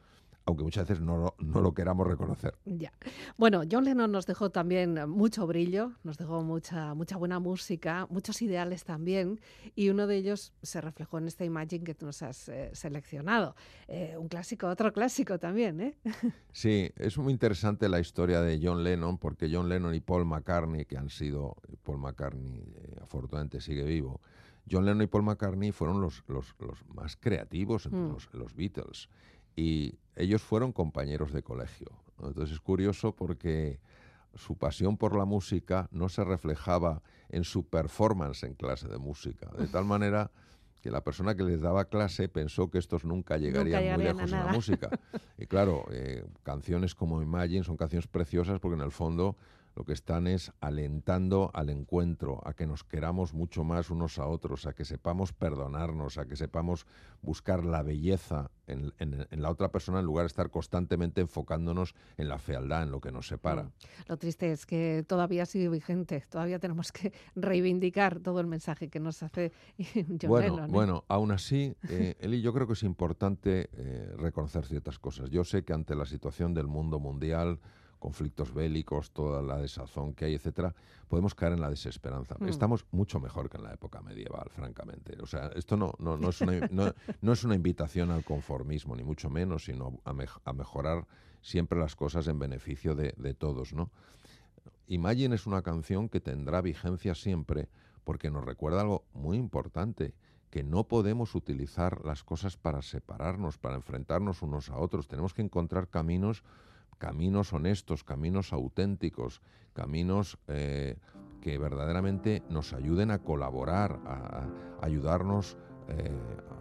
aunque 0.47 0.63
muchas 0.65 0.87
veces 0.87 1.03
no 1.03 1.35
no 1.39 1.61
lo 1.61 1.73
queramos 1.73 2.07
reconocer. 2.07 2.55
Ya. 2.67 2.93
Bueno, 3.39 3.63
John 3.71 3.85
Lennon 3.85 4.13
nos 4.13 4.27
dejó 4.27 4.51
también 4.51 5.09
mucho 5.09 5.47
brillo, 5.47 5.93
nos 6.03 6.19
dejó 6.19 6.43
mucha, 6.43 6.95
mucha 6.95 7.17
buena 7.17 7.39
música, 7.39 8.07
muchos 8.11 8.43
ideales 8.43 8.85
también, 8.85 9.41
y 9.75 9.89
uno 9.89 10.07
de 10.07 10.17
ellos 10.17 10.53
se 10.63 10.81
reflejó 10.81 11.19
en 11.19 11.29
esta 11.29 11.45
imagen 11.45 11.85
que 11.85 11.95
tú 11.95 12.07
nos 12.07 12.23
has 12.23 12.49
eh, 12.49 12.71
seleccionado. 12.75 13.57
Eh, 13.89 14.17
un 14.19 14.29
clásico, 14.29 14.67
otro 14.69 14.93
clásico 14.93 15.39
también, 15.39 15.81
¿eh? 15.81 15.95
Sí, 16.53 16.91
es 16.97 17.17
muy 17.19 17.33
interesante 17.33 17.89
la 17.89 18.01
historia 18.01 18.41
de 18.43 18.61
John 18.63 18.85
Lennon, 18.85 19.19
porque 19.19 19.49
John 19.53 19.69
Lennon 19.69 19.95
y 19.95 20.01
Paul 20.01 20.25
McCartney, 20.27 20.85
que 20.85 20.97
han 20.99 21.09
sido, 21.09 21.57
Paul 21.83 21.99
McCartney 21.99 22.59
eh, 22.77 22.97
afortunadamente 23.03 23.61
sigue 23.61 23.85
vivo, 23.85 24.21
John 24.71 24.85
Lennon 24.87 25.03
y 25.03 25.07
Paul 25.07 25.25
McCartney 25.25 25.73
fueron 25.73 26.01
los, 26.01 26.23
los- 26.29 26.55
los 26.59 26.85
más 26.95 27.17
creativos 27.17 27.87
entre 27.87 28.01
Mm. 28.01 28.13
los, 28.13 28.33
los 28.35 28.55
Beatles. 28.55 29.09
Y 29.57 29.99
ellos 30.17 30.43
fueron 30.43 30.73
compañeros 30.73 31.33
de 31.33 31.43
colegio. 31.43 31.89
Entonces 32.19 32.53
es 32.53 32.61
curioso 32.61 33.15
porque 33.15 33.81
su 34.35 34.57
pasión 34.57 34.97
por 34.97 35.17
la 35.17 35.25
música 35.25 35.89
no 35.91 36.09
se 36.09 36.25
reflejaba 36.25 37.03
en 37.29 37.45
su 37.45 37.65
performance 37.65 38.45
en 38.45 38.55
clase 38.55 38.89
de 38.89 38.99
música. 38.99 39.51
De 39.59 39.67
tal 39.67 39.85
manera 39.85 40.31
que 40.81 40.91
la 40.91 41.03
persona 41.03 41.35
que 41.35 41.43
les 41.43 41.61
daba 41.61 41.87
clase 41.87 42.29
pensó 42.29 42.71
que 42.71 42.79
estos 42.79 43.05
nunca 43.05 43.39
llegarían 43.39 43.79
muy 43.79 43.85
llegarían 43.85 44.17
lejos 44.17 44.33
en 44.33 44.39
la 44.39 44.53
música. 44.53 44.91
Y 45.39 45.47
claro, 45.47 45.85
eh, 45.91 46.25
canciones 46.45 46.95
como 46.95 47.21
Imagine 47.21 47.65
son 47.65 47.77
canciones 47.77 48.07
preciosas 48.07 48.61
porque 48.61 48.77
en 48.77 48.83
el 48.83 48.93
fondo 48.93 49.37
lo 49.77 49.85
que 49.85 49.93
están 49.93 50.27
es 50.27 50.53
alentando 50.61 51.51
al 51.55 51.69
encuentro, 51.71 52.41
a 52.47 52.55
que 52.55 52.67
nos 52.67 52.85
queramos 52.85 53.35
mucho 53.35 53.65
más 53.65 53.91
unos 53.91 54.19
a 54.19 54.27
otros, 54.27 54.67
a 54.67 54.73
que 54.73 54.85
sepamos 54.85 55.33
perdonarnos, 55.33 56.19
a 56.19 56.27
que 56.27 56.37
sepamos 56.37 56.87
buscar 57.23 57.65
la 57.65 57.83
belleza 57.83 58.51
en, 58.67 58.93
en- 58.99 59.27
en 59.31 59.43
la 59.43 59.51
otra 59.51 59.71
persona 59.73 60.01
en 60.01 60.07
lugar 60.07 60.25
de 60.25 60.29
estar 60.29 60.51
constantemente 60.51 61.21
enfocándonos 61.21 61.95
en 62.17 62.29
la 62.29 62.39
fealdad, 62.39 62.85
en 62.85 62.91
lo 62.91 63.01
que 63.01 63.11
nos 63.13 63.27
separa. 63.27 63.65
Mm. 63.65 63.73
Lo 64.09 64.17
triste 64.17 64.53
es 64.53 64.65
que 64.67 65.05
todavía 65.07 65.45
sigue 65.47 65.69
vigente, 65.69 66.25
todavía 66.29 66.59
tenemos 66.59 66.93
que 66.93 67.13
reivindicar 67.35 68.21
todo 68.21 68.41
el 68.41 68.47
mensaje 68.47 68.89
que 68.89 69.01
nos 69.01 69.23
hace 69.23 69.53
John 69.95 70.29
bueno. 70.29 70.65
¿eh? 70.65 70.69
bueno, 70.69 71.05
aún 71.09 71.33
así, 71.33 71.75
eh, 71.89 72.15
Eli, 72.21 72.41
yo 72.43 72.53
creo 72.53 72.67
que 72.67 72.75
es 72.75 72.83
importante 72.85 73.69
eh, 73.73 74.13
reconocer 74.19 74.65
ciertas 74.67 74.99
cosas. 74.99 75.31
Yo 75.31 75.45
sé 75.45 75.65
que 75.65 75.73
ante 75.73 75.95
la 75.95 76.07
situación 76.07 76.55
del 76.55 76.67
mundo 76.69 77.01
mundial, 77.01 77.59
conflictos 78.05 78.53
bélicos, 78.53 79.13
toda 79.13 79.41
la 79.41 79.57
desazón 79.57 80.13
que 80.13 80.27
hay, 80.27 80.35
etcétera, 80.35 80.75
podemos 81.09 81.35
caer 81.35 81.55
en 81.55 81.63
la 81.63 81.71
desesperanza. 81.71 82.37
Mm. 82.39 82.49
Estamos 82.49 82.85
mucho 82.91 83.19
mejor 83.19 83.49
que 83.49 83.57
en 83.57 83.63
la 83.65 83.73
época 83.73 84.03
medieval, 84.03 84.51
francamente. 84.51 85.17
O 85.23 85.27
sea, 85.27 85.47
esto 85.57 85.79
no, 85.79 85.95
no, 85.99 86.19
no, 86.19 86.29
es, 86.29 86.39
una, 86.43 86.53
no, 86.71 86.93
no 87.23 87.33
es 87.33 87.45
una 87.45 87.55
invitación 87.55 88.11
al 88.11 88.23
conformismo, 88.23 88.95
ni 88.95 89.05
mucho 89.05 89.31
menos, 89.31 89.65
sino 89.65 89.99
a, 90.05 90.13
mej- 90.13 90.39
a 90.45 90.53
mejorar 90.53 91.07
siempre 91.41 91.79
las 91.79 91.97
cosas 91.97 92.29
en 92.29 92.39
beneficio 92.39 92.95
de, 92.95 93.15
de 93.17 93.33
todos, 93.33 93.73
¿no? 93.73 93.91
Imagine 94.87 95.35
es 95.35 95.47
una 95.47 95.63
canción 95.63 96.11
que 96.11 96.21
tendrá 96.21 96.61
vigencia 96.61 97.15
siempre 97.15 97.69
porque 98.05 98.31
nos 98.31 98.45
recuerda 98.45 98.83
algo 98.83 99.07
muy 99.15 99.39
importante, 99.39 100.13
que 100.51 100.63
no 100.63 100.85
podemos 100.85 101.35
utilizar 101.35 102.05
las 102.05 102.23
cosas 102.23 102.59
para 102.59 102.83
separarnos, 102.83 103.57
para 103.57 103.77
enfrentarnos 103.77 104.43
unos 104.43 104.69
a 104.69 104.77
otros. 104.77 105.09
Tenemos 105.09 105.33
que 105.33 105.41
encontrar 105.41 105.89
caminos, 105.89 106.45
caminos 106.99 107.53
honestos, 107.53 108.05
caminos 108.05 108.53
auténticos, 108.53 109.41
caminos 109.73 110.39
eh, 110.49 110.97
que 111.41 111.59
verdaderamente 111.59 112.43
nos 112.49 112.73
ayuden 112.73 113.11
a 113.11 113.19
colaborar, 113.19 114.01
a, 114.07 114.47
ayudarnos 114.81 115.59
eh, 115.89 116.11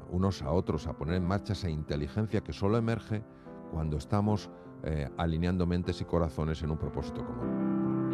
unos 0.09 0.41
a 0.41 0.51
otros, 0.51 0.87
a 0.87 0.93
poner 0.93 1.15
en 1.15 1.25
marcha 1.25 1.53
esa 1.53 1.69
inteligencia 1.69 2.41
que 2.41 2.53
solo 2.53 2.77
emerge 2.77 3.23
cuando 3.71 3.97
estamos 3.97 4.49
eh, 4.83 5.09
alineando 5.17 5.65
mentes 5.65 6.01
y 6.01 6.05
corazones 6.05 6.61
en 6.61 6.71
un 6.71 6.77
propósito 6.77 7.25
común. 7.25 8.13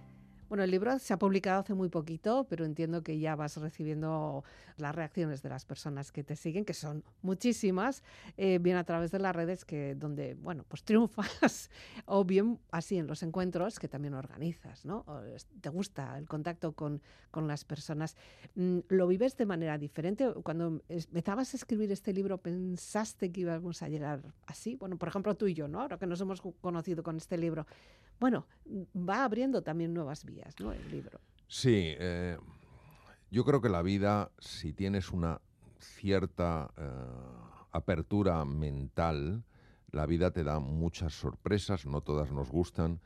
Bueno, 0.51 0.65
el 0.65 0.71
libro 0.71 0.99
se 0.99 1.13
ha 1.13 1.17
publicado 1.17 1.61
hace 1.61 1.73
muy 1.73 1.87
poquito, 1.87 2.45
pero 2.49 2.65
entiendo 2.65 3.03
que 3.03 3.17
ya 3.17 3.37
vas 3.37 3.55
recibiendo 3.55 4.43
las 4.75 4.93
reacciones 4.93 5.41
de 5.41 5.47
las 5.47 5.63
personas 5.63 6.11
que 6.11 6.25
te 6.25 6.35
siguen, 6.35 6.65
que 6.65 6.73
son 6.73 7.05
muchísimas, 7.21 8.03
eh, 8.35 8.59
bien 8.59 8.75
a 8.75 8.83
través 8.83 9.11
de 9.11 9.19
las 9.19 9.33
redes 9.33 9.63
que 9.63 9.95
donde, 9.95 10.33
bueno, 10.33 10.65
pues 10.67 10.83
triunfas, 10.83 11.69
o 12.05 12.25
bien 12.25 12.59
así 12.69 12.97
en 12.97 13.07
los 13.07 13.23
encuentros 13.23 13.79
que 13.79 13.87
también 13.87 14.13
organizas, 14.13 14.83
¿no? 14.83 15.05
O 15.07 15.21
Te 15.61 15.69
gusta 15.69 16.17
el 16.17 16.27
contacto 16.27 16.73
con, 16.73 17.01
con 17.31 17.47
las 17.47 17.63
personas. 17.63 18.17
Mm, 18.55 18.79
¿Lo 18.89 19.07
vives 19.07 19.37
de 19.37 19.45
manera 19.45 19.77
diferente? 19.77 20.33
Cuando 20.43 20.81
empezabas 20.89 21.53
a 21.53 21.55
escribir 21.55 21.93
este 21.93 22.11
libro, 22.11 22.39
¿pensaste 22.39 23.31
que 23.31 23.39
íbamos 23.39 23.81
a 23.83 23.87
llegar 23.87 24.33
así? 24.47 24.75
Bueno, 24.75 24.97
por 24.97 25.07
ejemplo, 25.07 25.33
tú 25.37 25.47
y 25.47 25.53
yo, 25.53 25.69
¿no? 25.69 25.79
Ahora 25.79 25.97
que 25.97 26.07
nos 26.07 26.19
hemos 26.19 26.41
conocido 26.59 27.03
con 27.03 27.15
este 27.15 27.37
libro. 27.37 27.65
Bueno, 28.21 28.45
va 28.95 29.23
abriendo 29.23 29.63
también 29.63 29.95
nuevas 29.95 30.25
vías, 30.25 30.40
Sí, 31.47 31.95
eh, 31.99 32.37
yo 33.29 33.43
creo 33.43 33.61
que 33.61 33.69
la 33.69 33.81
vida, 33.81 34.31
si 34.39 34.73
tienes 34.73 35.11
una 35.11 35.41
cierta 35.79 36.71
eh, 36.77 36.83
apertura 37.71 38.45
mental, 38.45 39.43
la 39.91 40.05
vida 40.05 40.31
te 40.31 40.43
da 40.43 40.59
muchas 40.59 41.13
sorpresas, 41.13 41.85
no 41.85 42.01
todas 42.01 42.31
nos 42.31 42.49
gustan, 42.49 43.01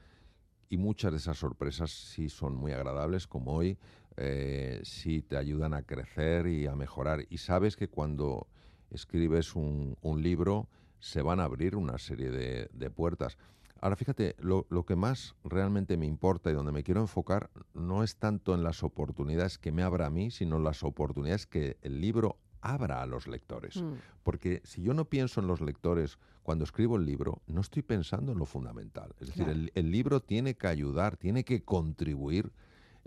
y 0.70 0.78
muchas 0.78 1.12
de 1.12 1.18
esas 1.18 1.38
sorpresas 1.38 1.92
sí 1.92 2.30
son 2.30 2.56
muy 2.56 2.72
agradables, 2.72 3.28
como 3.28 3.54
hoy, 3.54 3.78
eh, 4.18 4.80
sí 4.84 5.22
te 5.22 5.38
ayudan 5.38 5.74
a 5.74 5.84
crecer 5.84 6.48
y 6.48 6.68
a 6.68 6.76
mejorar. 6.76 7.26
Y 7.30 7.40
sabes 7.40 7.76
que 7.76 7.88
cuando 7.88 8.48
escribes 8.92 9.56
un, 9.56 9.98
libro 10.22 10.70
se 11.00 11.22
van 11.22 11.40
a 11.40 11.44
abrir 11.44 11.76
una 11.76 11.98
serie 11.98 12.32
de 12.32 12.90
puertas. 12.90 13.38
Ahora 13.86 13.98
fíjate, 13.98 14.36
lo, 14.40 14.66
lo 14.72 14.84
que 14.84 14.96
más 14.96 15.36
realmente 15.44 15.96
me 15.96 16.08
importa 16.08 16.50
y 16.50 16.54
donde 16.56 16.72
me 16.72 16.82
quiero 16.82 17.02
enfocar 17.02 17.52
no 17.76 18.02
es 18.04 18.16
tanto 18.16 18.56
en 18.56 18.64
las 18.64 18.82
oportunidades 18.82 19.60
que 19.60 19.72
me 19.72 19.84
abra 19.84 20.08
a 20.08 20.10
mí, 20.10 20.32
sino 20.32 20.58
las 20.58 20.82
oportunidades 20.84 21.46
que 21.46 21.78
el 21.84 22.02
libro 22.02 22.40
abra 22.62 23.04
a 23.04 23.06
los 23.06 23.28
lectores. 23.28 23.84
Mm. 23.84 23.94
Porque 24.24 24.62
si 24.64 24.82
yo 24.82 24.96
no 24.96 25.06
pienso 25.06 25.40
en 25.40 25.46
los 25.46 25.62
lectores 25.62 26.18
cuando 26.42 26.64
escribo 26.64 26.96
el 26.96 27.06
libro, 27.06 27.44
no 27.46 27.62
estoy 27.62 27.84
pensando 27.84 28.32
en 28.32 28.40
lo 28.40 28.48
fundamental. 28.48 29.14
Es 29.20 29.28
decir, 29.28 29.50
el, 29.50 29.72
el 29.76 29.92
libro 29.92 30.20
tiene 30.20 30.56
que 30.56 30.66
ayudar, 30.66 31.16
tiene 31.16 31.44
que 31.44 31.64
contribuir 31.64 32.54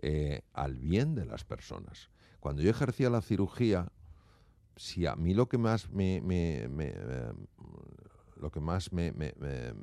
eh, 0.01 0.43
al 0.53 0.77
bien 0.79 1.17
de 1.17 1.25
las 1.27 1.43
personas. 1.43 2.09
Cuando 2.39 2.63
yo 2.63 2.71
ejercía 2.71 3.11
la 3.11 3.21
cirugía, 3.21 3.91
si 4.77 5.07
a 5.07 5.17
mí 5.17 5.35
lo 5.35 5.49
que 5.49 5.59
más 5.59 5.91
me, 5.91 6.21
me- 6.21 6.69
me, 6.69 6.93
eh, 6.95 7.33
lo 8.41 8.51
que 8.51 8.61
más 8.61 8.93
me, 8.93 9.13
me- 9.13 9.35
me- 9.39 9.75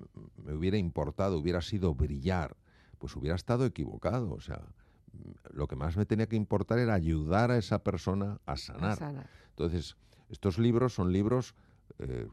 me 0.44 0.54
hubiera 0.54 0.78
importado 0.78 1.38
hubiera 1.38 1.62
sido 1.62 1.94
brillar, 1.94 2.56
pues 2.98 3.16
hubiera 3.16 3.36
estado 3.36 3.66
equivocado. 3.66 4.32
O 4.32 4.40
sea, 4.40 4.62
lo 5.54 5.68
que 5.68 5.76
más 5.76 5.96
me 5.98 6.06
tenía 6.06 6.28
que 6.28 6.36
importar 6.36 6.80
era 6.80 6.94
ayudar 6.94 7.52
a 7.52 7.58
esa 7.58 7.84
persona 7.84 8.40
a 8.46 8.58
sanar. 8.58 8.98
Sana. 8.98 9.26
Entonces, 9.50 9.96
estos 10.30 10.58
libros 10.58 10.94
son 10.94 11.12
libros 11.12 11.56
eh, 12.00 12.28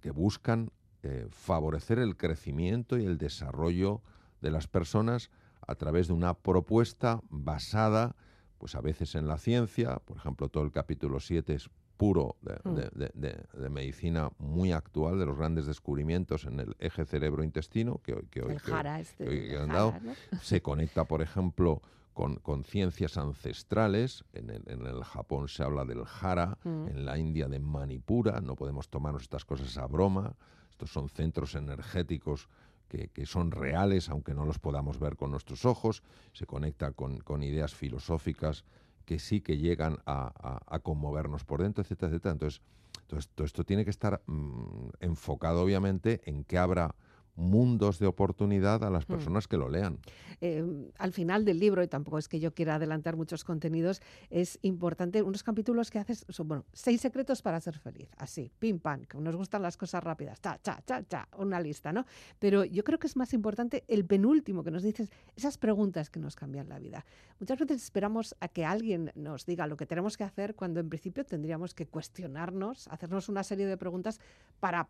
que 0.00 0.10
buscan 0.10 0.70
eh, 1.02 1.26
favorecer 1.30 1.98
el 1.98 2.16
crecimiento 2.16 2.98
y 2.98 3.04
el 3.06 3.18
desarrollo 3.18 4.02
de 4.40 4.50
las 4.50 4.66
personas 4.66 5.30
a 5.66 5.74
través 5.74 6.06
de 6.08 6.12
una 6.12 6.34
propuesta 6.34 7.20
basada, 7.28 8.14
pues 8.58 8.74
a 8.74 8.80
veces 8.80 9.14
en 9.14 9.26
la 9.26 9.38
ciencia, 9.38 9.96
por 10.04 10.16
ejemplo, 10.16 10.48
todo 10.48 10.64
el 10.64 10.70
capítulo 10.72 11.18
7 11.20 11.54
es 11.54 11.70
puro 11.96 12.36
de, 12.42 12.58
Mm. 12.64 12.74
de- 12.74 13.10
de- 13.54 13.70
medicina 13.70 14.30
muy 14.38 14.72
actual, 14.72 15.18
de 15.18 15.26
los 15.26 15.36
grandes 15.38 15.66
descubrimientos 15.66 16.44
en 16.44 16.60
el 16.60 16.76
eje 16.78 17.04
cerebro-intestino, 17.04 17.98
que 18.02 18.14
hoy, 18.14 18.26
que 18.30 18.42
hoy- 18.42 18.56
este. 18.56 19.24
que 19.24 19.28
hoy 19.28 19.50
han 19.56 19.68
jara, 19.68 19.72
dado. 19.74 19.94
¿no? 20.02 20.12
se 20.40 20.60
conecta, 20.62 21.04
por 21.04 21.22
ejemplo, 21.22 21.82
con, 22.14 22.36
con 22.36 22.64
ciencias 22.64 23.16
ancestrales. 23.18 24.24
En 24.32 24.50
el, 24.50 24.62
en 24.66 24.86
el 24.86 25.04
Japón 25.04 25.48
se 25.48 25.62
habla 25.62 25.84
del 25.84 26.04
jara, 26.04 26.58
Mm. 26.64 26.88
en 26.88 27.04
la 27.04 27.18
India 27.18 27.46
de 27.48 27.58
Manipura. 27.58 28.40
No 28.40 28.56
podemos 28.56 28.88
tomarnos 28.88 29.22
estas 29.22 29.44
cosas 29.44 29.76
a 29.78 29.86
broma. 29.86 30.34
Estos 30.70 30.90
son 30.92 31.08
centros 31.08 31.54
energéticos 31.54 32.48
que, 32.88 33.08
que 33.08 33.26
son 33.26 33.50
reales, 33.50 34.08
aunque 34.08 34.32
no 34.34 34.44
los 34.44 34.58
podamos 34.58 34.98
ver 35.00 35.16
con 35.16 35.30
nuestros 35.30 35.64
ojos. 35.64 36.02
Se 36.32 36.46
conecta 36.46 36.92
con, 36.92 37.18
con 37.18 37.42
ideas 37.42 37.74
filosóficas 37.74 38.64
que 39.06 39.18
sí 39.18 39.40
que 39.40 39.56
llegan 39.56 39.98
a, 40.04 40.80
conmovernos 40.82 41.44
por 41.44 41.62
dentro, 41.62 41.82
etcétera, 41.82 42.10
etcétera. 42.10 42.32
Entonces, 42.32 42.60
entonces, 43.02 43.30
todo 43.34 43.44
esto 43.46 43.64
tiene 43.64 43.84
que 43.84 43.90
estar 43.90 44.20
mm, 44.26 44.88
enfocado, 45.00 45.62
obviamente, 45.62 46.20
en 46.24 46.42
que 46.42 46.58
abra 46.58 46.94
mundos 47.36 47.98
de 47.98 48.06
oportunidad 48.06 48.82
a 48.84 48.90
las 48.90 49.04
Mm. 49.08 49.12
personas 49.12 49.46
que 49.48 49.56
lo 49.56 49.68
lean. 49.68 49.98
Eh, 50.40 50.64
al 50.98 51.12
final 51.12 51.44
del 51.44 51.58
libro, 51.60 51.82
y 51.82 51.88
tampoco 51.88 52.18
es 52.18 52.28
que 52.28 52.40
yo 52.40 52.52
quiera 52.54 52.74
adelantar 52.76 53.16
muchos 53.16 53.44
contenidos, 53.44 54.00
es 54.30 54.58
importante 54.62 55.22
unos 55.22 55.42
capítulos 55.42 55.90
que 55.90 55.98
haces, 55.98 56.24
son, 56.28 56.48
bueno, 56.48 56.64
seis 56.72 57.00
secretos 57.00 57.42
para 57.42 57.60
ser 57.60 57.78
feliz, 57.78 58.08
así, 58.18 58.50
pim 58.58 58.78
pam, 58.78 59.04
que 59.04 59.18
nos 59.18 59.36
gustan 59.36 59.62
las 59.62 59.76
cosas 59.76 60.02
rápidas, 60.02 60.40
cha, 60.40 60.58
cha, 60.62 60.80
cha, 60.84 61.02
cha, 61.06 61.28
una 61.36 61.60
lista, 61.60 61.92
¿no? 61.92 62.04
Pero 62.38 62.64
yo 62.64 62.84
creo 62.84 62.98
que 62.98 63.06
es 63.06 63.16
más 63.16 63.32
importante 63.32 63.84
el 63.88 64.04
penúltimo 64.04 64.64
que 64.64 64.70
nos 64.70 64.82
dices, 64.82 65.10
esas 65.36 65.58
preguntas 65.58 66.10
que 66.10 66.20
nos 66.20 66.36
cambian 66.36 66.68
la 66.68 66.78
vida. 66.78 67.04
Muchas 67.38 67.58
veces 67.58 67.82
esperamos 67.82 68.34
a 68.40 68.48
que 68.48 68.64
alguien 68.64 69.12
nos 69.14 69.46
diga 69.46 69.66
lo 69.66 69.76
que 69.76 69.86
tenemos 69.86 70.16
que 70.16 70.24
hacer 70.24 70.54
cuando 70.54 70.80
en 70.80 70.88
principio 70.88 71.24
tendríamos 71.24 71.74
que 71.74 71.86
cuestionarnos, 71.86 72.88
hacernos 72.88 73.28
una 73.28 73.42
serie 73.42 73.66
de 73.66 73.76
preguntas 73.76 74.20
para 74.60 74.88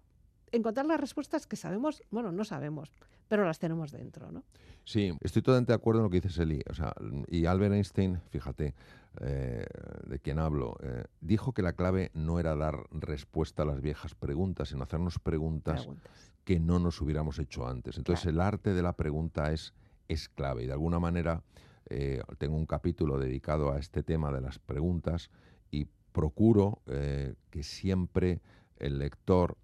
encontrar 0.53 0.87
las 0.87 1.01
respuestas 1.01 1.47
que 1.47 1.57
sabemos, 1.57 2.03
bueno, 2.11 2.33
no 2.33 2.45
sabemos, 2.45 2.93
pero 3.29 3.45
las 3.45 3.59
tenemos 3.59 3.91
dentro, 3.93 4.31
¿no? 4.31 4.45
Sí, 4.85 5.13
estoy 5.21 5.43
totalmente 5.43 5.73
de 5.73 5.77
acuerdo 5.77 6.01
en 6.01 6.05
lo 6.05 6.11
que 6.11 6.21
dice 6.21 6.43
Eli. 6.43 6.63
O 6.71 6.75
sea, 6.75 6.95
y 7.29 7.47
Albert 7.47 7.75
Einstein, 7.75 8.21
fíjate, 8.31 8.75
eh, 9.21 9.67
de 10.07 10.19
quien 10.21 10.39
hablo, 10.39 10.77
eh, 10.83 11.05
dijo 11.21 11.53
que 11.53 11.63
la 11.63 11.73
clave 11.73 12.11
no 12.15 12.39
era 12.39 12.55
dar 12.55 12.85
respuesta 12.93 13.63
a 13.63 13.67
las 13.67 13.81
viejas 13.81 14.15
preguntas, 14.15 14.69
sino 14.69 14.85
hacernos 14.85 15.19
preguntas 15.19 15.81
Preguntas. 15.81 16.33
que 16.45 16.61
no 16.61 16.79
nos 16.79 17.01
hubiéramos 17.01 17.39
hecho 17.41 17.67
antes. 17.67 17.99
Entonces, 17.99 18.23
Claro. 18.25 18.37
el 18.37 18.41
arte 18.43 18.75
de 18.75 18.83
la 18.83 18.93
pregunta 18.93 19.53
es, 19.53 19.75
es 20.07 20.29
clave. 20.29 20.63
Y 20.63 20.67
de 20.67 20.73
alguna 20.75 21.01
manera, 21.01 21.43
eh, 21.89 22.23
tengo 22.39 22.57
un 22.57 22.67
capítulo 22.67 23.19
dedicado 23.19 23.73
a 23.73 23.79
este 23.81 24.05
tema 24.05 24.31
de 24.31 24.41
las 24.41 24.59
preguntas 24.61 25.31
y 25.71 25.89
procuro 26.13 26.81
que 26.87 27.63
siempre 27.63 28.41
el 28.79 28.99
lector 28.99 29.57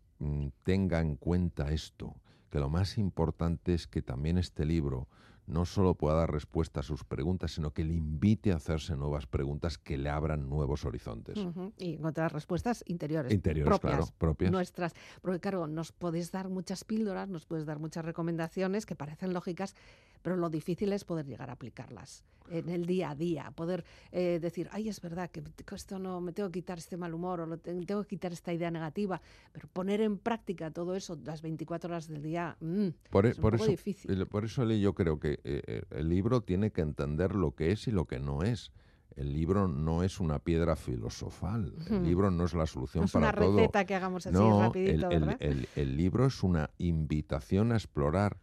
tenga 0.63 1.01
en 1.01 1.17
cuenta 1.17 1.73
esto, 1.73 2.17
que 2.51 2.59
lo 2.59 2.69
más 2.69 2.99
importante 2.99 3.75
es 3.75 3.87
que 3.87 4.03
también 4.03 4.39
este 4.39 4.65
libro 4.65 5.09
no 5.47 5.65
solo 5.65 5.95
pueda 5.95 6.17
dar 6.17 6.33
respuesta 6.33 6.81
a 6.81 6.83
sus 6.83 7.05
preguntas, 7.05 7.53
sino 7.53 7.73
que 7.73 7.85
le 7.85 7.95
invite 7.95 8.53
a 8.53 8.57
hacerse 8.57 8.97
nuevas 8.97 9.27
preguntas 9.27 9.77
que 9.77 9.99
le 9.99 10.09
abran 10.09 10.49
nuevos 10.49 10.85
horizontes. 10.85 11.37
Y 11.79 11.95
encontrar 11.95 12.33
respuestas 12.33 12.85
interiores. 12.87 13.33
Interiores, 13.33 13.69
propias, 13.69 13.97
claro, 13.97 14.13
propias. 14.19 14.53
Nuestras. 14.53 14.95
Porque, 15.21 15.41
claro, 15.41 15.67
nos 15.67 15.93
podéis 15.93 16.31
dar 16.31 16.49
muchas 16.49 16.85
píldoras, 16.85 17.29
nos 17.29 17.45
puedes 17.45 17.67
dar 17.67 17.79
muchas 17.79 18.05
recomendaciones 18.05 18.87
que 18.87 18.95
parecen 18.95 19.33
lógicas, 19.33 19.75
pero 20.23 20.37
lo 20.37 20.49
difícil 20.51 20.93
es 20.93 21.05
poder 21.05 21.27
llegar 21.27 21.51
a 21.51 21.55
aplicarlas 21.55 22.25
en 22.51 22.69
el 22.69 22.87
día 22.87 23.11
a 23.11 23.15
día. 23.15 23.51
Poder 23.53 23.85
eh, 24.11 24.39
decir, 24.43 24.69
ay, 24.73 24.89
es 24.89 25.01
verdad 25.01 25.31
que 25.31 25.43
esto 25.75 25.99
no 25.99 26.21
me 26.21 26.33
tengo 26.33 26.51
que 26.51 26.61
quitar 26.61 26.79
este 26.79 26.97
mal 26.97 27.15
humor 27.15 27.41
o 27.41 27.47
lo 27.47 27.57
te- 27.59 27.73
tengo 27.87 28.03
que 28.03 28.09
quitar 28.09 28.33
esta 28.33 28.53
idea 28.53 28.71
negativa. 28.71 29.21
Pero 29.53 29.69
poner 29.69 30.01
en 30.01 30.19
práctica 30.19 30.71
todo 30.71 30.95
eso 30.97 31.19
las 31.25 31.41
24 31.41 31.89
horas 31.91 32.09
del 32.09 32.23
día. 32.23 32.57
mm, 32.61 32.89
Por, 33.11 33.27
e- 33.27 33.31
es 33.31 33.37
un 33.39 33.43
por 33.43 33.53
poco 33.53 33.65
eso, 33.65 33.71
difícil. 33.71 34.27
por 34.27 34.45
eso 34.45 34.65
yo 34.71 34.93
creo 34.95 35.19
que 35.21 35.35
eh, 35.45 35.63
eh, 35.67 35.83
el 35.91 36.09
libro 36.09 36.41
tiene 36.43 36.73
que 36.73 36.81
entender 36.83 37.35
lo 37.35 37.53
que 37.55 37.71
es 37.73 37.87
y 37.89 37.91
lo 37.93 38.07
que 38.07 38.19
no 38.19 38.43
es. 38.43 38.73
El 39.15 39.33
libro 39.35 39.69
no 39.69 40.03
es 40.03 40.21
una 40.21 40.39
piedra 40.39 40.75
filosofal. 40.75 41.75
El 41.91 42.03
libro 42.05 42.31
no 42.31 42.45
es 42.45 42.55
la 42.55 42.67
solución 42.67 43.03
No 43.03 43.07
es 43.07 43.13
para 43.13 43.27
una 43.29 43.33
todo. 43.39 43.57
receta 43.59 43.85
que 43.85 43.95
hagamos 43.95 44.27
así 44.27 44.35
no, 44.37 44.61
rapidito, 44.61 45.07
el, 45.09 45.13
el- 45.13 45.21
¿verdad? 45.21 45.37
el- 45.41 45.69
el 45.77 45.97
libro 45.97 46.27
es 46.27 46.43
una 46.43 46.71
invitación 46.79 47.73
a 47.73 47.77
explorar 47.77 48.39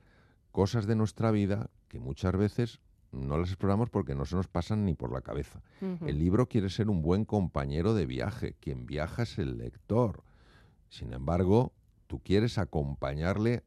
cosas 0.52 0.86
de 0.88 0.95
nuestra 0.95 1.32
vida 1.32 1.70
que 1.88 2.00
muchas 2.00 2.36
veces 2.36 2.80
no 3.12 3.38
las 3.38 3.50
exploramos 3.50 3.89
porque 3.89 4.14
no 4.16 4.26
se 4.26 4.36
nos 4.36 4.47
pasan 4.47 4.86
ni 4.86 4.93
por 4.93 5.12
la 5.12 5.22
cabeza. 5.22 5.62
El 5.82 6.20
libro 6.20 6.47
quiere 6.47 6.70
ser 6.70 6.89
un 6.89 7.02
buen 7.02 7.26
compañero 7.26 7.93
de 7.93 8.06
viaje. 8.06 8.56
Quien 8.60 8.86
viaja 8.86 9.24
es 9.24 9.39
el 9.39 9.58
lector. 9.58 10.24
Sin 10.89 11.14
embargo, 11.14 11.74
tú 12.08 12.20
quieres 12.20 12.58
acompañarle 12.58 13.64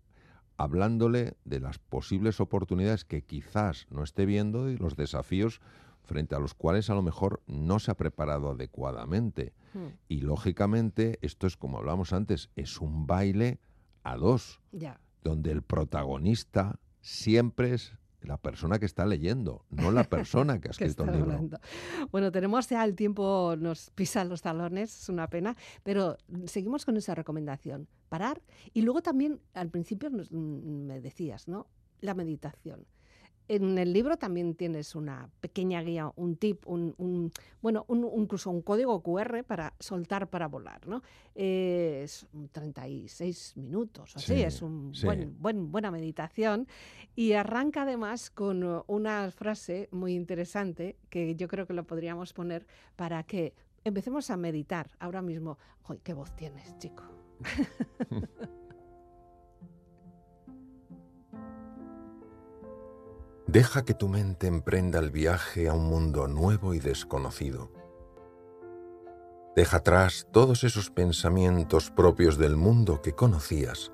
hablándole 0.56 1.36
de 1.44 1.58
las 1.58 1.78
posibles 1.78 2.38
oportunidades 2.40 3.04
que 3.04 3.22
quizás 3.22 3.86
no 3.90 4.04
esté 4.04 4.26
viendo 4.26 4.70
y 4.70 4.76
los 4.76 4.94
desafíos 4.96 5.60
frente 6.04 6.34
a 6.36 6.38
los 6.38 6.54
cuales 6.54 6.90
a 6.90 6.94
lo 6.94 7.02
mejor 7.02 7.42
no 7.46 7.78
se 7.80 7.90
ha 7.90 7.96
preparado 7.96 8.50
adecuadamente. 8.50 9.54
Mm, 9.74 9.86
Y 10.08 10.20
lógicamente, 10.20 11.18
esto 11.22 11.46
es 11.46 11.56
como 11.56 11.78
hablamos 11.78 12.12
antes, 12.12 12.50
es 12.54 12.80
un 12.80 13.06
baile 13.06 13.58
a 14.04 14.16
dos, 14.16 14.60
Ya. 14.72 15.00
Donde 15.22 15.50
el 15.52 15.62
protagonista 15.62 16.78
siempre 17.00 17.74
es 17.74 17.92
la 18.22 18.36
persona 18.36 18.78
que 18.78 18.86
está 18.86 19.04
leyendo, 19.04 19.64
no 19.70 19.90
la 19.90 20.04
persona 20.04 20.60
que 20.60 20.68
ha 20.68 20.72
que 20.78 20.84
escrito 20.84 21.04
el 21.04 21.16
libro. 21.16 21.32
hablando. 21.32 21.58
Bueno, 22.12 22.30
tenemos 22.30 22.68
ya 22.68 22.84
el 22.84 22.94
tiempo, 22.94 23.56
nos 23.58 23.90
pisa 23.90 24.22
los 24.24 24.42
talones, 24.42 25.02
es 25.02 25.08
una 25.08 25.28
pena, 25.28 25.56
pero 25.82 26.16
seguimos 26.46 26.84
con 26.84 26.96
esa 26.96 27.14
recomendación, 27.16 27.88
parar. 28.08 28.40
Y 28.72 28.82
luego 28.82 29.02
también, 29.02 29.40
al 29.54 29.70
principio 29.70 30.08
nos- 30.10 30.30
mm, 30.30 30.86
me 30.86 31.00
decías, 31.00 31.48
¿no? 31.48 31.66
la 32.00 32.14
meditación. 32.14 32.84
En 33.54 33.76
el 33.76 33.92
libro 33.92 34.16
también 34.16 34.54
tienes 34.54 34.94
una 34.94 35.28
pequeña 35.42 35.82
guía, 35.82 36.10
un 36.16 36.36
tip, 36.36 36.66
un, 36.66 36.94
un- 36.96 37.30
bueno, 37.60 37.84
un- 37.88 38.08
incluso 38.16 38.50
un 38.50 38.62
código 38.62 39.02
QR 39.02 39.44
para 39.44 39.74
soltar 39.78 40.30
para 40.30 40.48
volar, 40.48 40.86
¿no? 40.86 41.02
Eh, 41.34 42.00
es 42.02 42.26
un 42.32 42.48
36 42.48 43.52
minutos, 43.58 44.16
así, 44.16 44.36
Sí, 44.36 44.42
es 44.42 44.62
un 44.62 44.94
sí. 44.94 45.04
buen, 45.04 45.36
buen- 45.38 45.70
buena 45.70 45.90
meditación. 45.90 46.66
Y 47.14 47.34
arranca 47.34 47.82
además 47.82 48.30
con 48.30 48.64
uh, 48.64 48.84
una 48.86 49.30
frase 49.30 49.90
muy 49.92 50.14
interesante 50.14 50.96
que 51.10 51.36
yo 51.36 51.46
creo 51.46 51.66
que 51.66 51.74
lo 51.74 51.84
podríamos 51.84 52.32
poner 52.32 52.66
para 52.96 53.22
que 53.22 53.52
empecemos 53.84 54.30
a 54.30 54.38
meditar 54.38 54.90
ahora 54.98 55.20
mismo. 55.20 55.58
¡Ay, 55.84 56.00
qué 56.02 56.14
voz 56.14 56.34
tienes, 56.36 56.78
chico! 56.78 57.02
Deja 63.46 63.84
que 63.84 63.94
tu 63.94 64.08
mente 64.08 64.46
emprenda 64.46 64.98
el 64.98 65.10
viaje 65.10 65.68
a 65.68 65.74
un 65.74 65.84
mundo 65.84 66.28
nuevo 66.28 66.74
y 66.74 66.78
desconocido. 66.78 67.70
Deja 69.54 69.78
atrás 69.78 70.26
todos 70.32 70.64
esos 70.64 70.90
pensamientos 70.90 71.90
propios 71.90 72.38
del 72.38 72.56
mundo 72.56 73.02
que 73.02 73.12
conocías 73.12 73.92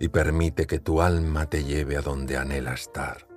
y 0.00 0.08
permite 0.08 0.66
que 0.66 0.80
tu 0.80 1.00
alma 1.00 1.46
te 1.46 1.62
lleve 1.62 1.96
a 1.96 2.00
donde 2.00 2.36
anhela 2.36 2.74
estar. 2.74 3.28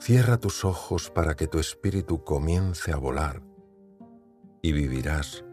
Cierra 0.00 0.38
tus 0.38 0.64
ojos 0.64 1.10
para 1.10 1.34
que 1.34 1.46
tu 1.46 1.58
espíritu 1.58 2.24
comience 2.24 2.92
a 2.92 2.96
volar 2.96 3.42
y 4.62 4.72
vivirás 4.72 5.44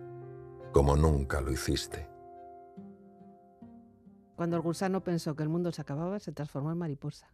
como 0.71 0.95
nunca 0.95 1.41
lo 1.41 1.51
hiciste. 1.51 2.12
Cuando 4.43 4.57
el 4.57 4.61
gusano 4.61 5.01
pensó 5.01 5.37
que 5.37 5.43
el 5.43 5.47
mundo 5.47 5.71
se 5.71 5.81
acababa, 5.81 6.19
se 6.19 6.33
transformó 6.33 6.69
en 6.73 6.77
mariposa. 6.77 7.29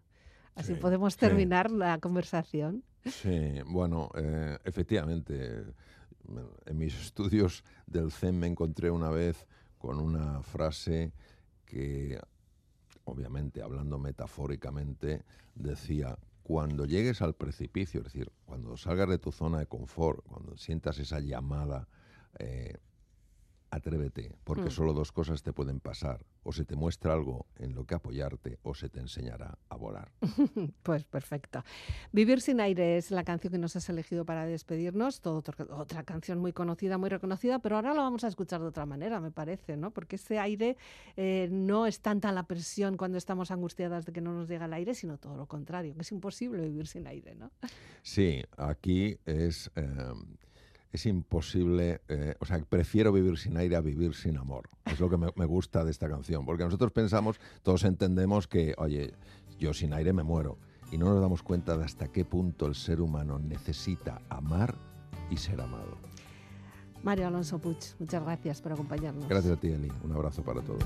Así 0.54 0.76
Sí, 0.76 0.80
podemos 0.80 1.14
sí. 1.14 1.20
terminar 1.20 1.72
la 1.72 1.98
conversación. 1.98 2.84
Sí, 3.04 3.64
bueno, 3.66 4.12
eh, 4.14 4.60
efectivamente, 4.64 5.64
en 6.68 6.78
mis 6.78 6.94
estudios 7.02 7.64
del 7.88 8.12
Zen 8.12 8.38
me 8.38 8.46
encontré 8.46 8.92
una 8.92 9.10
vez 9.10 9.48
con 9.80 9.98
una 10.00 10.44
frase 10.44 11.12
que, 11.66 12.22
obviamente, 13.06 13.64
hablando 13.64 13.98
metafóricamente, 13.98 15.24
decía, 15.56 16.16
cuando 16.44 16.86
llegues 16.86 17.24
al 17.24 17.34
precipicio, 17.34 18.02
es 18.02 18.04
decir, 18.04 18.32
cuando 18.46 18.78
salgas 18.78 19.10
de 19.10 19.18
tu 19.18 19.32
zona 19.32 19.58
de 19.58 19.66
confort, 19.66 20.24
cuando 20.28 20.56
sientas 20.58 21.00
esa 21.00 21.20
llamada, 21.20 21.88
eh, 22.38 22.78
atrévete, 23.72 24.36
porque 24.44 24.66
Mm. 24.70 24.72
solo 24.72 24.94
dos 24.94 25.12
cosas 25.12 25.44
te 25.44 25.54
pueden 25.54 25.80
pasar. 25.80 26.26
O 26.44 26.52
se 26.52 26.66
te 26.66 26.76
muestra 26.76 27.14
algo 27.14 27.46
en 27.58 27.76
lo 27.76 27.86
que 27.86 27.94
apoyarte 27.96 28.58
o 28.64 28.74
se 28.74 28.90
te 28.90 29.00
enseñará 29.00 29.58
a 29.70 29.76
volar. 29.76 30.12
Pues 30.84 31.04
perfecto. 31.04 31.64
Vivir 32.12 32.42
sin 32.42 32.60
aire 32.62 32.98
es 32.98 33.12
la 33.12 33.24
canción 33.24 33.52
que 33.52 33.60
nos 33.60 33.76
has 33.76 33.88
elegido 33.90 34.26
para 34.26 34.46
despedirnos. 34.46 35.22
Todo 35.22 35.38
otro- 35.38 35.68
otra 35.78 36.04
canción 36.04 36.40
muy 36.40 36.54
conocida, 36.54 36.98
muy 36.98 37.10
reconocida, 37.10 37.60
pero 37.60 37.76
ahora 37.76 37.94
la 37.94 38.02
vamos 38.02 38.24
a 38.24 38.28
escuchar 38.28 38.62
de 38.62 38.68
otra 38.68 38.86
manera, 38.86 39.20
me 39.20 39.32
parece, 39.32 39.78
¿no? 39.78 39.92
Porque 39.92 40.16
ese 40.16 40.40
aire 40.40 40.78
eh, 41.18 41.48
no 41.52 41.86
es 41.86 42.00
tanta 42.02 42.32
la 42.32 42.44
presión 42.44 42.98
cuando 42.98 43.18
estamos 43.18 43.52
angustiadas 43.52 44.06
de 44.06 44.14
que 44.14 44.22
no 44.22 44.34
nos 44.34 44.48
llega 44.50 44.66
el 44.66 44.74
aire, 44.74 44.94
sino 44.96 45.18
todo 45.18 45.36
lo 45.38 45.46
contrario, 45.46 45.94
que 45.96 46.02
es 46.02 46.12
imposible 46.12 46.64
vivir 46.64 46.88
sin 46.88 47.06
aire, 47.08 47.36
¿no? 47.36 47.52
Sí, 48.02 48.42
aquí 48.58 49.18
es, 49.26 49.70
eh, 49.76 49.86
es 50.92 51.06
imposible, 51.06 52.02
eh, 52.08 52.36
o 52.40 52.46
sea, 52.46 52.60
prefiero 52.60 53.12
vivir 53.12 53.38
sin 53.38 53.58
aire 53.58 53.76
a 53.76 53.82
vivir 53.82 54.16
sin 54.16 54.38
amor. 54.38 54.70
Es 54.86 55.00
lo 55.00 55.10
que 55.10 55.18
me, 55.18 55.28
me 55.36 55.46
gusta 55.46 55.84
de 55.84 55.92
esta 55.92 56.10
canción, 56.10 56.46
porque 56.46 56.64
nosotros 56.64 56.92
pensamos, 56.92 57.40
todos 57.64 57.84
entendemos 57.84 58.48
que, 58.48 58.74
oye, 58.78 59.14
yo 59.60 59.74
sin 59.74 59.94
aire 59.94 60.14
me 60.14 60.24
muero, 60.24 60.58
y 60.92 60.98
no 60.98 61.06
nos 61.06 61.22
damos 61.22 61.44
cuenta 61.44 61.78
de 61.78 61.86
hasta 61.86 62.08
qué 62.08 62.26
punto 62.26 62.66
el 62.66 62.76
ser 62.76 63.02
humano 63.02 63.40
necesita 63.40 64.22
amar 64.30 64.76
y 65.30 65.38
ser 65.38 65.62
amado. 65.62 65.98
Mario 67.04 67.28
Alonso 67.28 67.60
Puig, 67.60 67.78
muchas 68.00 68.24
gracias 68.24 68.62
por 68.62 68.74
acompañarnos. 68.74 69.28
Gracias 69.28 69.54
a 69.54 69.60
ti, 69.60 69.68
Eli. 69.68 69.92
Un 70.04 70.12
abrazo 70.12 70.44
para 70.44 70.62
todos. 70.62 70.84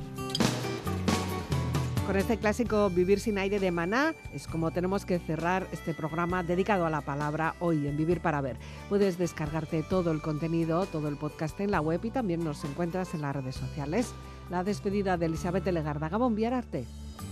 Con 2.05 2.17
este 2.17 2.37
clásico 2.37 2.89
Vivir 2.89 3.21
sin 3.21 3.37
aire 3.37 3.59
de 3.59 3.71
Maná 3.71 4.13
es 4.33 4.45
como 4.47 4.71
tenemos 4.71 5.05
que 5.05 5.19
cerrar 5.19 5.67
este 5.71 5.93
programa 5.93 6.43
dedicado 6.43 6.85
a 6.85 6.89
la 6.89 6.99
palabra 6.99 7.55
hoy 7.61 7.87
en 7.87 7.95
Vivir 7.95 8.19
para 8.19 8.41
Ver. 8.41 8.57
Puedes 8.89 9.17
descargarte 9.17 9.83
todo 9.83 10.11
el 10.11 10.21
contenido, 10.21 10.85
todo 10.85 11.07
el 11.07 11.15
podcast 11.15 11.57
en 11.61 11.71
la 11.71 11.79
web 11.79 12.03
y 12.03 12.11
también 12.11 12.43
nos 12.43 12.65
encuentras 12.65 13.13
en 13.13 13.21
las 13.21 13.33
redes 13.33 13.55
sociales. 13.55 14.13
La 14.49 14.65
despedida 14.65 15.15
de 15.15 15.27
Elizabeth 15.27 15.65
Legarda 15.65 16.09
Gabón 16.09 16.35
Viararte. 16.35 16.85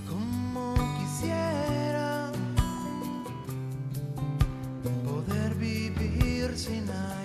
Como 0.07 0.74
quisiera 0.99 2.32
poder 5.03 5.55
vivir 5.55 6.57
sin 6.57 6.89
aire. 6.89 7.20